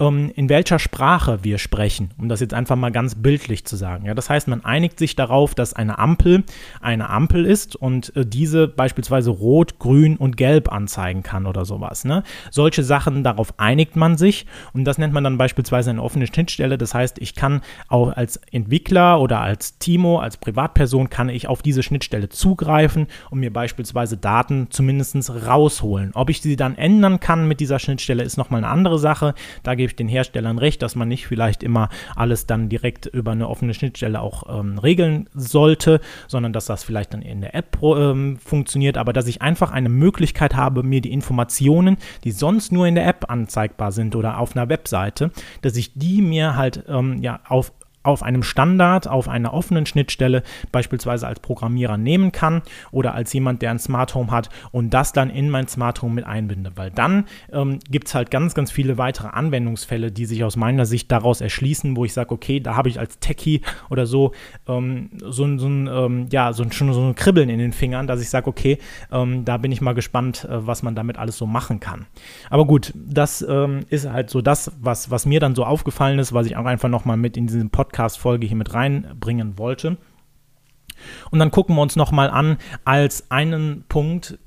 ähm, 0.00 0.30
in 0.34 0.48
welcher 0.48 0.78
Sprache 0.78 1.40
wir 1.42 1.58
sprechen, 1.58 2.10
um 2.18 2.28
das 2.28 2.40
jetzt 2.40 2.54
einfach 2.54 2.76
mal 2.76 2.90
ganz 2.90 3.14
bildlich 3.14 3.64
zu 3.64 3.76
sagen. 3.76 4.06
Ja, 4.06 4.14
das 4.14 4.30
heißt, 4.30 4.48
man 4.48 4.64
einigt 4.64 4.98
sich 4.98 5.16
darauf, 5.16 5.54
dass 5.54 5.74
eine 5.74 5.98
Ampel 5.98 6.44
eine 6.80 7.10
Ampel 7.10 7.44
ist 7.44 7.76
und 7.76 8.14
äh, 8.16 8.24
diese 8.24 8.68
beispielsweise 8.68 9.30
rot, 9.30 9.78
grün 9.78 10.16
und 10.16 10.36
gelb 10.36 10.72
anzeigen 10.72 11.22
kann 11.22 11.46
oder 11.46 11.64
sowas. 11.64 12.04
Ne? 12.04 12.22
Solche 12.50 12.82
Sachen, 12.82 13.24
darauf 13.24 13.58
einigt 13.58 13.96
man 13.96 14.16
sich 14.16 14.46
und 14.72 14.84
das 14.84 14.98
nennt 14.98 15.12
man 15.12 15.24
dann 15.24 15.38
beispielsweise 15.38 15.90
eine 15.90 16.02
offene 16.02 16.26
Schnittstelle. 16.26 16.78
Das 16.78 16.94
heißt, 16.94 17.18
ich 17.18 17.34
kann 17.34 17.60
auch 17.88 18.12
als 18.12 18.40
Entwickler 18.50 19.20
oder 19.20 19.40
als 19.40 19.78
Timo, 19.78 20.18
als 20.18 20.36
Privatperson, 20.36 21.10
kann 21.10 21.28
ich 21.28 21.48
auf 21.48 21.62
diese 21.62 21.82
Schnittstelle 21.82 22.28
zugreifen 22.28 23.06
und 23.30 23.40
mir 23.40 23.52
beispielsweise 23.52 24.16
Daten 24.16 24.68
zumindest 24.70 25.08
rausholen. 25.46 26.10
Ob 26.14 26.30
ich 26.30 26.42
sie 26.42 26.56
dann 26.56 26.76
ändern 26.76 27.20
kann 27.20 27.48
mit 27.48 27.60
dieser 27.60 27.78
Schnittstelle, 27.78 28.22
ist 28.22 28.36
nochmal 28.36 28.62
eine 28.62 28.72
andere 28.72 28.98
Sache. 28.98 29.34
Da 29.62 29.74
gebe 29.88 29.92
ich 29.92 29.96
den 29.96 30.08
Herstellern 30.08 30.58
recht, 30.58 30.82
dass 30.82 30.96
man 30.96 31.08
nicht 31.08 31.26
vielleicht 31.26 31.62
immer 31.62 31.88
alles 32.14 32.46
dann 32.46 32.68
direkt 32.68 33.06
über 33.06 33.32
eine 33.32 33.48
offene 33.48 33.72
Schnittstelle 33.72 34.20
auch 34.20 34.60
ähm, 34.60 34.78
regeln 34.78 35.28
sollte, 35.34 36.00
sondern 36.26 36.52
dass 36.52 36.66
das 36.66 36.84
vielleicht 36.84 37.14
dann 37.14 37.22
in 37.22 37.40
der 37.40 37.54
App 37.54 37.78
ähm, 37.82 38.36
funktioniert, 38.36 38.98
aber 38.98 39.12
dass 39.12 39.26
ich 39.26 39.40
einfach 39.40 39.70
eine 39.70 39.88
Möglichkeit 39.88 40.54
habe, 40.54 40.82
mir 40.82 41.00
die 41.00 41.12
Informationen, 41.12 41.96
die 42.24 42.32
sonst 42.32 42.70
nur 42.70 42.86
in 42.86 42.96
der 42.96 43.06
App 43.06 43.30
anzeigbar 43.30 43.92
sind 43.92 44.14
oder 44.14 44.38
auf 44.38 44.54
einer 44.54 44.68
Webseite, 44.68 45.30
dass 45.62 45.76
ich 45.76 45.94
die 45.94 46.20
mir 46.20 46.56
halt 46.56 46.84
ähm, 46.88 47.22
ja 47.22 47.40
auf 47.48 47.72
auf 48.08 48.22
einem 48.22 48.42
Standard, 48.42 49.08
auf 49.08 49.28
einer 49.28 49.52
offenen 49.52 49.86
Schnittstelle 49.86 50.42
beispielsweise 50.72 51.26
als 51.26 51.40
Programmierer 51.40 51.96
nehmen 51.96 52.32
kann 52.32 52.62
oder 52.90 53.14
als 53.14 53.32
jemand, 53.32 53.62
der 53.62 53.70
ein 53.70 53.78
Smart 53.78 54.14
Home 54.14 54.30
hat 54.30 54.48
und 54.72 54.90
das 54.90 55.12
dann 55.12 55.30
in 55.30 55.50
mein 55.50 55.68
Smart 55.68 56.02
Home 56.02 56.14
mit 56.14 56.26
einbinde. 56.26 56.72
Weil 56.76 56.90
dann 56.90 57.26
ähm, 57.52 57.78
gibt 57.90 58.08
es 58.08 58.14
halt 58.14 58.30
ganz, 58.30 58.54
ganz 58.54 58.70
viele 58.70 58.98
weitere 58.98 59.28
Anwendungsfälle, 59.28 60.10
die 60.10 60.26
sich 60.26 60.44
aus 60.44 60.56
meiner 60.56 60.86
Sicht 60.86 61.12
daraus 61.12 61.40
erschließen, 61.40 61.96
wo 61.96 62.04
ich 62.04 62.12
sage, 62.12 62.32
okay, 62.32 62.60
da 62.60 62.76
habe 62.76 62.88
ich 62.88 62.98
als 62.98 63.18
Techie 63.18 63.62
oder 63.90 64.06
so 64.06 64.32
ähm, 64.66 65.10
so, 65.20 65.58
so, 65.58 65.68
ein, 65.68 65.86
ähm, 65.86 66.26
ja, 66.30 66.52
so, 66.52 66.64
schon 66.70 66.92
so 66.92 67.02
ein 67.02 67.14
Kribbeln 67.14 67.48
in 67.48 67.58
den 67.58 67.72
Fingern, 67.72 68.06
dass 68.06 68.20
ich 68.20 68.30
sage, 68.30 68.48
okay, 68.48 68.78
ähm, 69.12 69.44
da 69.44 69.56
bin 69.56 69.72
ich 69.72 69.80
mal 69.80 69.94
gespannt, 69.94 70.44
äh, 70.44 70.66
was 70.66 70.82
man 70.82 70.94
damit 70.94 71.18
alles 71.18 71.36
so 71.36 71.46
machen 71.46 71.80
kann. 71.80 72.06
Aber 72.50 72.66
gut, 72.66 72.92
das 72.94 73.44
ähm, 73.48 73.80
ist 73.88 74.10
halt 74.10 74.30
so 74.30 74.40
das, 74.40 74.72
was, 74.80 75.10
was 75.10 75.26
mir 75.26 75.40
dann 75.40 75.54
so 75.54 75.64
aufgefallen 75.64 76.18
ist, 76.18 76.32
was 76.32 76.46
ich 76.46 76.56
auch 76.56 76.66
einfach 76.66 76.88
nochmal 76.88 77.16
mit 77.16 77.36
in 77.36 77.46
diesem 77.46 77.70
Podcast 77.70 77.97
Podcast-Folge 77.98 78.46
hier 78.46 78.56
mit 78.56 78.74
reinbringen 78.74 79.58
wollte. 79.58 79.96
Und 81.30 81.40
dann 81.40 81.50
gucken 81.50 81.74
wir 81.74 81.82
uns 81.82 81.96
nochmal 81.96 82.30
an 82.30 82.58
als 82.84 83.28
einen 83.30 83.84
Punkt, 83.88 84.38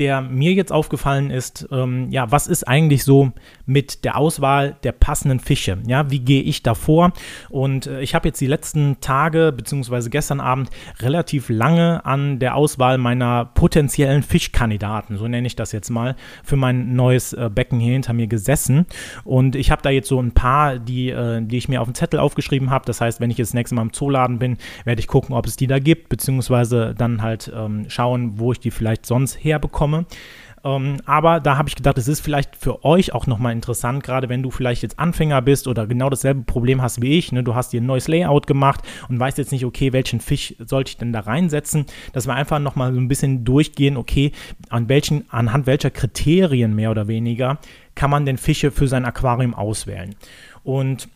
der 0.00 0.20
mir 0.20 0.52
jetzt 0.52 0.72
aufgefallen 0.72 1.30
ist, 1.30 1.68
ähm, 1.70 2.10
ja, 2.10 2.30
was 2.32 2.48
ist 2.48 2.66
eigentlich 2.66 3.04
so 3.04 3.30
mit 3.64 4.04
der 4.04 4.16
Auswahl 4.16 4.76
der 4.82 4.92
passenden 4.92 5.38
Fische? 5.38 5.78
Ja, 5.86 6.10
wie 6.10 6.18
gehe 6.18 6.42
ich 6.42 6.62
da 6.62 6.74
vor? 6.74 7.12
Und 7.48 7.86
äh, 7.86 8.00
ich 8.00 8.14
habe 8.14 8.28
jetzt 8.28 8.40
die 8.40 8.48
letzten 8.48 8.96
Tage 9.00 9.52
beziehungsweise 9.56 10.10
gestern 10.10 10.40
Abend 10.40 10.70
relativ 10.98 11.48
lange 11.48 12.04
an 12.04 12.40
der 12.40 12.56
Auswahl 12.56 12.98
meiner 12.98 13.44
potenziellen 13.44 14.22
Fischkandidaten, 14.24 15.16
so 15.16 15.28
nenne 15.28 15.46
ich 15.46 15.54
das 15.54 15.70
jetzt 15.70 15.90
mal, 15.90 16.16
für 16.42 16.56
mein 16.56 16.96
neues 16.96 17.32
äh, 17.32 17.48
Becken 17.54 17.78
hier 17.78 17.92
hinter 17.92 18.14
mir 18.14 18.26
gesessen. 18.26 18.86
Und 19.22 19.54
ich 19.54 19.70
habe 19.70 19.82
da 19.82 19.90
jetzt 19.90 20.08
so 20.08 20.20
ein 20.20 20.32
paar, 20.32 20.78
die, 20.80 21.10
äh, 21.10 21.40
die 21.40 21.56
ich 21.56 21.68
mir 21.68 21.80
auf 21.80 21.88
den 21.88 21.94
Zettel 21.94 22.18
aufgeschrieben 22.18 22.70
habe. 22.70 22.84
Das 22.84 23.00
heißt, 23.00 23.20
wenn 23.20 23.30
ich 23.30 23.38
jetzt 23.38 23.50
das 23.50 23.54
nächste 23.54 23.76
Mal 23.76 23.82
im 23.82 23.92
Zooladen 23.92 24.40
bin, 24.40 24.56
werde 24.84 24.98
ich 24.98 25.06
gucken, 25.06 25.36
ob 25.36 25.46
es 25.46 25.56
die 25.56 25.68
da 25.68 25.78
gibt, 25.78 26.08
beziehungsweise 26.08 26.94
dann 26.98 27.22
halt 27.22 27.52
ähm, 27.54 27.86
schauen, 27.88 28.40
wo 28.40 28.50
ich 28.50 28.58
die 28.58 28.72
vielleicht 28.72 29.06
sonst 29.06 29.36
herbekomme 29.36 29.83
komme. 29.84 30.06
Ähm, 30.64 30.96
aber 31.04 31.40
da 31.40 31.58
habe 31.58 31.68
ich 31.68 31.76
gedacht, 31.76 31.98
es 31.98 32.08
ist 32.08 32.20
vielleicht 32.20 32.56
für 32.56 32.84
euch 32.84 33.12
auch 33.12 33.26
nochmal 33.26 33.52
interessant, 33.52 34.02
gerade 34.02 34.30
wenn 34.30 34.42
du 34.42 34.50
vielleicht 34.50 34.82
jetzt 34.82 34.98
Anfänger 34.98 35.42
bist 35.42 35.68
oder 35.68 35.86
genau 35.86 36.08
dasselbe 36.08 36.42
Problem 36.42 36.80
hast 36.80 37.02
wie 37.02 37.18
ich. 37.18 37.32
Ne? 37.32 37.44
Du 37.44 37.54
hast 37.54 37.74
dir 37.74 37.82
ein 37.82 37.86
neues 37.86 38.08
Layout 38.08 38.46
gemacht 38.46 38.80
und 39.10 39.20
weißt 39.20 39.36
jetzt 39.36 39.52
nicht, 39.52 39.66
okay, 39.66 39.92
welchen 39.92 40.20
Fisch 40.20 40.54
sollte 40.58 40.90
ich 40.90 40.96
denn 40.96 41.12
da 41.12 41.20
reinsetzen, 41.20 41.84
dass 42.14 42.26
wir 42.26 42.34
einfach 42.34 42.60
nochmal 42.60 42.94
so 42.94 43.00
ein 43.00 43.08
bisschen 43.08 43.44
durchgehen, 43.44 43.98
okay, 43.98 44.32
an 44.70 44.88
welchen, 44.88 45.30
anhand 45.30 45.66
welcher 45.66 45.90
Kriterien 45.90 46.74
mehr 46.74 46.90
oder 46.90 47.08
weniger 47.08 47.58
kann 47.94 48.10
man 48.10 48.24
denn 48.24 48.38
Fische 48.38 48.70
für 48.70 48.88
sein 48.88 49.04
Aquarium 49.04 49.54
auswählen. 49.54 50.16
Und 50.62 51.08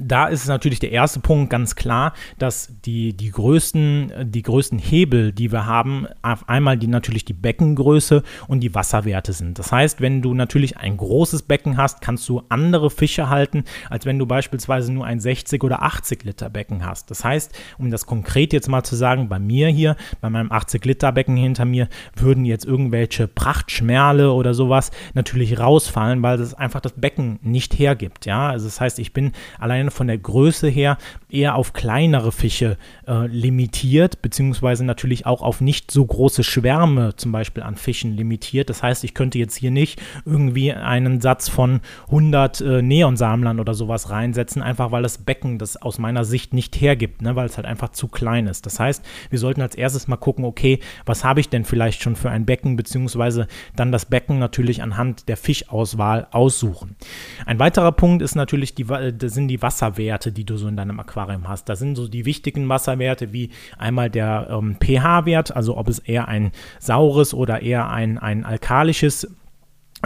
da 0.00 0.26
ist 0.26 0.46
natürlich 0.48 0.78
der 0.78 0.92
erste 0.92 1.20
Punkt 1.20 1.50
ganz 1.50 1.76
klar, 1.76 2.12
dass 2.38 2.72
die, 2.84 3.12
die, 3.12 3.30
größten, 3.30 4.30
die 4.30 4.42
größten 4.42 4.78
Hebel, 4.78 5.32
die 5.32 5.52
wir 5.52 5.66
haben, 5.66 6.06
auf 6.22 6.48
einmal 6.48 6.76
die 6.76 6.86
natürlich 6.86 7.24
die 7.24 7.32
Beckengröße 7.32 8.22
und 8.46 8.60
die 8.60 8.74
Wasserwerte 8.74 9.32
sind. 9.32 9.58
Das 9.58 9.72
heißt, 9.72 10.00
wenn 10.00 10.22
du 10.22 10.34
natürlich 10.34 10.76
ein 10.76 10.96
großes 10.96 11.42
Becken 11.42 11.76
hast, 11.76 12.00
kannst 12.00 12.28
du 12.28 12.42
andere 12.48 12.90
Fische 12.90 13.28
halten, 13.28 13.64
als 13.90 14.06
wenn 14.06 14.18
du 14.18 14.26
beispielsweise 14.26 14.92
nur 14.92 15.04
ein 15.04 15.20
60 15.20 15.62
oder 15.64 15.82
80 15.82 16.24
Liter 16.24 16.50
Becken 16.50 16.84
hast. 16.84 17.10
Das 17.10 17.24
heißt, 17.24 17.56
um 17.78 17.90
das 17.90 18.06
konkret 18.06 18.52
jetzt 18.52 18.68
mal 18.68 18.82
zu 18.82 18.96
sagen, 18.96 19.28
bei 19.28 19.38
mir 19.38 19.68
hier, 19.68 19.96
bei 20.20 20.30
meinem 20.30 20.52
80 20.52 20.84
Liter 20.84 21.12
Becken 21.12 21.36
hinter 21.36 21.64
mir, 21.64 21.88
würden 22.16 22.44
jetzt 22.44 22.64
irgendwelche 22.64 23.28
Prachtschmerle 23.28 24.32
oder 24.32 24.54
sowas 24.54 24.90
natürlich 25.14 25.58
rausfallen, 25.58 26.22
weil 26.22 26.38
das 26.38 26.54
einfach 26.54 26.80
das 26.80 26.92
Becken 26.92 27.38
nicht 27.42 27.78
hergibt. 27.78 28.26
Ja, 28.26 28.48
also 28.48 28.66
das 28.66 28.80
heißt, 28.80 28.98
ich 28.98 29.12
bin 29.12 29.32
allein 29.58 29.87
alleine 29.88 29.90
von 29.90 30.06
der 30.06 30.18
Größe 30.18 30.68
her 30.68 30.98
eher 31.30 31.56
auf 31.56 31.72
kleinere 31.72 32.32
Fische 32.32 32.76
äh, 33.06 33.26
limitiert, 33.26 34.22
beziehungsweise 34.22 34.84
natürlich 34.84 35.26
auch 35.26 35.42
auf 35.42 35.60
nicht 35.60 35.90
so 35.90 36.04
große 36.04 36.42
Schwärme 36.42 37.16
zum 37.16 37.32
Beispiel 37.32 37.62
an 37.62 37.76
Fischen 37.76 38.16
limitiert. 38.16 38.70
Das 38.70 38.82
heißt, 38.82 39.04
ich 39.04 39.14
könnte 39.14 39.38
jetzt 39.38 39.56
hier 39.56 39.70
nicht 39.70 40.00
irgendwie 40.24 40.72
einen 40.72 41.20
Satz 41.20 41.48
von 41.48 41.80
100 42.06 42.60
äh, 42.60 42.82
Neonsammlern 42.82 43.60
oder 43.60 43.74
sowas 43.74 44.10
reinsetzen, 44.10 44.62
einfach 44.62 44.90
weil 44.90 45.02
das 45.02 45.18
Becken 45.18 45.58
das 45.58 45.76
aus 45.80 45.98
meiner 45.98 46.24
Sicht 46.24 46.54
nicht 46.54 46.80
hergibt, 46.80 47.20
ne, 47.20 47.36
weil 47.36 47.46
es 47.46 47.56
halt 47.56 47.66
einfach 47.66 47.90
zu 47.90 48.08
klein 48.08 48.46
ist. 48.46 48.64
Das 48.64 48.80
heißt, 48.80 49.04
wir 49.30 49.38
sollten 49.38 49.60
als 49.60 49.74
erstes 49.74 50.08
mal 50.08 50.16
gucken, 50.16 50.44
okay, 50.44 50.80
was 51.04 51.24
habe 51.24 51.40
ich 51.40 51.48
denn 51.48 51.64
vielleicht 51.64 52.02
schon 52.02 52.16
für 52.16 52.30
ein 52.30 52.46
Becken, 52.46 52.76
beziehungsweise 52.76 53.48
dann 53.76 53.92
das 53.92 54.06
Becken 54.06 54.38
natürlich 54.38 54.82
anhand 54.82 55.28
der 55.28 55.36
Fischauswahl 55.36 56.26
aussuchen. 56.30 56.96
Ein 57.44 57.58
weiterer 57.58 57.92
Punkt 57.92 58.22
ist 58.22 58.34
natürlich, 58.34 58.74
die, 58.74 58.84
das 58.84 59.34
sind 59.34 59.48
die 59.48 59.60
Wasserwerte, 59.68 60.32
die 60.32 60.44
du 60.44 60.56
so 60.56 60.66
in 60.66 60.76
deinem 60.76 60.98
Aquarium 60.98 61.46
hast. 61.46 61.68
Da 61.68 61.76
sind 61.76 61.94
so 61.94 62.08
die 62.08 62.24
wichtigen 62.24 62.66
Wasserwerte 62.70 63.34
wie 63.34 63.50
einmal 63.76 64.08
der 64.08 64.48
ähm, 64.50 64.76
pH-Wert, 64.80 65.54
also 65.54 65.76
ob 65.76 65.88
es 65.88 65.98
eher 65.98 66.26
ein 66.26 66.52
saures 66.78 67.34
oder 67.34 67.60
eher 67.60 67.90
ein, 67.90 68.16
ein 68.16 68.46
alkalisches 68.46 69.28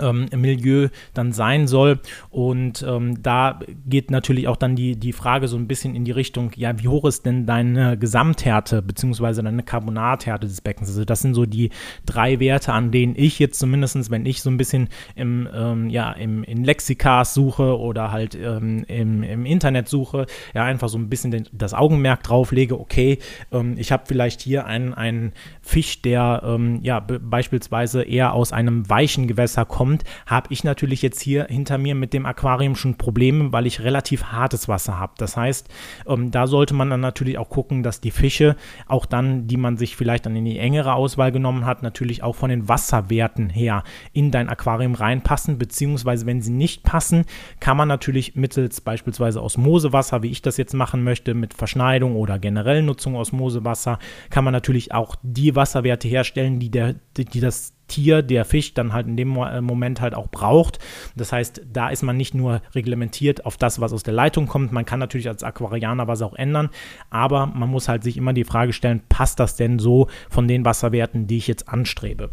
ähm, 0.01 0.27
Milieu 0.35 0.89
dann 1.15 1.33
sein 1.33 1.67
soll. 1.67 2.01
Und 2.31 2.85
ähm, 2.89 3.23
da 3.23 3.61
geht 3.87 4.11
natürlich 4.11 4.49
auch 4.49 4.57
dann 4.57 4.77
die, 4.77 4.97
die 4.97 5.13
Frage 5.13 5.49
so 5.49 5.57
ein 5.57 5.69
bisschen 5.69 5.95
in 5.95 6.05
die 6.05 6.13
Richtung, 6.13 6.51
ja, 6.57 6.79
wie 6.79 6.89
hoch 6.89 7.05
ist 7.05 7.27
denn 7.27 7.47
deine 7.47 7.99
Gesamthärte 7.99 8.83
beziehungsweise 8.83 9.43
deine 9.43 9.63
Carbonathärte 9.63 10.47
des 10.47 10.61
Beckens? 10.61 10.89
Also 10.89 11.05
das 11.05 11.21
sind 11.21 11.35
so 11.35 11.47
die 11.47 11.71
drei 12.07 12.41
Werte, 12.41 12.73
an 12.73 12.91
denen 12.91 13.15
ich 13.17 13.39
jetzt 13.39 13.59
zumindestens, 13.59 14.11
wenn 14.11 14.27
ich 14.27 14.43
so 14.43 14.51
ein 14.51 14.57
bisschen 14.57 14.89
im, 15.15 15.49
ähm, 15.55 15.91
ja, 15.91 16.13
im, 16.13 16.43
in 16.45 16.65
Lexikas 16.65 17.35
suche 17.35 17.79
oder 17.79 18.11
halt 18.11 18.35
ähm, 18.35 18.85
im, 18.89 19.23
im 19.23 19.47
Internet 19.47 19.89
suche, 19.89 20.27
ja, 20.55 20.65
einfach 20.65 20.89
so 20.89 20.99
ein 20.99 21.09
bisschen 21.09 21.31
den, 21.31 21.49
das 21.53 21.75
Augenmerk 21.75 22.23
drauf 22.23 22.53
lege, 22.53 22.79
okay, 22.79 23.19
ähm, 23.51 23.75
ich 23.77 23.93
habe 23.93 24.05
vielleicht 24.07 24.41
hier 24.41 24.67
einen, 24.67 24.95
einen 24.95 25.33
Fisch, 25.61 26.03
der 26.03 26.43
ähm, 26.45 26.81
ja 26.83 27.01
beispielsweise 27.01 28.03
eher 28.03 28.33
aus 28.33 28.53
einem 28.53 28.89
weichen 28.89 29.27
Gewässer 29.27 29.65
kommt, 29.65 29.82
kommt, 29.83 30.05
habe 30.27 30.47
ich 30.51 30.63
natürlich 30.63 31.03
jetzt 31.03 31.21
hier 31.21 31.47
hinter 31.51 31.77
mir 31.77 31.97
mit 31.97 32.13
dem 32.13 32.25
Aquarium 32.25 32.77
schon 32.77 32.99
Probleme, 32.99 33.53
weil 33.53 33.67
ich 33.67 33.81
relativ 33.81 34.27
hartes 34.27 34.69
Wasser 34.69 34.97
habe. 34.97 35.15
Das 35.19 35.37
heißt, 35.37 35.69
ähm, 36.07 36.31
da 36.31 36.47
sollte 36.47 36.73
man 36.73 36.89
dann 36.89 37.01
natürlich 37.01 37.37
auch 37.37 37.49
gucken, 37.49 37.83
dass 37.83 38.01
die 38.01 38.13
Fische 38.13 38.55
auch 38.87 39.07
dann, 39.07 39.49
die 39.49 39.57
man 39.57 39.77
sich 39.77 39.97
vielleicht 39.97 40.25
dann 40.27 40.37
in 40.37 40.45
die 40.45 40.57
engere 40.57 40.95
Auswahl 40.95 41.33
genommen 41.33 41.67
hat, 41.67 41.83
natürlich 41.83 42.23
auch 42.23 42.37
von 42.37 42.49
den 42.49 42.69
Wasserwerten 42.69 43.51
her 43.51 43.83
in 44.13 44.31
dein 44.31 44.49
Aquarium 44.49 44.95
reinpassen, 44.95 45.59
beziehungsweise 45.59 46.27
wenn 46.27 46.43
sie 46.43 46.53
nicht 46.53 46.85
passen, 46.85 47.25
kann 47.59 47.77
man 47.77 47.89
natürlich 47.89 48.37
mittels 48.37 48.83
beispielsweise 48.83 49.43
Osmosewasser, 49.43 50.23
wie 50.23 50.31
ich 50.31 50.43
das 50.43 50.59
jetzt 50.59 50.75
machen 50.75 51.03
möchte, 51.03 51.35
mit 51.35 51.55
Verschneidung 51.55 52.15
oder 52.15 52.39
generell 52.39 52.85
Nutzung 52.85 53.17
Osmosewasser, 53.17 53.99
kann 54.31 54.45
man 54.45 54.53
natürlich 54.53 54.95
auch 54.95 55.17
die 55.25 55.57
Wasserwerte 55.57 56.07
herstellen, 56.07 56.61
die, 56.61 56.71
der, 56.71 56.95
die 57.17 57.41
das 57.41 57.75
Tier, 57.93 58.23
der 58.23 58.47
Fisch 58.47 58.73
dann 58.73 58.95
halt 58.95 59.07
in 59.07 59.19
dem 59.19 59.37
äh, 59.37 59.61
Moment 59.61 60.01
halt 60.01 60.15
auch 60.15 60.29
braucht. 60.29 60.79
Das 61.15 61.31
heißt, 61.31 61.61
da 61.71 61.91
ist 61.91 62.03
man 62.03 62.17
nicht 62.17 62.35
nur 62.35 62.63
reglementiert 62.75 63.45
auf 63.45 63.59
das, 63.59 63.81
was 63.81 63.93
aus 63.93 64.03
der 64.03 64.15
Leitung 64.15 64.47
kommt. 64.47 64.73
Man 64.73 64.87
kann 64.87 64.99
natürlich 64.99 65.29
als 65.29 65.43
Aquarianer 65.43 66.09
was 66.09 66.23
auch 66.23 66.35
ändern, 66.35 66.71
aber 67.11 67.47
man 67.47 67.69
muss 67.69 67.89
halt 67.89 68.03
sich 68.03 68.17
immer 68.17 68.33
die 68.33 68.45
Frage 68.45 68.73
stellen, 68.73 69.03
passt 69.11 69.39
das 69.41 69.57
denn 69.57 69.79
so 69.79 70.09
von 70.31 70.49
den 70.49 70.65
Wasserwerten, 70.65 71.27
die 71.27 71.37
ich 71.37 71.47
jetzt 71.47 71.69
anstrebe? 71.69 72.31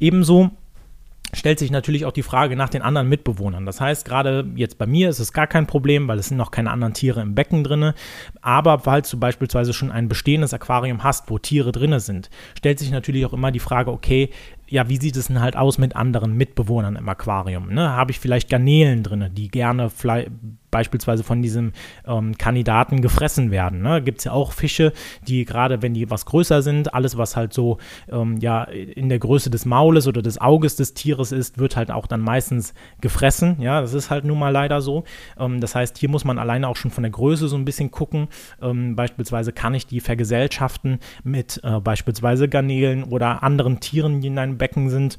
Ebenso 0.00 0.52
stellt 1.34 1.58
sich 1.58 1.70
natürlich 1.70 2.06
auch 2.06 2.12
die 2.12 2.22
Frage 2.22 2.56
nach 2.56 2.70
den 2.70 2.82
anderen 2.82 3.08
Mitbewohnern. 3.08 3.66
Das 3.66 3.80
heißt, 3.80 4.06
gerade 4.06 4.48
jetzt 4.54 4.78
bei 4.78 4.86
mir 4.86 5.10
ist 5.10 5.18
es 5.18 5.32
gar 5.32 5.46
kein 5.46 5.66
Problem, 5.66 6.08
weil 6.08 6.18
es 6.18 6.28
sind 6.28 6.38
noch 6.38 6.50
keine 6.50 6.70
anderen 6.70 6.94
Tiere 6.94 7.20
im 7.20 7.34
Becken 7.34 7.64
drin. 7.64 7.92
Aber 8.40 8.78
falls 8.78 9.10
du 9.10 9.18
beispielsweise 9.18 9.74
schon 9.74 9.92
ein 9.92 10.08
bestehendes 10.08 10.54
Aquarium 10.54 11.04
hast, 11.04 11.28
wo 11.30 11.38
Tiere 11.38 11.72
drin 11.72 11.98
sind, 12.00 12.30
stellt 12.56 12.78
sich 12.78 12.90
natürlich 12.90 13.26
auch 13.26 13.32
immer 13.32 13.50
die 13.50 13.58
Frage, 13.58 13.92
okay, 13.92 14.30
ja, 14.68 14.88
wie 14.88 14.98
sieht 14.98 15.16
es 15.16 15.28
denn 15.28 15.40
halt 15.40 15.56
aus 15.56 15.78
mit 15.78 15.96
anderen 15.96 16.34
Mitbewohnern 16.34 16.96
im 16.96 17.08
Aquarium? 17.08 17.72
Ne? 17.72 17.90
Habe 17.90 18.10
ich 18.10 18.20
vielleicht 18.20 18.50
Garnelen 18.50 19.02
drin, 19.02 19.30
die 19.32 19.48
gerne 19.48 19.90
beispielsweise 20.70 21.24
von 21.24 21.42
diesem 21.42 21.72
ähm, 22.06 22.36
Kandidaten 22.36 23.00
gefressen 23.00 23.50
werden. 23.50 23.82
Ne? 23.82 24.02
Gibt 24.02 24.18
es 24.18 24.24
ja 24.24 24.32
auch 24.32 24.52
Fische, 24.52 24.92
die 25.26 25.44
gerade, 25.44 25.82
wenn 25.82 25.94
die 25.94 26.10
was 26.10 26.26
größer 26.26 26.62
sind, 26.62 26.94
alles, 26.94 27.16
was 27.16 27.36
halt 27.36 27.52
so 27.52 27.78
ähm, 28.10 28.38
ja, 28.38 28.64
in 28.64 29.08
der 29.08 29.18
Größe 29.18 29.50
des 29.50 29.64
Maules 29.64 30.06
oder 30.06 30.22
des 30.22 30.40
Auges 30.40 30.76
des 30.76 30.94
Tieres 30.94 31.32
ist, 31.32 31.58
wird 31.58 31.76
halt 31.76 31.90
auch 31.90 32.06
dann 32.06 32.20
meistens 32.20 32.74
gefressen. 33.00 33.60
Ja, 33.60 33.80
das 33.80 33.94
ist 33.94 34.10
halt 34.10 34.24
nun 34.24 34.38
mal 34.38 34.50
leider 34.50 34.80
so. 34.80 35.04
Ähm, 35.38 35.60
das 35.60 35.74
heißt, 35.74 35.98
hier 35.98 36.08
muss 36.08 36.24
man 36.24 36.38
alleine 36.38 36.68
auch 36.68 36.76
schon 36.76 36.90
von 36.90 37.02
der 37.02 37.10
Größe 37.12 37.48
so 37.48 37.56
ein 37.56 37.64
bisschen 37.64 37.90
gucken. 37.90 38.28
Ähm, 38.62 38.96
beispielsweise 38.96 39.52
kann 39.52 39.74
ich 39.74 39.86
die 39.86 40.00
vergesellschaften 40.00 40.98
mit 41.24 41.60
äh, 41.62 41.80
beispielsweise 41.80 42.48
Garnelen 42.48 43.04
oder 43.04 43.42
anderen 43.42 43.80
Tieren, 43.80 44.20
die 44.20 44.28
in 44.28 44.38
einem 44.38 44.58
Becken 44.58 44.90
sind. 44.90 45.18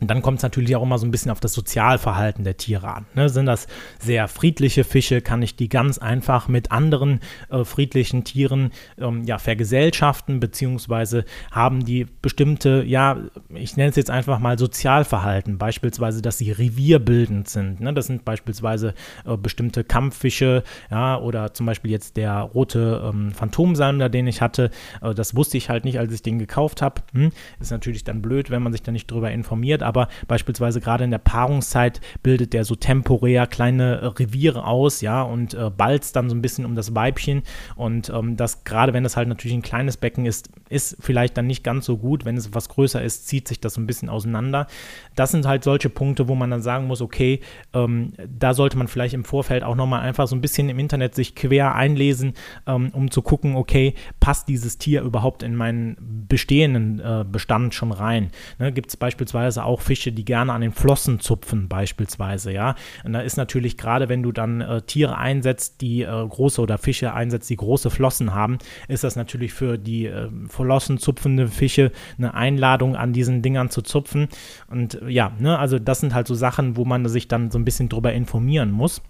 Und 0.00 0.10
dann 0.10 0.22
kommt 0.22 0.38
es 0.38 0.42
natürlich 0.42 0.74
auch 0.74 0.82
immer 0.82 0.98
so 0.98 1.06
ein 1.06 1.12
bisschen 1.12 1.30
auf 1.30 1.38
das 1.38 1.52
Sozialverhalten 1.52 2.42
der 2.42 2.56
Tiere 2.56 2.92
an. 2.92 3.06
Ne? 3.14 3.28
Sind 3.28 3.46
das 3.46 3.68
sehr 4.00 4.26
friedliche 4.26 4.82
Fische, 4.82 5.20
kann 5.20 5.40
ich 5.40 5.54
die 5.54 5.68
ganz 5.68 5.98
einfach 5.98 6.48
mit 6.48 6.72
anderen 6.72 7.20
äh, 7.48 7.64
friedlichen 7.64 8.24
Tieren 8.24 8.72
ähm, 8.98 9.22
ja, 9.24 9.38
vergesellschaften, 9.38 10.40
beziehungsweise 10.40 11.24
haben 11.52 11.84
die 11.84 12.06
bestimmte, 12.22 12.82
ja, 12.84 13.18
ich 13.50 13.76
nenne 13.76 13.90
es 13.90 13.96
jetzt 13.96 14.10
einfach 14.10 14.40
mal 14.40 14.58
Sozialverhalten, 14.58 15.58
beispielsweise, 15.58 16.22
dass 16.22 16.38
sie 16.38 16.50
revierbildend 16.50 17.48
sind. 17.48 17.80
Ne? 17.80 17.94
Das 17.94 18.06
sind 18.06 18.24
beispielsweise 18.24 18.94
äh, 19.24 19.36
bestimmte 19.36 19.84
Kampffische, 19.84 20.64
ja, 20.90 21.18
oder 21.18 21.54
zum 21.54 21.66
Beispiel 21.66 21.92
jetzt 21.92 22.16
der 22.16 22.40
rote 22.40 23.00
ähm, 23.04 23.30
Phantomsalmler, 23.30 24.08
den 24.08 24.26
ich 24.26 24.40
hatte. 24.40 24.70
Äh, 25.02 25.14
das 25.14 25.36
wusste 25.36 25.56
ich 25.56 25.70
halt 25.70 25.84
nicht, 25.84 26.00
als 26.00 26.12
ich 26.12 26.22
den 26.22 26.40
gekauft 26.40 26.82
habe. 26.82 27.02
Hm? 27.12 27.30
Ist 27.60 27.70
natürlich 27.70 28.02
dann 28.02 28.22
blöd, 28.22 28.50
wenn 28.50 28.62
man 28.62 28.72
sich 28.72 28.82
da 28.82 28.90
nicht 28.90 29.08
drüber 29.08 29.30
informiert, 29.30 29.83
aber 29.84 30.08
beispielsweise 30.26 30.80
gerade 30.80 31.04
in 31.04 31.10
der 31.10 31.18
Paarungszeit 31.18 32.00
bildet 32.22 32.52
der 32.52 32.64
so 32.64 32.74
temporär 32.74 33.46
kleine 33.46 34.00
äh, 34.00 34.06
Reviere 34.06 34.66
aus, 34.66 35.00
ja, 35.00 35.22
und 35.22 35.54
äh, 35.54 35.70
balzt 35.70 36.16
dann 36.16 36.28
so 36.28 36.34
ein 36.34 36.42
bisschen 36.42 36.64
um 36.64 36.74
das 36.74 36.94
Weibchen. 36.94 37.42
Und 37.76 38.10
ähm, 38.10 38.36
das, 38.36 38.64
gerade 38.64 38.92
wenn 38.92 39.04
das 39.04 39.16
halt 39.16 39.28
natürlich 39.28 39.56
ein 39.56 39.62
kleines 39.62 39.96
Becken 39.96 40.26
ist, 40.26 40.50
ist 40.68 40.96
vielleicht 41.00 41.36
dann 41.36 41.46
nicht 41.46 41.64
ganz 41.64 41.86
so 41.86 41.96
gut. 41.96 42.24
Wenn 42.24 42.36
es 42.36 42.54
was 42.54 42.68
größer 42.68 43.02
ist, 43.02 43.28
zieht 43.28 43.48
sich 43.48 43.60
das 43.60 43.74
so 43.74 43.80
ein 43.80 43.86
bisschen 43.86 44.08
auseinander. 44.08 44.66
Das 45.14 45.30
sind 45.30 45.46
halt 45.46 45.64
solche 45.64 45.88
Punkte, 45.88 46.28
wo 46.28 46.34
man 46.34 46.50
dann 46.50 46.62
sagen 46.62 46.86
muss, 46.86 47.00
okay, 47.00 47.40
ähm, 47.72 48.12
da 48.26 48.54
sollte 48.54 48.76
man 48.76 48.88
vielleicht 48.88 49.14
im 49.14 49.24
Vorfeld 49.24 49.62
auch 49.62 49.76
nochmal 49.76 50.00
einfach 50.00 50.26
so 50.26 50.36
ein 50.36 50.40
bisschen 50.40 50.68
im 50.68 50.78
Internet 50.78 51.14
sich 51.14 51.34
quer 51.34 51.74
einlesen, 51.74 52.34
ähm, 52.66 52.90
um 52.92 53.10
zu 53.10 53.22
gucken, 53.22 53.56
okay, 53.56 53.94
passt 54.20 54.48
dieses 54.48 54.78
Tier 54.78 55.02
überhaupt 55.02 55.42
in 55.42 55.54
meinen 55.54 56.24
bestehenden 56.28 57.00
äh, 57.00 57.24
Bestand 57.30 57.74
schon 57.74 57.92
rein? 57.92 58.30
Ne, 58.58 58.72
Gibt 58.72 58.90
es 58.90 58.96
beispielsweise 58.96 59.64
auch 59.64 59.73
auch 59.74 59.80
Fische, 59.80 60.12
die 60.12 60.24
gerne 60.24 60.52
an 60.52 60.60
den 60.60 60.72
Flossen 60.72 61.20
zupfen, 61.20 61.68
beispielsweise, 61.68 62.52
ja. 62.52 62.76
Und 63.04 63.12
da 63.12 63.20
ist 63.20 63.36
natürlich 63.36 63.76
gerade, 63.76 64.08
wenn 64.08 64.22
du 64.22 64.32
dann 64.32 64.60
äh, 64.60 64.82
Tiere 64.82 65.18
einsetzt, 65.18 65.80
die 65.80 66.02
äh, 66.02 66.06
große 66.06 66.60
oder 66.60 66.78
Fische 66.78 67.12
einsetzt, 67.12 67.50
die 67.50 67.56
große 67.56 67.90
Flossen 67.90 68.34
haben, 68.34 68.58
ist 68.88 69.04
das 69.04 69.16
natürlich 69.16 69.52
für 69.52 69.76
die 69.76 70.06
äh, 70.06 70.28
Flossen 70.48 70.98
zupfende 70.98 71.48
Fische 71.48 71.90
eine 72.16 72.34
Einladung, 72.34 72.96
an 72.96 73.12
diesen 73.12 73.42
Dingern 73.42 73.68
zu 73.68 73.82
zupfen. 73.82 74.28
Und 74.68 75.00
ja, 75.08 75.32
ne, 75.38 75.58
also 75.58 75.78
das 75.78 76.00
sind 76.00 76.14
halt 76.14 76.28
so 76.28 76.34
Sachen, 76.34 76.76
wo 76.76 76.84
man 76.84 77.06
sich 77.08 77.26
dann 77.26 77.50
so 77.50 77.58
ein 77.58 77.64
bisschen 77.64 77.88
drüber 77.88 78.12
informieren 78.12 78.70
muss 78.70 79.02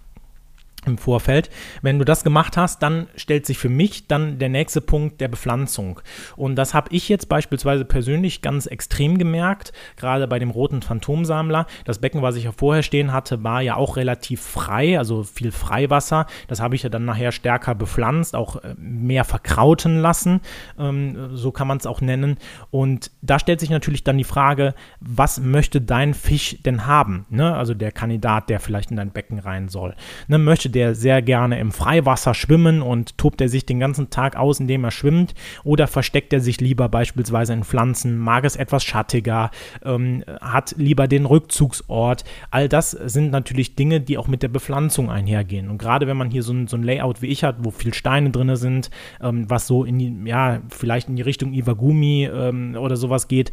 im 0.85 0.97
Vorfeld. 0.97 1.49
Wenn 1.81 1.99
du 1.99 2.05
das 2.05 2.23
gemacht 2.23 2.57
hast, 2.57 2.81
dann 2.81 3.07
stellt 3.15 3.45
sich 3.45 3.57
für 3.57 3.69
mich 3.69 4.07
dann 4.07 4.39
der 4.39 4.49
nächste 4.49 4.81
Punkt 4.81 5.21
der 5.21 5.27
Bepflanzung. 5.27 5.99
Und 6.35 6.55
das 6.55 6.73
habe 6.73 6.89
ich 6.91 7.09
jetzt 7.09 7.29
beispielsweise 7.29 7.85
persönlich 7.85 8.41
ganz 8.41 8.65
extrem 8.65 9.17
gemerkt, 9.17 9.73
gerade 9.97 10.27
bei 10.27 10.39
dem 10.39 10.49
roten 10.49 10.81
Phantomsammler. 10.81 11.67
Das 11.85 11.99
Becken, 11.99 12.21
was 12.21 12.35
ich 12.35 12.45
ja 12.45 12.51
vorher 12.51 12.83
stehen 12.83 13.13
hatte, 13.13 13.43
war 13.43 13.61
ja 13.61 13.75
auch 13.75 13.97
relativ 13.97 14.41
frei, 14.41 14.97
also 14.97 15.23
viel 15.23 15.51
Freiwasser. 15.51 16.25
Das 16.47 16.61
habe 16.61 16.75
ich 16.75 16.83
ja 16.83 16.89
dann 16.89 17.05
nachher 17.05 17.31
stärker 17.31 17.75
bepflanzt, 17.75 18.35
auch 18.35 18.57
äh, 18.57 18.75
mehr 18.77 19.23
verkrauten 19.23 19.99
lassen, 19.99 20.41
ähm, 20.77 21.35
so 21.35 21.51
kann 21.51 21.67
man 21.67 21.77
es 21.77 21.85
auch 21.85 22.01
nennen. 22.01 22.37
Und 22.71 23.11
da 23.21 23.39
stellt 23.39 23.59
sich 23.59 23.69
natürlich 23.69 24.03
dann 24.03 24.17
die 24.17 24.23
Frage, 24.23 24.73
was 24.99 25.39
möchte 25.39 25.81
dein 25.81 26.13
Fisch 26.13 26.57
denn 26.63 26.85
haben? 26.85 27.25
Ne? 27.29 27.55
Also 27.55 27.73
der 27.73 27.91
Kandidat, 27.91 28.49
der 28.49 28.59
vielleicht 28.59 28.91
in 28.91 28.97
dein 28.97 29.11
Becken 29.11 29.39
rein 29.39 29.69
soll. 29.69 29.95
Ne? 30.27 30.37
Möchte 30.37 30.69
der 30.75 30.93
sehr 30.93 31.21
gerne 31.21 31.59
im 31.59 31.71
Freiwasser 31.71 32.33
schwimmen 32.33 32.81
und 32.81 33.17
tobt 33.17 33.41
er 33.41 33.49
sich 33.49 33.65
den 33.65 33.79
ganzen 33.79 34.09
Tag 34.09 34.35
aus, 34.35 34.59
indem 34.59 34.83
er 34.83 34.91
schwimmt? 34.91 35.33
Oder 35.63 35.87
versteckt 35.87 36.33
er 36.33 36.41
sich 36.41 36.61
lieber 36.61 36.89
beispielsweise 36.89 37.53
in 37.53 37.63
Pflanzen, 37.63 38.17
mag 38.17 38.43
es 38.45 38.55
etwas 38.55 38.83
schattiger, 38.83 39.51
ähm, 39.83 40.23
hat 40.41 40.75
lieber 40.77 41.07
den 41.07 41.25
Rückzugsort? 41.25 42.25
All 42.51 42.69
das 42.69 42.91
sind 42.91 43.31
natürlich 43.31 43.75
Dinge, 43.75 44.01
die 44.01 44.17
auch 44.17 44.27
mit 44.27 44.43
der 44.43 44.49
Bepflanzung 44.49 45.09
einhergehen. 45.09 45.69
Und 45.69 45.77
gerade 45.77 46.07
wenn 46.07 46.17
man 46.17 46.29
hier 46.29 46.43
so 46.43 46.53
ein, 46.53 46.67
so 46.67 46.77
ein 46.77 46.83
Layout 46.83 47.21
wie 47.21 47.27
ich 47.27 47.43
hat, 47.43 47.57
wo 47.59 47.71
viel 47.71 47.93
Steine 47.93 48.29
drin 48.29 48.55
sind, 48.55 48.89
ähm, 49.21 49.49
was 49.49 49.67
so 49.67 49.85
in 49.85 49.97
die, 49.97 50.13
ja, 50.25 50.61
vielleicht 50.69 51.09
in 51.09 51.15
die 51.15 51.21
Richtung 51.21 51.53
Iwagumi 51.53 52.29
ähm, 52.31 52.75
oder 52.77 52.97
sowas 52.97 53.27
geht, 53.27 53.51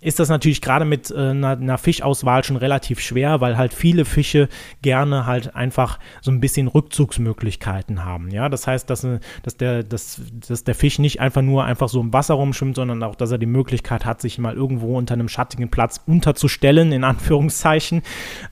ist 0.00 0.18
das 0.18 0.28
natürlich 0.28 0.60
gerade 0.60 0.84
mit 0.84 1.10
äh, 1.10 1.16
einer, 1.16 1.50
einer, 1.50 1.78
Fischauswahl 1.78 2.44
schon 2.44 2.56
relativ 2.56 3.00
schwer, 3.00 3.40
weil 3.40 3.56
halt 3.56 3.72
viele 3.72 4.04
Fische 4.04 4.48
gerne 4.82 5.26
halt 5.26 5.54
einfach 5.54 5.98
so 6.20 6.30
ein 6.30 6.40
bisschen 6.40 6.68
Rückzugsmöglichkeiten 6.68 8.04
haben. 8.04 8.30
Ja, 8.30 8.48
das 8.48 8.66
heißt, 8.66 8.88
dass, 8.90 9.04
äh, 9.04 9.20
dass, 9.42 9.56
der, 9.56 9.82
dass, 9.82 10.20
dass 10.48 10.64
der 10.64 10.74
Fisch 10.74 10.98
nicht 10.98 11.20
einfach 11.20 11.42
nur 11.42 11.64
einfach 11.64 11.88
so 11.88 12.00
im 12.00 12.12
Wasser 12.12 12.34
rumschwimmt, 12.34 12.76
sondern 12.76 13.02
auch, 13.02 13.14
dass 13.14 13.30
er 13.30 13.38
die 13.38 13.46
Möglichkeit 13.46 14.04
hat, 14.04 14.20
sich 14.20 14.38
mal 14.38 14.54
irgendwo 14.54 14.96
unter 14.96 15.14
einem 15.14 15.28
schattigen 15.28 15.70
Platz 15.70 16.00
unterzustellen, 16.06 16.92
in 16.92 17.04
Anführungszeichen. 17.08 18.02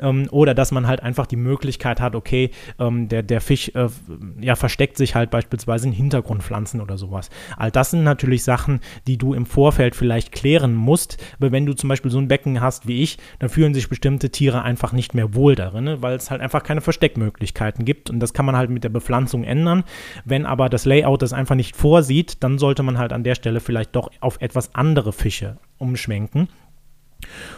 Ähm, 0.00 0.28
oder 0.30 0.54
dass 0.54 0.72
man 0.72 0.86
halt 0.86 1.02
einfach 1.02 1.26
die 1.26 1.36
Möglichkeit 1.36 2.00
hat, 2.00 2.14
okay, 2.14 2.50
ähm, 2.78 3.08
der, 3.08 3.22
der 3.22 3.40
Fisch 3.40 3.70
äh, 3.74 3.88
ja, 4.40 4.56
versteckt 4.56 4.96
sich 4.96 5.14
halt 5.14 5.30
beispielsweise 5.30 5.86
in 5.86 5.92
Hintergrundpflanzen 5.92 6.80
oder 6.80 6.98
sowas. 6.98 7.30
All 7.56 7.70
das 7.70 7.90
sind 7.90 8.04
natürlich 8.04 8.44
Sachen, 8.44 8.80
die 9.06 9.18
du 9.18 9.34
im 9.34 9.46
Vorfeld 9.46 9.94
vielleicht 9.94 10.32
klären 10.32 10.74
musst. 10.74 11.18
Aber 11.38 11.52
wenn 11.52 11.66
du 11.66 11.74
zum 11.74 11.88
Beispiel 11.88 12.10
so 12.10 12.18
ein 12.18 12.28
Becken 12.28 12.60
hast 12.60 12.86
wie 12.86 13.02
ich, 13.02 13.18
dann 13.38 13.48
fühlen 13.48 13.74
sich 13.74 13.88
bestimmte 13.88 14.30
Tiere 14.30 14.62
einfach 14.62 14.92
nicht 14.92 15.14
mehr 15.14 15.34
wohl 15.34 15.54
darin, 15.54 15.84
ne? 15.84 16.02
weil 16.02 16.16
es 16.16 16.30
halt 16.30 16.40
einfach 16.40 16.62
keine 16.62 16.80
Versteckmöglichkeiten 16.80 17.84
gibt. 17.84 18.10
Und 18.10 18.20
das 18.20 18.32
kann 18.32 18.46
man 18.46 18.56
halt 18.56 18.70
mit 18.70 18.84
der 18.84 18.88
Bepflanzung 18.88 19.44
ändern. 19.44 19.84
Wenn 20.24 20.46
aber 20.46 20.68
das 20.68 20.84
Layout 20.84 21.22
das 21.22 21.32
einfach 21.32 21.54
nicht 21.54 21.76
vorsieht, 21.76 22.42
dann 22.42 22.58
sollte 22.58 22.82
man 22.82 22.98
halt 22.98 23.12
an 23.12 23.24
der 23.24 23.34
Stelle 23.34 23.60
vielleicht 23.60 23.96
doch 23.96 24.10
auf 24.20 24.40
etwas 24.40 24.74
andere 24.74 25.12
Fische 25.12 25.58
umschwenken. 25.78 26.48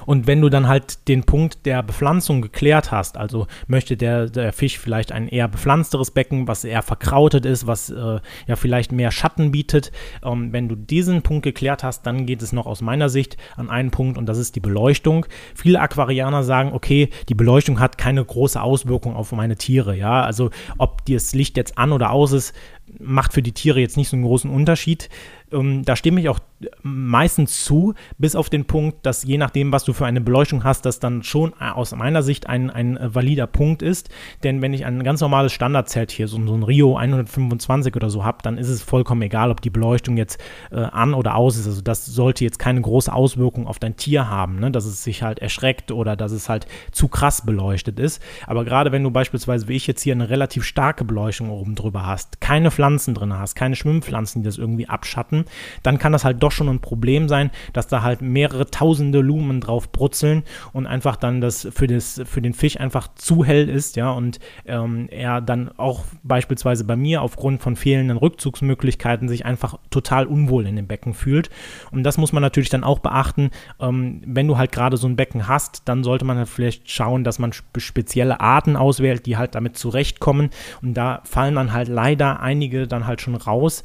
Und 0.07 0.27
wenn 0.27 0.41
du 0.41 0.49
dann 0.49 0.69
halt 0.69 1.09
den 1.09 1.25
Punkt 1.25 1.67
der 1.67 1.83
Bepflanzung 1.83 2.43
geklärt 2.43 2.91
hast, 2.91 3.17
also 3.17 3.47
möchte 3.67 3.97
der, 3.97 4.27
der 4.27 4.53
Fisch 4.53 4.79
vielleicht 4.79 5.13
ein 5.13 5.29
eher 5.29 5.49
bepflanzteres 5.49 6.11
Becken, 6.11 6.49
was 6.49 6.65
eher 6.65 6.83
verkrautet 6.83 7.45
ist, 7.45 7.67
was 7.67 7.91
äh, 7.91 8.21
ja 8.47 8.57
vielleicht 8.57 8.93
mehr 8.93 9.11
Schatten 9.11 9.51
bietet, 9.51 9.93
ähm, 10.25 10.53
wenn 10.53 10.69
du 10.69 10.77
diesen 10.77 11.23
Punkt 11.23 11.45
geklärt 11.45 11.85
hast, 11.85 12.07
dann 12.07 12.27
geht 12.27 12.43
es 12.43 12.53
noch 12.53 12.67
aus 12.67 12.81
meiner 12.81 13.09
Sicht 13.09 13.37
an 13.57 13.71
einen 13.71 13.91
Punkt 13.91 14.19
und 14.19 14.27
das 14.27 14.39
ist 14.39 14.57
die 14.57 14.61
Beleuchtung. 14.61 15.27
Viele 15.55 15.81
Aquarianer 15.81 16.43
sagen, 16.43 16.73
okay, 16.73 17.11
die 17.29 17.35
Beleuchtung 17.35 17.81
hat 17.81 17.99
keine 17.99 18.25
große 18.25 18.61
Auswirkung 18.61 19.17
auf 19.17 19.33
meine 19.33 19.57
Tiere, 19.57 19.97
ja, 19.97 20.23
also 20.23 20.51
ob 20.79 21.05
das 21.07 21.35
Licht 21.35 21.57
jetzt 21.57 21.79
an 21.79 21.93
oder 21.93 22.11
aus 22.11 22.33
ist, 22.33 22.55
macht 22.99 23.33
für 23.33 23.43
die 23.43 23.53
Tiere 23.53 23.81
jetzt 23.81 23.97
nicht 23.97 24.09
so 24.09 24.17
einen 24.17 24.25
großen 24.25 24.51
Unterschied. 24.51 25.09
Ähm, 25.53 25.85
da 25.85 25.97
stimme 25.97 26.21
ich 26.21 26.29
auch 26.29 26.41
meistens 26.83 27.65
zu, 27.65 27.95
bis 28.19 28.35
auf 28.35 28.51
den 28.51 28.65
Punkt, 28.65 29.07
dass 29.07 29.23
je 29.23 29.39
nachdem, 29.39 29.73
was 29.73 29.85
du 29.85 29.93
für 29.93 30.07
eine 30.07 30.21
Beleuchtung 30.21 30.65
hast, 30.65 30.85
das 30.85 31.01
dann 31.01 31.23
schon 31.23 31.53
äh, 31.61 31.71
aus 31.71 31.95
meiner 31.95 32.23
Sicht 32.23 32.49
ein, 32.49 32.71
ein 32.71 32.97
äh, 32.97 33.15
valider 33.15 33.47
Punkt 33.47 33.83
ist. 33.83 34.11
Denn 34.43 34.61
wenn 34.61 34.73
ich 34.73 34.85
ein 34.85 35.03
ganz 35.05 35.21
normales 35.21 35.53
Standardzelt 35.53 36.11
hier, 36.11 36.29
so, 36.29 36.45
so 36.47 36.55
ein 36.55 36.63
Rio 36.63 36.97
125 36.97 37.95
oder 37.97 38.11
so 38.11 38.25
habe, 38.25 38.39
dann 38.43 38.59
ist 38.59 38.69
es 38.69 38.83
vollkommen 38.83 39.23
egal, 39.23 39.51
ob 39.51 39.61
die 39.61 39.71
Beleuchtung 39.71 40.17
jetzt 40.17 40.41
äh, 40.71 40.77
an 40.77 41.15
oder 41.15 41.37
aus 41.37 41.57
ist. 41.57 41.67
Also 41.67 41.81
das 41.81 42.07
sollte 42.07 42.45
jetzt 42.45 42.59
keine 42.59 42.81
große 42.81 43.13
Auswirkung 43.13 43.67
auf 43.67 43.79
dein 43.79 43.97
Tier 43.97 44.29
haben, 44.29 44.59
ne? 44.59 44.71
dass 44.71 44.85
es 44.85 45.05
sich 45.05 45.23
halt 45.23 45.39
erschreckt 45.39 45.93
oder 45.93 46.17
dass 46.17 46.33
es 46.33 46.49
halt 46.49 46.67
zu 46.93 47.09
krass 47.09 47.45
beleuchtet 47.45 47.99
ist. 47.99 48.23
Aber 48.47 48.65
gerade 48.65 48.93
wenn 48.93 49.03
du 49.03 49.11
beispielsweise, 49.11 49.69
wie 49.69 49.77
ich 49.77 49.87
jetzt 49.87 50.03
hier, 50.03 50.15
eine 50.15 50.29
relativ 50.29 50.65
starke 50.65 51.05
Beleuchtung 51.05 51.51
oben 51.51 51.75
drüber 51.75 52.07
hast, 52.07 52.41
keine 52.41 52.71
Pflanzen 52.79 53.13
drin 53.13 53.37
hast, 53.37 53.57
keine 53.57 53.75
Schwimmpflanzen, 53.75 54.43
die 54.43 54.47
das 54.47 54.57
irgendwie 54.57 54.89
abschatten, 54.89 55.47
dann 55.83 55.99
kann 55.99 56.13
das 56.13 56.25
halt 56.25 56.41
doch 56.45 56.53
schon 56.53 56.69
ein 56.69 56.79
Problem 56.79 57.29
sein, 57.29 57.51
dass 57.73 57.89
da 57.89 58.03
halt 58.03 58.23
mehrere 58.23 58.71
tausende 58.71 59.19
Lumen 59.19 59.61
drauf 59.61 59.91
brutzeln 59.91 60.45
und 60.73 60.87
einfach 60.87 61.17
dann 61.17 61.41
das 61.41 61.67
für, 61.73 61.89
das 61.89 62.23
für 62.25 62.41
den 62.41 62.55
Fisch 62.55 62.79
einfach 62.79 63.09
zu 63.17 63.45
hell 63.45 63.69
ist, 63.69 63.97
ja, 63.97 64.13
und 64.13 64.39
ähm, 64.65 65.09
er 65.11 65.41
dann 65.41 65.73
auch 65.77 66.05
beispielsweise 66.23 66.85
bei 66.85 66.95
mir 66.95 67.21
aufgrund 67.23 67.63
von 67.63 67.75
fehlenden 67.75 68.17
Rückzugsmöglichkeiten 68.17 69.29
sich 69.29 69.45
einfach 69.45 69.81
total 69.91 70.27
unwohl 70.27 70.65
in 70.65 70.77
dem 70.77 70.87
Becken 70.87 71.15
fühlt. 71.15 71.51
Und 71.91 72.05
das 72.05 72.17
muss 72.17 72.33
man 72.33 72.43
natürlich 72.45 72.69
dann 72.69 72.85
auch 72.85 73.01
beachten. 73.01 73.51
Ähm, 73.81 74.23
wenn 74.25 74.47
du 74.47 74.57
halt 74.57 74.71
gerade 74.71 74.97
so 74.97 75.09
ein 75.09 75.17
Becken 75.17 75.49
hast, 75.49 75.83
dann 75.87 76.05
sollte 76.05 76.25
man 76.25 76.37
halt 76.37 76.49
vielleicht 76.49 76.89
schauen, 76.89 77.25
dass 77.25 77.41
man 77.41 77.53
spezielle 77.77 78.41
Arten 78.41 78.77
auswählt, 78.77 79.27
die 79.27 79.37
halt 79.37 79.57
damit 79.57 79.77
zurechtkommen. 79.77 80.51
Und 80.81 80.95
da 80.95 81.23
fallen 81.25 81.57
dann 81.57 81.73
halt 81.73 81.89
leider 81.89 82.41
einige 82.41 82.68
dann 82.87 83.07
halt 83.07 83.21
schon 83.21 83.35
raus 83.35 83.83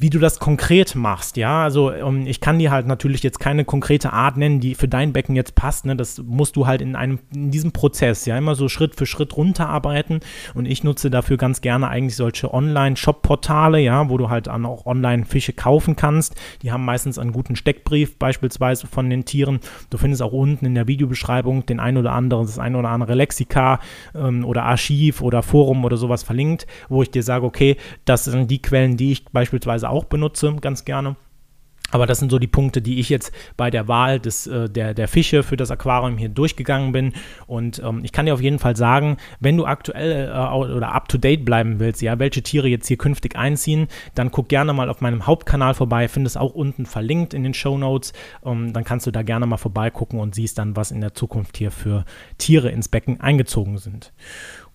wie 0.00 0.08
du 0.08 0.18
das 0.18 0.38
konkret 0.38 0.94
machst, 0.94 1.36
ja. 1.36 1.62
Also 1.62 1.92
um, 1.92 2.22
ähm, 2.22 2.26
ich 2.26 2.40
kann 2.40 2.58
dir 2.58 2.70
halt 2.70 2.86
natürlich 2.86 3.22
jetzt 3.22 3.38
keine 3.38 3.66
konkrete 3.66 4.14
Art 4.14 4.38
nennen, 4.38 4.58
die 4.58 4.74
für 4.74 4.88
dein 4.88 5.12
Becken 5.12 5.36
jetzt 5.36 5.54
passt. 5.54 5.84
Ne? 5.84 5.94
Das 5.94 6.22
musst 6.24 6.56
du 6.56 6.66
halt 6.66 6.80
in 6.80 6.96
einem, 6.96 7.18
in 7.34 7.50
diesem 7.50 7.72
Prozess, 7.72 8.24
ja, 8.24 8.38
immer 8.38 8.54
so 8.54 8.70
Schritt 8.70 8.96
für 8.96 9.04
Schritt 9.04 9.36
runterarbeiten. 9.36 10.20
Und 10.54 10.64
ich 10.64 10.84
nutze 10.84 11.10
dafür 11.10 11.36
ganz 11.36 11.60
gerne 11.60 11.88
eigentlich 11.88 12.16
solche 12.16 12.52
Online-Shop-Portale, 12.52 13.78
ja, 13.78 14.08
wo 14.08 14.16
du 14.16 14.30
halt 14.30 14.46
dann 14.46 14.64
auch 14.64 14.86
online 14.86 15.26
Fische 15.26 15.52
kaufen 15.52 15.96
kannst. 15.96 16.34
Die 16.62 16.72
haben 16.72 16.86
meistens 16.86 17.18
einen 17.18 17.32
guten 17.32 17.54
Steckbrief, 17.54 18.16
beispielsweise 18.18 18.86
von 18.86 19.10
den 19.10 19.26
Tieren. 19.26 19.60
Du 19.90 19.98
findest 19.98 20.22
auch 20.22 20.32
unten 20.32 20.64
in 20.64 20.74
der 20.74 20.88
Videobeschreibung 20.88 21.66
den 21.66 21.78
ein 21.78 21.98
oder 21.98 22.12
anderen, 22.12 22.46
das 22.46 22.58
ein 22.58 22.74
oder 22.74 22.88
andere 22.88 23.14
Lexika 23.14 23.80
ähm, 24.14 24.46
oder 24.46 24.62
Archiv 24.62 25.20
oder 25.20 25.42
Forum 25.42 25.84
oder 25.84 25.98
sowas 25.98 26.22
verlinkt, 26.22 26.66
wo 26.88 27.02
ich 27.02 27.10
dir 27.10 27.22
sage, 27.22 27.44
okay, 27.44 27.76
das 28.06 28.24
sind 28.24 28.50
die 28.50 28.62
Quellen, 28.62 28.96
die 28.96 29.12
ich 29.12 29.26
beispielsweise 29.26 29.89
auch 29.90 30.04
benutze, 30.04 30.56
ganz 30.60 30.84
gerne. 30.84 31.16
Aber 31.90 32.06
das 32.06 32.18
sind 32.18 32.30
so 32.30 32.38
die 32.38 32.46
Punkte, 32.46 32.82
die 32.82 33.00
ich 33.00 33.08
jetzt 33.08 33.32
bei 33.56 33.70
der 33.70 33.88
Wahl 33.88 34.20
des, 34.20 34.46
äh, 34.46 34.68
der, 34.68 34.94
der 34.94 35.08
Fische 35.08 35.42
für 35.42 35.56
das 35.56 35.70
Aquarium 35.70 36.18
hier 36.18 36.28
durchgegangen 36.28 36.92
bin. 36.92 37.12
Und 37.46 37.82
ähm, 37.84 38.00
ich 38.04 38.12
kann 38.12 38.26
dir 38.26 38.34
auf 38.34 38.40
jeden 38.40 38.58
Fall 38.58 38.76
sagen, 38.76 39.16
wenn 39.40 39.56
du 39.56 39.66
aktuell 39.66 40.28
äh, 40.28 40.54
oder 40.54 40.94
up 40.94 41.08
to 41.08 41.18
date 41.18 41.44
bleiben 41.44 41.80
willst, 41.80 42.02
ja, 42.02 42.18
welche 42.18 42.42
Tiere 42.42 42.68
jetzt 42.68 42.86
hier 42.86 42.98
künftig 42.98 43.36
einziehen, 43.36 43.88
dann 44.14 44.30
guck 44.30 44.48
gerne 44.48 44.72
mal 44.72 44.88
auf 44.88 45.00
meinem 45.00 45.26
Hauptkanal 45.26 45.74
vorbei, 45.74 46.08
findest 46.08 46.38
auch 46.38 46.54
unten 46.54 46.86
verlinkt 46.86 47.34
in 47.34 47.42
den 47.42 47.54
Show 47.54 47.76
Notes. 47.76 48.12
Ähm, 48.44 48.72
dann 48.72 48.84
kannst 48.84 49.06
du 49.06 49.10
da 49.10 49.22
gerne 49.22 49.46
mal 49.46 49.56
vorbeigucken 49.56 50.20
und 50.20 50.34
siehst 50.34 50.58
dann, 50.58 50.76
was 50.76 50.90
in 50.90 51.00
der 51.00 51.14
Zukunft 51.14 51.56
hier 51.56 51.70
für 51.70 52.04
Tiere 52.38 52.70
ins 52.70 52.88
Becken 52.88 53.20
eingezogen 53.20 53.78
sind. 53.78 54.12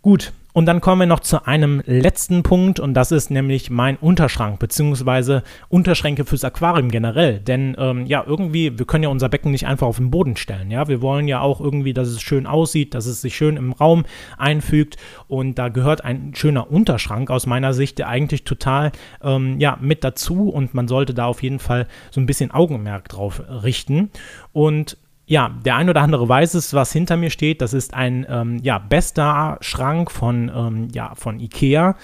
Gut, 0.06 0.34
und 0.54 0.68
dann 0.68 0.82
kommen 0.82 1.00
wir 1.00 1.08
noch 1.08 1.22
zu 1.22 1.48
einem 1.48 1.82
letzten 1.88 2.44
Punkt 2.44 2.80
und 2.80 2.94
das 2.94 3.12
ist 3.12 3.32
nämlich 3.32 3.72
mein 3.72 3.98
Unterschrank 3.98 4.60
beziehungsweise 4.60 5.42
Unterschränke 5.68 6.26
fürs 6.26 6.44
Aquarium 6.44 6.92
generell. 6.92 7.40
Denn 7.40 7.76
ähm, 7.80 8.06
ja, 8.06 8.24
irgendwie, 8.24 8.78
wir 8.78 8.86
können 8.86 9.04
ja 9.04 9.10
unser 9.10 9.30
Becken 9.30 9.50
nicht 9.50 9.66
einfach 9.66 9.88
auf 9.88 9.98
den 9.98 10.12
Boden 10.12 10.38
stellen. 10.38 10.70
Ja, 10.70 10.88
wir 10.88 11.02
wollen 11.02 11.28
ja 11.28 11.42
auch 11.42 11.60
irgendwie, 11.60 11.96
dass 11.96 12.10
es 12.10 12.22
schön 12.22 12.46
aussieht, 12.46 12.94
dass 12.94 13.08
es 13.08 13.20
sich 13.20 13.36
schön 13.36 13.58
im 13.58 13.74
Raum 13.74 14.06
einfügt 14.38 14.98
und 15.28 15.58
da 15.58 15.70
gehört 15.70 16.06
ein 16.06 16.36
schöner 16.36 16.70
Unterschrank 16.70 17.32
aus 17.32 17.48
meiner 17.48 17.74
Sicht 17.74 18.00
eigentlich 18.04 18.44
total 18.44 18.92
ähm, 19.24 19.60
ja, 19.60 19.80
mit 19.82 20.04
dazu 20.04 20.50
und 20.50 20.76
man 20.76 20.88
sollte 20.88 21.16
da 21.16 21.26
auf 21.26 21.42
jeden 21.42 21.58
Fall 21.58 21.88
so 22.12 22.22
ein 22.22 22.28
bisschen 22.28 22.52
Augenmerk 22.52 23.10
drauf 23.10 23.42
richten. 23.50 24.12
Und 24.54 24.98
ja, 25.28 25.50
der 25.66 25.76
ein 25.76 25.90
oder 25.90 26.02
andere 26.02 26.30
weiß 26.30 26.54
es, 26.54 26.74
was 26.74 26.92
hinter 26.92 27.18
mir 27.18 27.32
steht. 27.32 27.62
Das 27.62 27.74
ist 27.74 27.94
ein 27.94 28.26
ähm, 28.30 28.60
ja, 28.62 28.78
bester 28.78 29.58
Schrank 29.62 30.12
von, 30.12 30.52
ähm, 30.56 30.88
ja, 30.94 31.16
von 31.16 31.40
Ikea, 31.40 31.96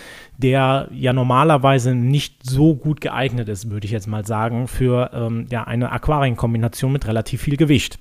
der 0.41 0.89
ja 0.91 1.13
normalerweise 1.13 1.95
nicht 1.95 2.43
so 2.43 2.75
gut 2.75 3.01
geeignet 3.01 3.47
ist, 3.49 3.71
würde 3.71 3.85
ich 3.85 3.91
jetzt 3.91 4.07
mal 4.07 4.25
sagen, 4.25 4.67
für 4.67 5.11
ähm, 5.13 5.47
ja, 5.49 5.63
eine 5.63 5.91
Aquarienkombination 5.91 6.91
mit 6.91 7.07
relativ 7.07 7.41
viel 7.41 7.57
Gewicht. 7.57 7.99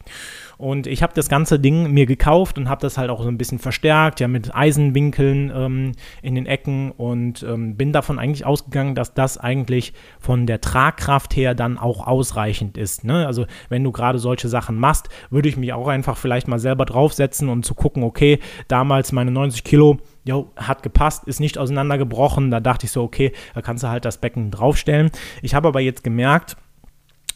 Und 0.60 0.86
ich 0.86 1.02
habe 1.02 1.14
das 1.14 1.30
ganze 1.30 1.58
Ding 1.58 1.90
mir 1.90 2.04
gekauft 2.04 2.58
und 2.58 2.68
habe 2.68 2.82
das 2.82 2.98
halt 2.98 3.08
auch 3.08 3.22
so 3.22 3.28
ein 3.28 3.38
bisschen 3.38 3.58
verstärkt, 3.58 4.20
ja, 4.20 4.28
mit 4.28 4.54
Eisenwinkeln 4.54 5.50
ähm, 5.54 5.92
in 6.20 6.34
den 6.34 6.44
Ecken 6.44 6.90
und 6.90 7.42
ähm, 7.42 7.76
bin 7.76 7.94
davon 7.94 8.18
eigentlich 8.18 8.44
ausgegangen, 8.44 8.94
dass 8.94 9.14
das 9.14 9.38
eigentlich 9.38 9.94
von 10.18 10.46
der 10.46 10.60
Tragkraft 10.60 11.34
her 11.34 11.54
dann 11.54 11.78
auch 11.78 12.06
ausreichend 12.06 12.76
ist. 12.76 13.04
Ne? 13.04 13.26
Also 13.26 13.46
wenn 13.70 13.82
du 13.82 13.90
gerade 13.90 14.18
solche 14.18 14.48
Sachen 14.48 14.76
machst, 14.76 15.08
würde 15.30 15.48
ich 15.48 15.56
mich 15.56 15.72
auch 15.72 15.88
einfach 15.88 16.18
vielleicht 16.18 16.46
mal 16.46 16.58
selber 16.58 16.84
draufsetzen 16.84 17.48
und 17.48 17.64
zu 17.64 17.74
gucken, 17.74 18.02
okay, 18.02 18.38
damals 18.68 19.12
meine 19.12 19.30
90 19.30 19.64
Kilo, 19.64 19.96
jo, 20.24 20.52
hat 20.56 20.82
gepasst, 20.82 21.24
ist 21.24 21.40
nicht 21.40 21.58
auseinandergebrochen. 21.58 22.50
Da 22.50 22.60
dachte 22.60 22.86
ich 22.86 22.92
so, 22.92 23.02
okay, 23.02 23.32
da 23.54 23.62
kannst 23.62 23.84
du 23.84 23.88
halt 23.88 24.04
das 24.04 24.18
Becken 24.18 24.50
draufstellen. 24.50 25.10
Ich 25.42 25.54
habe 25.54 25.68
aber 25.68 25.80
jetzt 25.80 26.04
gemerkt, 26.04 26.56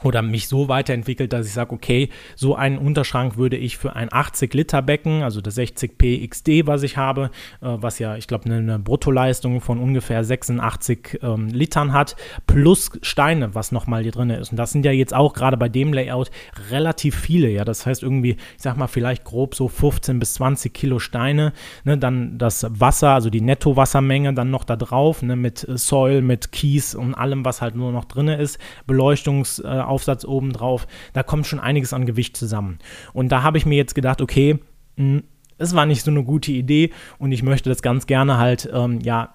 oder 0.02 0.22
mich 0.22 0.48
so 0.48 0.68
weiterentwickelt, 0.68 1.32
dass 1.32 1.46
ich 1.46 1.52
sage, 1.52 1.72
okay, 1.72 2.08
so 2.36 2.54
einen 2.54 2.78
Unterschrank 2.78 3.36
würde 3.36 3.56
ich 3.56 3.76
für 3.78 3.94
ein 3.94 4.08
80-Liter-Becken, 4.08 5.22
also 5.22 5.40
das 5.40 5.56
60p 5.56 6.28
XD, 6.28 6.66
was 6.66 6.82
ich 6.82 6.96
habe, 6.96 7.30
äh, 7.60 7.76
was 7.76 7.98
ja, 7.98 8.16
ich 8.16 8.26
glaube, 8.26 8.46
eine, 8.46 8.56
eine, 8.56 8.78
Bruttoleistung 8.78 9.60
von 9.60 9.78
ungefähr 9.78 10.24
86 10.24 11.20
ähm, 11.22 11.48
Litern 11.48 11.92
hat, 11.92 12.16
plus 12.46 12.90
Steine, 13.02 13.54
was 13.54 13.72
nochmal 13.72 14.02
hier 14.02 14.12
drin 14.12 14.30
ist. 14.30 14.50
Und 14.50 14.56
das 14.56 14.72
sind 14.72 14.84
ja 14.84 14.92
jetzt 14.92 15.14
auch 15.14 15.32
gerade 15.32 15.56
bei 15.56 15.68
dem 15.68 15.92
Layout 15.92 16.30
relativ 16.70 17.14
viele, 17.14 17.48
ja. 17.48 17.64
Das 17.64 17.86
heißt 17.86 18.02
irgendwie, 18.02 18.32
ich 18.32 18.62
sag 18.62 18.76
mal, 18.76 18.88
vielleicht 18.88 19.24
grob 19.24 19.54
so 19.54 19.68
15 19.68 20.18
bis 20.18 20.34
20 20.34 20.74
Kilo 20.74 20.98
Steine, 20.98 21.52
ne, 21.84 21.96
dann 21.96 22.36
das 22.38 22.66
Wasser, 22.68 23.10
also 23.10 23.30
die 23.30 23.40
Nettowassermenge 23.40 24.34
dann 24.34 24.50
noch 24.50 24.64
da 24.64 24.76
drauf, 24.76 25.22
ne, 25.22 25.36
mit 25.36 25.66
Soil, 25.68 26.20
mit 26.20 26.52
Kies 26.52 26.94
und 26.94 27.14
allem, 27.14 27.44
was 27.44 27.62
halt 27.62 27.76
nur 27.76 27.92
noch 27.92 28.04
drin 28.04 28.28
ist, 28.28 28.58
Beleuchtungs- 28.88 29.62
äh, 29.64 29.93
Aufsatz 29.94 30.24
oben 30.24 30.52
drauf. 30.52 30.86
Da 31.12 31.22
kommt 31.22 31.46
schon 31.46 31.60
einiges 31.60 31.92
an 31.92 32.06
Gewicht 32.06 32.36
zusammen. 32.36 32.78
Und 33.12 33.30
da 33.30 33.42
habe 33.42 33.58
ich 33.58 33.66
mir 33.66 33.76
jetzt 33.76 33.94
gedacht, 33.94 34.20
okay, 34.20 34.58
hm, 34.96 35.22
es 35.56 35.74
war 35.74 35.86
nicht 35.86 36.02
so 36.02 36.10
eine 36.10 36.24
gute 36.24 36.52
Idee 36.52 36.90
und 37.18 37.32
ich 37.32 37.42
möchte 37.42 37.68
das 37.68 37.80
ganz 37.80 38.06
gerne 38.06 38.38
halt, 38.38 38.68
ähm, 38.72 39.00
ja, 39.00 39.34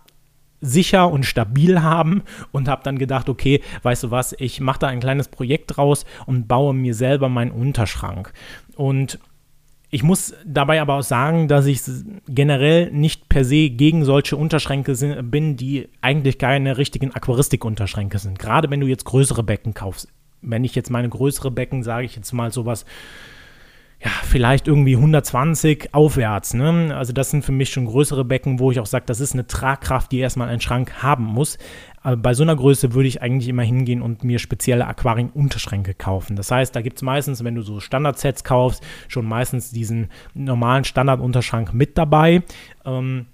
sicher 0.62 1.10
und 1.10 1.26
stabil 1.26 1.82
haben 1.82 2.24
und 2.52 2.68
habe 2.68 2.84
dann 2.84 2.98
gedacht, 2.98 3.30
okay, 3.30 3.62
weißt 3.84 4.04
du 4.04 4.12
was, 4.12 4.36
ich 4.38 4.60
mache 4.60 4.80
da 4.80 4.88
ein 4.88 5.00
kleines 5.00 5.30
Projekt 5.30 5.78
draus 5.78 6.06
und 6.26 6.48
baue 6.48 6.74
mir 6.74 6.94
selber 6.94 7.30
meinen 7.30 7.52
Unterschrank. 7.52 8.34
Und 8.76 9.20
ich 9.92 10.04
muss 10.04 10.36
dabei 10.46 10.82
aber 10.82 10.96
auch 10.96 11.04
sagen, 11.04 11.48
dass 11.48 11.66
ich 11.66 11.82
generell 12.28 12.92
nicht 12.92 13.28
per 13.28 13.44
se 13.44 13.72
gegen 13.72 14.06
solche 14.06 14.38
Unterschränke 14.38 14.94
bin, 15.24 15.58
die 15.58 15.90
eigentlich 16.02 16.38
keine 16.38 16.78
richtigen 16.78 17.12
Aquaristik-Unterschränke 17.12 18.20
sind. 18.20 18.38
Gerade 18.38 18.70
wenn 18.70 18.82
du 18.82 18.88
jetzt 18.88 19.06
größere 19.06 19.42
Becken 19.42 19.74
kaufst. 19.74 20.08
Wenn 20.42 20.64
ich 20.64 20.76
jetzt 20.76 20.90
meine 20.90 21.10
größere 21.10 21.52
Becken, 21.52 21.84
sage 21.84 22.06
ich 22.06 22.16
jetzt 22.16 22.32
mal 22.34 22.52
sowas 22.52 22.86
ja, 24.02 24.12
vielleicht 24.24 24.68
irgendwie 24.70 24.96
120 24.96 25.94
aufwärts. 25.94 26.54
Ne? 26.54 26.96
Also 26.96 27.12
das 27.12 27.32
sind 27.32 27.44
für 27.44 27.52
mich 27.52 27.70
schon 27.70 27.86
größere 27.86 28.24
Becken, 28.24 28.60
wo 28.60 28.72
ich 28.72 28.80
auch 28.80 28.86
sage, 28.86 29.04
das 29.06 29.20
ist 29.20 29.34
eine 29.34 29.46
Tragkraft, 29.46 30.12
die 30.14 30.20
erstmal 30.20 30.48
ein 30.48 30.62
Schrank 30.62 31.04
haben 31.04 31.26
muss. 31.26 31.58
Aber 32.02 32.16
bei 32.16 32.34
so 32.34 32.44
einer 32.44 32.56
Größe 32.56 32.94
würde 32.94 33.10
ich 33.10 33.22
eigentlich 33.22 33.50
immer 33.50 33.64
hingehen 33.64 34.02
und 34.02 34.24
mir 34.24 34.40
spezielle 34.40 34.88
Aquarium-Unterschränke 34.88 35.94
kaufen. 35.94 36.38
Das 36.38 36.50
heißt, 36.50 36.74
da 36.74 36.82
gibt 36.82 36.98
es 36.98 37.02
meistens, 37.02 37.44
wenn 37.44 37.56
du 37.56 37.62
so 37.62 37.82
Standardsets 37.82 38.46
kaufst, 38.46 38.82
schon 39.10 39.26
meistens 39.26 39.72
diesen 39.72 40.08
normalen 40.34 40.86
Standard-Unterschrank 40.86 41.74
mit 41.74 41.98
dabei. 41.98 42.44
Ähm, 42.86 43.26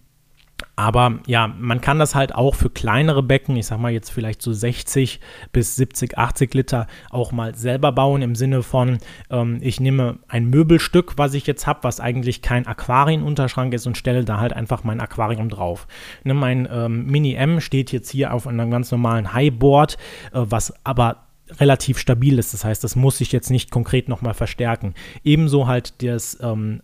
aber 0.76 1.20
ja, 1.26 1.48
man 1.48 1.82
kann 1.82 2.00
das 2.00 2.16
halt 2.16 2.36
auch 2.36 2.56
für 2.56 2.70
kleinere 2.70 3.24
Becken, 3.24 3.56
ich 3.56 3.68
sag 3.68 3.80
mal 3.80 3.92
jetzt 3.92 4.10
vielleicht 4.10 4.42
so 4.42 4.52
60 4.52 5.20
bis 5.52 5.76
70, 5.76 6.18
80 6.18 6.54
Liter, 6.54 6.88
auch 7.10 7.32
mal 7.32 7.56
selber 7.56 7.92
bauen 7.92 8.22
im 8.22 8.36
Sinne 8.36 8.62
von, 8.64 8.98
ähm, 9.30 9.60
ich 9.62 9.80
nehme 9.80 10.20
ein 10.28 10.50
Möbelstück, 10.50 11.18
was 11.18 11.34
ich 11.34 11.48
jetzt 11.48 11.66
habe, 11.68 11.84
was 11.84 12.00
eigentlich 12.00 12.42
kein 12.42 12.68
Aquarienunterschrank 12.68 13.74
ist 13.74 13.88
und 13.88 13.98
stelle 13.98 14.26
da 14.26 14.40
halt 14.40 14.54
einfach 14.54 14.84
mein 14.84 15.00
Aquarium 15.00 15.50
drauf. 15.50 15.88
Ne, 16.24 16.34
mein 16.34 16.68
ähm, 16.72 17.06
Mini 17.06 17.36
M 17.36 17.62
steht 17.62 17.92
jetzt 17.92 18.10
hier 18.10 18.34
auf 18.34 18.48
einem 18.48 18.70
ganz 18.70 18.92
normalen 18.92 19.34
Highboard, 19.34 19.98
äh, 20.34 20.42
was 20.44 20.74
aber 20.86 21.26
relativ 21.60 22.00
stabil 22.00 22.40
ist. 22.40 22.54
Das 22.54 22.66
heißt, 22.66 22.84
das 22.84 22.96
muss 22.96 23.22
ich 23.22 23.32
jetzt 23.32 23.50
nicht 23.50 23.72
konkret 23.72 24.10
nochmal 24.10 24.34
verstärken. 24.34 24.94
Ebenso 25.24 25.68
halt 25.68 26.02
das 26.04 26.38
ähm, 26.42 26.82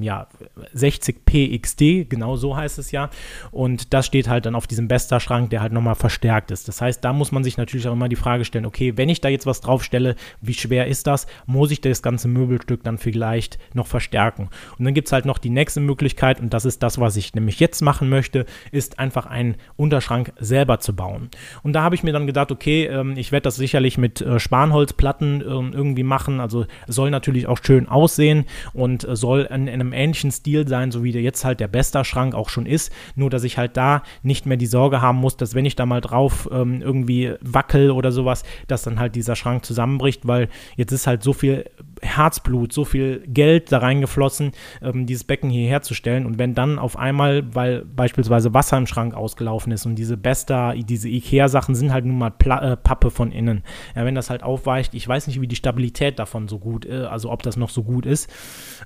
ja, 0.00 0.28
60p 0.74 1.60
XD, 1.60 2.10
genau 2.10 2.36
so 2.36 2.56
heißt 2.56 2.78
es 2.78 2.90
ja. 2.90 3.10
Und 3.50 3.92
das 3.92 4.06
steht 4.06 4.28
halt 4.28 4.46
dann 4.46 4.54
auf 4.54 4.66
diesem 4.66 4.88
Bester-Schrank, 4.88 5.50
der 5.50 5.60
halt 5.60 5.72
nochmal 5.72 5.94
verstärkt 5.94 6.50
ist. 6.50 6.68
Das 6.68 6.80
heißt, 6.80 7.04
da 7.04 7.12
muss 7.12 7.32
man 7.32 7.44
sich 7.44 7.56
natürlich 7.56 7.86
auch 7.88 7.92
immer 7.92 8.08
die 8.08 8.16
Frage 8.16 8.44
stellen, 8.44 8.66
okay, 8.66 8.96
wenn 8.96 9.08
ich 9.08 9.20
da 9.20 9.28
jetzt 9.28 9.46
was 9.46 9.60
draufstelle, 9.60 10.16
wie 10.40 10.54
schwer 10.54 10.86
ist 10.86 11.06
das? 11.06 11.26
Muss 11.46 11.70
ich 11.70 11.80
das 11.80 12.02
ganze 12.02 12.28
Möbelstück 12.28 12.82
dann 12.84 12.98
vielleicht 12.98 13.58
noch 13.74 13.86
verstärken? 13.86 14.48
Und 14.78 14.84
dann 14.84 14.94
gibt 14.94 15.08
es 15.08 15.12
halt 15.12 15.24
noch 15.24 15.38
die 15.38 15.50
nächste 15.50 15.80
Möglichkeit, 15.80 16.40
und 16.40 16.54
das 16.54 16.64
ist 16.64 16.82
das, 16.82 16.98
was 16.98 17.16
ich 17.16 17.34
nämlich 17.34 17.60
jetzt 17.60 17.80
machen 17.82 18.08
möchte, 18.08 18.46
ist 18.72 18.98
einfach 18.98 19.26
einen 19.26 19.56
Unterschrank 19.76 20.32
selber 20.38 20.80
zu 20.80 20.94
bauen. 20.94 21.28
Und 21.62 21.72
da 21.72 21.82
habe 21.82 21.94
ich 21.94 22.02
mir 22.02 22.12
dann 22.12 22.26
gedacht, 22.26 22.50
okay, 22.50 22.86
ähm, 22.86 23.14
ich 23.16 23.32
werde 23.32 23.44
das 23.44 23.56
sicherlich 23.56 23.98
mit 23.98 24.20
äh, 24.20 24.38
Spanholzplatten 24.38 25.40
äh, 25.40 25.44
irgendwie 25.44 26.02
machen. 26.02 26.40
Also 26.40 26.66
soll 26.86 27.10
natürlich 27.10 27.46
auch 27.46 27.58
schön 27.62 27.88
aussehen 27.88 28.44
und 28.72 29.06
äh, 29.06 29.16
soll 29.16 29.46
ein 29.48 29.68
in 29.74 29.80
einem 29.80 29.92
ähnlichen 29.92 30.30
Stil 30.30 30.66
sein, 30.66 30.90
so 30.90 31.02
wie 31.02 31.12
der 31.12 31.22
jetzt 31.22 31.44
halt 31.44 31.60
der 31.60 31.68
Bester-Schrank 31.68 32.34
auch 32.34 32.48
schon 32.48 32.66
ist. 32.66 32.92
Nur, 33.16 33.28
dass 33.30 33.44
ich 33.44 33.58
halt 33.58 33.76
da 33.76 34.02
nicht 34.22 34.46
mehr 34.46 34.56
die 34.56 34.66
Sorge 34.66 35.02
haben 35.02 35.18
muss, 35.18 35.36
dass 35.36 35.54
wenn 35.54 35.66
ich 35.66 35.76
da 35.76 35.84
mal 35.84 36.00
drauf 36.00 36.48
ähm, 36.52 36.80
irgendwie 36.80 37.34
wackel 37.40 37.90
oder 37.90 38.12
sowas, 38.12 38.44
dass 38.68 38.82
dann 38.82 38.98
halt 38.98 39.14
dieser 39.14 39.36
Schrank 39.36 39.64
zusammenbricht, 39.64 40.26
weil 40.26 40.48
jetzt 40.76 40.92
ist 40.92 41.06
halt 41.06 41.22
so 41.22 41.32
viel 41.32 41.64
Herzblut, 42.00 42.72
so 42.72 42.84
viel 42.84 43.24
Geld 43.26 43.72
da 43.72 43.78
reingeflossen, 43.78 44.52
ähm, 44.82 45.06
dieses 45.06 45.24
Becken 45.24 45.50
hier 45.50 45.68
herzustellen. 45.68 46.26
Und 46.26 46.38
wenn 46.38 46.54
dann 46.54 46.78
auf 46.78 46.96
einmal, 46.96 47.54
weil 47.54 47.84
beispielsweise 47.84 48.54
Wasser 48.54 48.78
im 48.78 48.86
Schrank 48.86 49.14
ausgelaufen 49.14 49.72
ist 49.72 49.86
und 49.86 49.96
diese 49.96 50.16
Besta, 50.16 50.74
diese 50.74 51.08
Ikea-Sachen 51.08 51.74
sind 51.74 51.92
halt 51.92 52.04
nun 52.04 52.18
mal 52.18 52.30
Pla 52.30 52.72
äh, 52.72 52.76
Pappe 52.76 53.10
von 53.10 53.32
innen. 53.32 53.62
Ja, 53.96 54.04
wenn 54.04 54.14
das 54.14 54.30
halt 54.30 54.42
aufweicht, 54.42 54.94
ich 54.94 55.06
weiß 55.06 55.26
nicht, 55.26 55.40
wie 55.40 55.48
die 55.48 55.56
Stabilität 55.56 56.18
davon 56.18 56.48
so 56.48 56.58
gut, 56.58 56.86
äh, 56.86 57.04
also 57.04 57.30
ob 57.30 57.42
das 57.42 57.56
noch 57.56 57.70
so 57.70 57.82
gut 57.82 58.06
ist. 58.06 58.30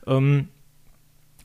Ähm, 0.07 0.49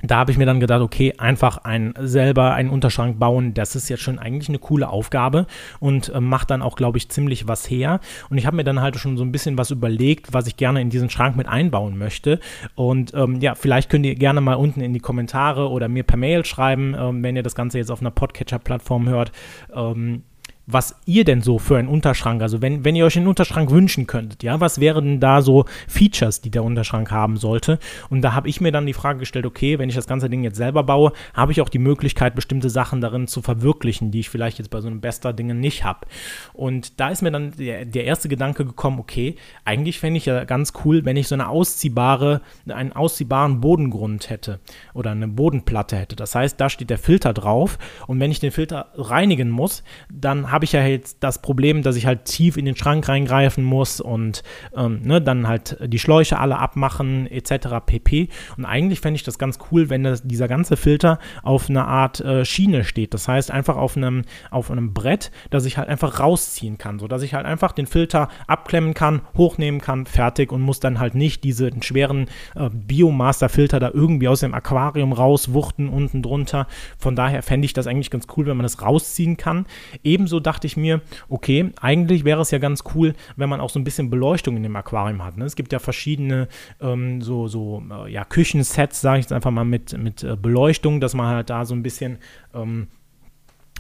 da 0.03 0.17
habe 0.17 0.31
ich 0.31 0.37
mir 0.37 0.45
dann 0.45 0.59
gedacht, 0.59 0.81
okay, 0.81 1.13
einfach 1.17 1.59
ein, 1.59 1.93
selber 1.99 2.53
einen 2.53 2.69
Unterschrank 2.69 3.19
bauen, 3.19 3.53
das 3.53 3.75
ist 3.75 3.89
jetzt 3.89 4.01
schon 4.01 4.19
eigentlich 4.19 4.49
eine 4.49 4.59
coole 4.59 4.89
Aufgabe 4.89 5.47
und 5.79 6.09
äh, 6.09 6.19
macht 6.19 6.51
dann 6.51 6.61
auch, 6.61 6.75
glaube 6.75 6.97
ich, 6.97 7.09
ziemlich 7.09 7.47
was 7.47 7.69
her. 7.69 8.01
Und 8.29 8.37
ich 8.37 8.45
habe 8.45 8.57
mir 8.57 8.65
dann 8.65 8.81
halt 8.81 8.97
schon 8.97 9.17
so 9.17 9.23
ein 9.23 9.31
bisschen 9.31 9.57
was 9.57 9.71
überlegt, 9.71 10.33
was 10.33 10.47
ich 10.47 10.57
gerne 10.57 10.81
in 10.81 10.89
diesen 10.89 11.09
Schrank 11.09 11.35
mit 11.37 11.47
einbauen 11.47 11.97
möchte. 11.97 12.39
Und 12.75 13.13
ähm, 13.13 13.39
ja, 13.39 13.55
vielleicht 13.55 13.89
könnt 13.89 14.05
ihr 14.05 14.15
gerne 14.15 14.41
mal 14.41 14.55
unten 14.55 14.81
in 14.81 14.93
die 14.93 14.99
Kommentare 14.99 15.69
oder 15.69 15.87
mir 15.87 16.03
per 16.03 16.17
Mail 16.17 16.43
schreiben, 16.45 16.95
ähm, 16.99 17.23
wenn 17.23 17.35
ihr 17.35 17.43
das 17.43 17.55
Ganze 17.55 17.77
jetzt 17.77 17.91
auf 17.91 18.01
einer 18.01 18.11
Podcatcher-Plattform 18.11 19.07
hört. 19.07 19.31
Ähm, 19.73 20.23
was 20.65 20.95
ihr 21.06 21.26
denn 21.26 21.41
so 21.41 21.60
für 21.60 21.78
einen 21.78 21.89
Unterschrank, 21.89 22.41
also 22.41 22.62
wenn, 22.62 22.86
wenn 22.86 22.95
ihr 22.95 23.06
euch 23.06 23.17
einen 23.17 23.28
Unterschrank 23.28 23.69
wünschen 23.69 24.08
könntet, 24.08 24.43
ja, 24.43 24.60
was 24.62 24.80
wären 24.80 25.19
da 25.19 25.41
so 25.41 25.65
Features, 25.88 26.41
die 26.41 26.52
der 26.52 26.63
Unterschrank 26.63 27.12
haben 27.12 27.38
sollte? 27.38 27.80
Und 28.10 28.21
da 28.21 28.34
habe 28.34 28.47
ich 28.47 28.62
mir 28.62 28.71
dann 28.71 28.86
die 28.86 28.93
Frage 28.93 29.19
gestellt, 29.19 29.45
okay, 29.45 29.78
wenn 29.78 29.89
ich 29.89 29.95
das 29.95 30.08
ganze 30.08 30.30
Ding 30.30 30.43
jetzt 30.43 30.56
selber 30.56 30.84
baue, 30.84 31.12
habe 31.34 31.52
ich 31.52 31.62
auch 31.62 31.69
die 31.69 31.80
Möglichkeit, 31.80 32.36
bestimmte 32.36 32.69
Sachen 32.69 33.02
darin 33.02 33.28
zu 33.28 33.41
verwirklichen, 33.41 34.12
die 34.12 34.21
ich 34.21 34.30
vielleicht 34.30 34.58
jetzt 34.58 34.69
bei 34.69 34.80
so 34.80 34.88
einem 34.88 35.02
Bester-Dingen 35.02 35.60
nicht 35.60 35.84
habe. 35.84 36.08
Und 36.54 36.99
da 36.99 37.10
ist 37.10 37.21
mir 37.21 37.32
dann 37.32 37.52
der, 37.58 37.84
der 37.84 38.06
erste 38.06 38.30
Gedanke 38.30 38.65
gekommen, 38.65 38.99
okay, 38.99 39.36
eigentlich 39.65 39.99
fände 39.99 40.17
ich 40.17 40.26
ja 40.26 40.45
ganz 40.45 40.71
cool, 40.86 41.04
wenn 41.04 41.17
ich 41.17 41.28
so 41.28 41.36
eine 41.36 41.49
ausziehbare, 41.49 42.41
einen 42.69 42.93
ausziehbaren 42.93 43.60
Bodengrund 43.60 44.30
hätte 44.30 44.62
oder 44.93 45.12
eine 45.12 45.28
Bodenplatte 45.28 45.97
hätte. 45.97 46.15
Das 46.15 46.36
heißt, 46.36 46.60
da 46.60 46.69
steht 46.69 46.89
der 46.89 46.97
Filter 46.97 47.34
drauf 47.34 47.78
und 48.08 48.21
wenn 48.21 48.32
ich 48.32 48.39
den 48.39 48.52
Filter 48.52 48.88
reinigen 48.95 49.49
muss, 49.49 49.84
dann 50.10 50.52
habe 50.53 50.65
ich 50.65 50.71
ja 50.71 50.85
jetzt 50.85 51.17
das 51.21 51.41
Problem, 51.41 51.81
dass 51.81 51.95
ich 51.95 52.05
halt 52.05 52.25
tief 52.25 52.57
in 52.57 52.65
den 52.65 52.75
Schrank 52.75 53.09
reingreifen 53.09 53.63
muss 53.63 53.99
und 53.99 54.43
ähm, 54.77 55.01
ne, 55.01 55.19
dann 55.19 55.47
halt 55.47 55.77
die 55.83 55.97
Schläuche 55.97 56.37
alle 56.37 56.59
abmachen 56.59 57.25
etc. 57.25 57.79
pp. 57.83 58.29
Und 58.55 58.65
eigentlich 58.65 58.99
fände 58.99 59.15
ich 59.15 59.23
das 59.23 59.39
ganz 59.39 59.57
cool, 59.71 59.89
wenn 59.89 60.03
das, 60.03 60.21
dieser 60.21 60.47
ganze 60.47 60.77
Filter 60.77 61.17
auf 61.41 61.71
einer 61.71 61.87
Art 61.87 62.19
äh, 62.19 62.45
Schiene 62.45 62.83
steht. 62.83 63.15
Das 63.15 63.27
heißt 63.27 63.49
einfach 63.49 63.77
auf 63.77 63.97
einem, 63.97 64.25
auf 64.51 64.69
einem 64.69 64.93
Brett, 64.93 65.31
dass 65.49 65.65
ich 65.65 65.79
halt 65.79 65.89
einfach 65.89 66.19
rausziehen 66.19 66.77
kann, 66.77 66.99
sodass 66.99 67.23
ich 67.23 67.33
halt 67.33 67.47
einfach 67.47 67.71
den 67.71 67.87
Filter 67.87 68.29
abklemmen 68.45 68.93
kann, 68.93 69.21
hochnehmen 69.35 69.81
kann, 69.81 70.05
fertig 70.05 70.51
und 70.51 70.61
muss 70.61 70.79
dann 70.79 70.99
halt 70.99 71.15
nicht 71.15 71.43
diesen 71.43 71.81
schweren 71.81 72.27
äh, 72.55 72.69
Biomaster-Filter 72.69 73.79
da 73.79 73.89
irgendwie 73.91 74.27
aus 74.27 74.41
dem 74.41 74.53
Aquarium 74.53 75.13
rauswuchten 75.13 75.89
unten 75.89 76.21
drunter. 76.21 76.67
Von 76.99 77.15
daher 77.15 77.41
fände 77.41 77.65
ich 77.65 77.73
das 77.73 77.87
eigentlich 77.87 78.11
ganz 78.11 78.27
cool, 78.37 78.45
wenn 78.45 78.57
man 78.57 78.63
das 78.63 78.83
rausziehen 78.83 79.35
kann. 79.35 79.65
Ebenso 80.03 80.42
dachte 80.43 80.67
ich 80.67 80.77
mir, 80.77 81.01
okay, 81.29 81.71
eigentlich 81.82 82.23
wäre 82.25 82.41
es 82.41 82.51
ja 82.51 82.60
ganz 82.60 82.84
cool, 82.93 83.13
wenn 83.36 83.49
man 83.49 83.62
auch 83.62 83.69
so 83.69 83.79
ein 83.79 83.84
bisschen 83.84 84.10
Beleuchtung 84.10 84.58
in 84.58 84.63
dem 84.63 84.75
Aquarium 84.75 85.23
hat. 85.23 85.38
Ne? 85.38 85.45
Es 85.45 85.56
gibt 85.56 85.73
ja 85.73 85.79
verschiedene 85.79 86.47
ähm, 86.82 87.21
so, 87.21 87.47
so 87.47 87.84
äh, 87.89 88.12
ja, 88.12 88.25
Küchensets, 88.25 89.01
sage 89.01 89.19
ich 89.19 89.25
jetzt 89.25 89.34
einfach 89.34 89.51
mal, 89.51 89.65
mit, 89.65 89.97
mit 89.97 90.23
äh, 90.23 90.36
Beleuchtung, 90.36 90.99
dass 90.99 91.13
man 91.13 91.27
halt 91.27 91.49
da 91.49 91.65
so 91.65 91.73
ein 91.73 91.84
bisschen 91.84 92.19
ähm, 92.53 92.88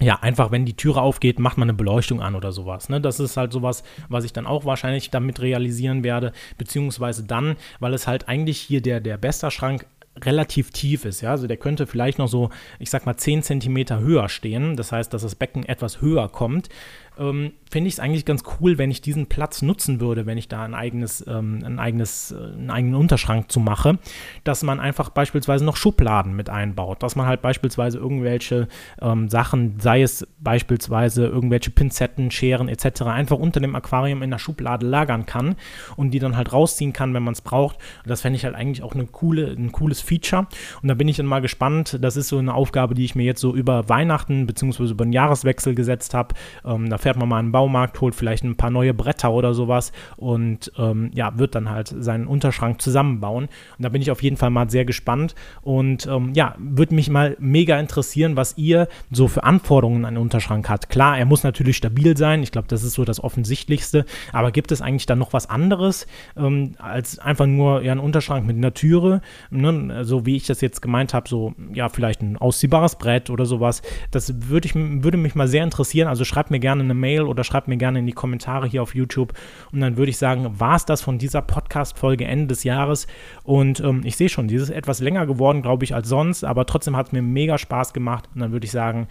ja, 0.01 0.19
einfach 0.21 0.51
wenn 0.51 0.65
die 0.65 0.75
Türe 0.75 1.01
aufgeht, 1.01 1.39
macht 1.39 1.57
man 1.57 1.69
eine 1.69 1.77
Beleuchtung 1.77 2.21
an 2.21 2.35
oder 2.35 2.51
sowas. 2.51 2.89
Ne? 2.89 2.99
Das 2.99 3.19
ist 3.19 3.37
halt 3.37 3.53
sowas, 3.53 3.83
was 4.09 4.23
ich 4.25 4.33
dann 4.33 4.47
auch 4.47 4.65
wahrscheinlich 4.65 5.11
damit 5.11 5.39
realisieren 5.39 6.03
werde, 6.03 6.33
beziehungsweise 6.57 7.23
dann, 7.23 7.57
weil 7.79 7.93
es 7.93 8.07
halt 8.07 8.27
eigentlich 8.27 8.59
hier 8.59 8.81
der, 8.81 8.99
der 8.99 9.17
Bester-Schrank 9.17 9.85
relativ 10.21 10.71
tief 10.71 11.05
ist. 11.05 11.21
Ja? 11.21 11.31
Also 11.31 11.47
der 11.47 11.57
könnte 11.57 11.87
vielleicht 11.87 12.19
noch 12.19 12.27
so, 12.27 12.49
ich 12.79 12.89
sag 12.89 13.05
mal, 13.05 13.17
10 13.17 13.43
Zentimeter 13.43 13.99
höher 13.99 14.29
stehen. 14.29 14.75
Das 14.75 14.91
heißt, 14.91 15.13
dass 15.13 15.23
das 15.23 15.35
Becken 15.35 15.63
etwas 15.65 16.01
höher 16.01 16.29
kommt 16.29 16.69
ähm, 17.17 17.53
finde 17.71 17.87
ich 17.87 17.95
es 17.95 17.99
eigentlich 17.99 18.25
ganz 18.25 18.43
cool, 18.59 18.77
wenn 18.77 18.91
ich 18.91 19.01
diesen 19.01 19.25
Platz 19.25 19.61
nutzen 19.61 19.99
würde, 19.99 20.25
wenn 20.25 20.37
ich 20.37 20.47
da 20.47 20.63
ein 20.63 20.75
eigenes, 20.75 21.25
ähm, 21.27 21.61
ein 21.65 21.79
eigenes, 21.79 22.31
äh, 22.31 22.35
einen 22.35 22.69
eigenen 22.69 22.95
Unterschrank 22.95 23.51
zu 23.51 23.59
mache, 23.59 23.97
dass 24.43 24.63
man 24.63 24.79
einfach 24.79 25.09
beispielsweise 25.09 25.65
noch 25.65 25.75
Schubladen 25.75 26.35
mit 26.35 26.49
einbaut, 26.49 27.01
dass 27.01 27.15
man 27.15 27.25
halt 27.25 27.41
beispielsweise 27.41 27.97
irgendwelche 27.97 28.67
ähm, 29.01 29.27
Sachen, 29.27 29.79
sei 29.79 30.03
es 30.03 30.27
beispielsweise 30.39 31.25
irgendwelche 31.25 31.71
Pinzetten, 31.71 32.29
Scheren 32.31 32.69
etc., 32.69 33.03
einfach 33.03 33.37
unter 33.37 33.59
dem 33.59 33.75
Aquarium 33.75 34.21
in 34.21 34.29
der 34.29 34.37
Schublade 34.37 34.85
lagern 34.85 35.25
kann 35.25 35.55
und 35.95 36.11
die 36.11 36.19
dann 36.19 36.37
halt 36.37 36.53
rausziehen 36.53 36.93
kann, 36.93 37.13
wenn 37.13 37.23
man 37.23 37.33
es 37.33 37.41
braucht. 37.41 37.77
Und 38.03 38.09
das 38.09 38.21
fände 38.21 38.37
ich 38.37 38.45
halt 38.45 38.55
eigentlich 38.55 38.83
auch 38.83 38.93
eine 38.93 39.07
coole, 39.07 39.47
ein 39.47 39.71
cooles 39.71 39.99
Feature. 39.99 40.47
Und 40.81 40.89
da 40.89 40.93
bin 40.93 41.07
ich 41.07 41.17
dann 41.17 41.25
mal 41.25 41.41
gespannt. 41.41 41.97
Das 42.01 42.17
ist 42.17 42.27
so 42.27 42.37
eine 42.37 42.53
Aufgabe, 42.53 42.93
die 42.93 43.05
ich 43.05 43.15
mir 43.15 43.23
jetzt 43.23 43.41
so 43.41 43.55
über 43.55 43.89
Weihnachten 43.89 44.45
bzw. 44.45 44.91
über 44.91 45.05
den 45.05 45.13
Jahreswechsel 45.13 45.73
gesetzt 45.73 46.13
habe. 46.13 46.35
Ähm, 46.65 46.89
da 46.89 46.99
fährt 47.03 47.17
man 47.17 47.29
mal 47.29 47.39
in 47.39 47.47
den 47.47 47.51
Baumarkt, 47.51 48.01
holt 48.01 48.15
vielleicht 48.15 48.43
ein 48.43 48.55
paar 48.55 48.71
neue 48.71 48.93
Bretter 48.93 49.31
oder 49.31 49.53
sowas 49.53 49.91
und 50.17 50.71
ähm, 50.77 51.11
ja, 51.13 51.37
wird 51.37 51.55
dann 51.55 51.69
halt 51.69 51.93
seinen 51.97 52.27
Unterschrank 52.27 52.81
zusammenbauen. 52.81 53.45
Und 53.45 53.83
da 53.83 53.89
bin 53.89 54.01
ich 54.01 54.09
auf 54.09 54.23
jeden 54.23 54.37
Fall 54.37 54.49
mal 54.49 54.69
sehr 54.69 54.85
gespannt 54.85 55.35
und 55.61 56.07
ähm, 56.07 56.31
ja, 56.33 56.55
würde 56.57 56.95
mich 56.95 57.09
mal 57.09 57.35
mega 57.39 57.79
interessieren, 57.79 58.35
was 58.35 58.57
ihr 58.57 58.87
so 59.11 59.27
für 59.27 59.43
Anforderungen 59.43 60.05
an 60.05 60.15
den 60.15 60.21
Unterschrank 60.21 60.69
habt. 60.69 60.89
Klar, 60.89 61.17
er 61.17 61.25
muss 61.25 61.43
natürlich 61.43 61.77
stabil 61.77 62.15
sein. 62.15 62.41
Ich 62.41 62.51
glaube, 62.51 62.67
das 62.69 62.83
ist 62.83 62.93
so 62.93 63.03
das 63.03 63.23
Offensichtlichste. 63.23 64.05
Aber 64.31 64.51
gibt 64.51 64.71
es 64.71 64.81
eigentlich 64.81 65.05
dann 65.05 65.19
noch 65.19 65.33
was 65.33 65.49
anderes 65.49 66.07
ähm, 66.37 66.75
als 66.77 67.19
einfach 67.19 67.45
nur 67.45 67.81
ja, 67.81 67.91
ein 67.91 67.99
Unterschrank 67.99 68.47
mit 68.47 68.55
einer 68.55 68.73
Türe? 68.73 69.21
Ne? 69.51 70.05
So 70.05 70.25
wie 70.25 70.37
ich 70.37 70.45
das 70.45 70.61
jetzt 70.61 70.81
gemeint 70.81 71.13
habe, 71.13 71.27
so 71.27 71.53
ja, 71.73 71.89
vielleicht 71.89 72.21
ein 72.21 72.37
ausziehbares 72.37 72.95
Brett 72.95 73.29
oder 73.29 73.45
sowas. 73.45 73.81
Das 74.11 74.49
würde, 74.49 74.67
ich, 74.67 74.75
würde 74.75 75.17
mich 75.17 75.35
mal 75.35 75.47
sehr 75.47 75.63
interessieren. 75.63 76.07
Also 76.07 76.23
schreibt 76.23 76.49
mir 76.49 76.59
gerne 76.59 76.92
eine 76.93 76.99
Mail 76.99 77.23
oder 77.23 77.43
schreibt 77.43 77.67
mir 77.67 77.77
gerne 77.77 77.99
in 77.99 78.05
die 78.05 78.13
Kommentare 78.13 78.67
hier 78.67 78.81
auf 78.81 78.95
YouTube. 78.95 79.33
Und 79.71 79.81
dann 79.81 79.97
würde 79.97 80.09
ich 80.09 80.17
sagen, 80.17 80.59
war 80.59 80.75
es 80.75 80.85
das 80.85 81.01
von 81.01 81.17
dieser 81.17 81.41
Podcast-Folge 81.41 82.25
Ende 82.25 82.47
des 82.47 82.63
Jahres. 82.63 83.07
Und 83.43 83.79
ähm, 83.79 84.01
ich 84.03 84.15
sehe 84.15 84.29
schon, 84.29 84.47
dieses 84.47 84.69
ist 84.69 84.75
etwas 84.75 84.99
länger 84.99 85.25
geworden, 85.25 85.61
glaube 85.61 85.83
ich, 85.83 85.93
als 85.93 86.07
sonst. 86.07 86.43
Aber 86.43 86.65
trotzdem 86.65 86.95
hat 86.95 87.07
es 87.07 87.11
mir 87.11 87.21
mega 87.21 87.57
Spaß 87.57 87.93
gemacht. 87.93 88.29
Und 88.33 88.41
dann 88.41 88.51
würde 88.51 88.65
ich 88.65 88.71
sagen, 88.71 89.07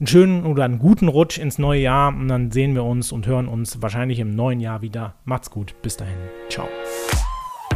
einen 0.00 0.06
schönen 0.06 0.46
oder 0.46 0.64
einen 0.64 0.78
guten 0.78 1.08
Rutsch 1.08 1.38
ins 1.38 1.58
neue 1.58 1.82
Jahr 1.82 2.08
und 2.08 2.28
dann 2.28 2.50
sehen 2.50 2.74
wir 2.74 2.84
uns 2.84 3.12
und 3.12 3.26
hören 3.26 3.48
uns 3.48 3.82
wahrscheinlich 3.82 4.18
im 4.18 4.30
neuen 4.30 4.58
Jahr 4.58 4.80
wieder. 4.80 5.14
Macht's 5.24 5.50
gut, 5.50 5.74
bis 5.82 5.98
dahin. 5.98 6.16
Ciao. 6.48 6.66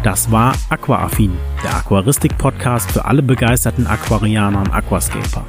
Das 0.05 0.31
war 0.31 0.53
Aquaaffin, 0.69 1.33
der 1.63 1.77
Aquaristik-Podcast 1.77 2.93
für 2.93 3.07
alle 3.07 3.23
begeisterten 3.23 3.87
Aquarianer 3.87 4.59
und 4.59 4.71
Aquascaper. 4.71 5.47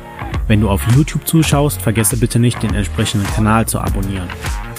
Wenn 0.48 0.62
du 0.62 0.70
auf 0.70 0.82
YouTube 0.96 1.28
zuschaust, 1.28 1.82
vergesse 1.82 2.16
bitte 2.16 2.40
nicht, 2.40 2.64
den 2.64 2.74
entsprechenden 2.74 3.28
Kanal 3.34 3.68
zu 3.68 3.82
abonnieren. 3.82 4.30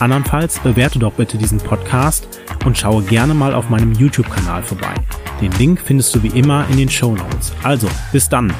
Andernfalls 0.00 0.60
bewerte 0.60 0.98
doch 0.98 1.12
bitte 1.12 1.36
diesen 1.36 1.58
Podcast 1.58 2.40
und 2.64 2.78
schaue 2.78 3.02
gerne 3.02 3.34
mal 3.34 3.52
auf 3.52 3.68
meinem 3.68 3.92
YouTube-Kanal 3.92 4.62
vorbei. 4.62 4.94
Den 5.42 5.52
Link 5.52 5.82
findest 5.84 6.14
du 6.14 6.22
wie 6.22 6.28
immer 6.28 6.64
in 6.70 6.78
den 6.78 6.88
Show 6.88 7.14
Notes. 7.14 7.52
Also, 7.62 7.86
bis 8.12 8.30
dann! 8.30 8.54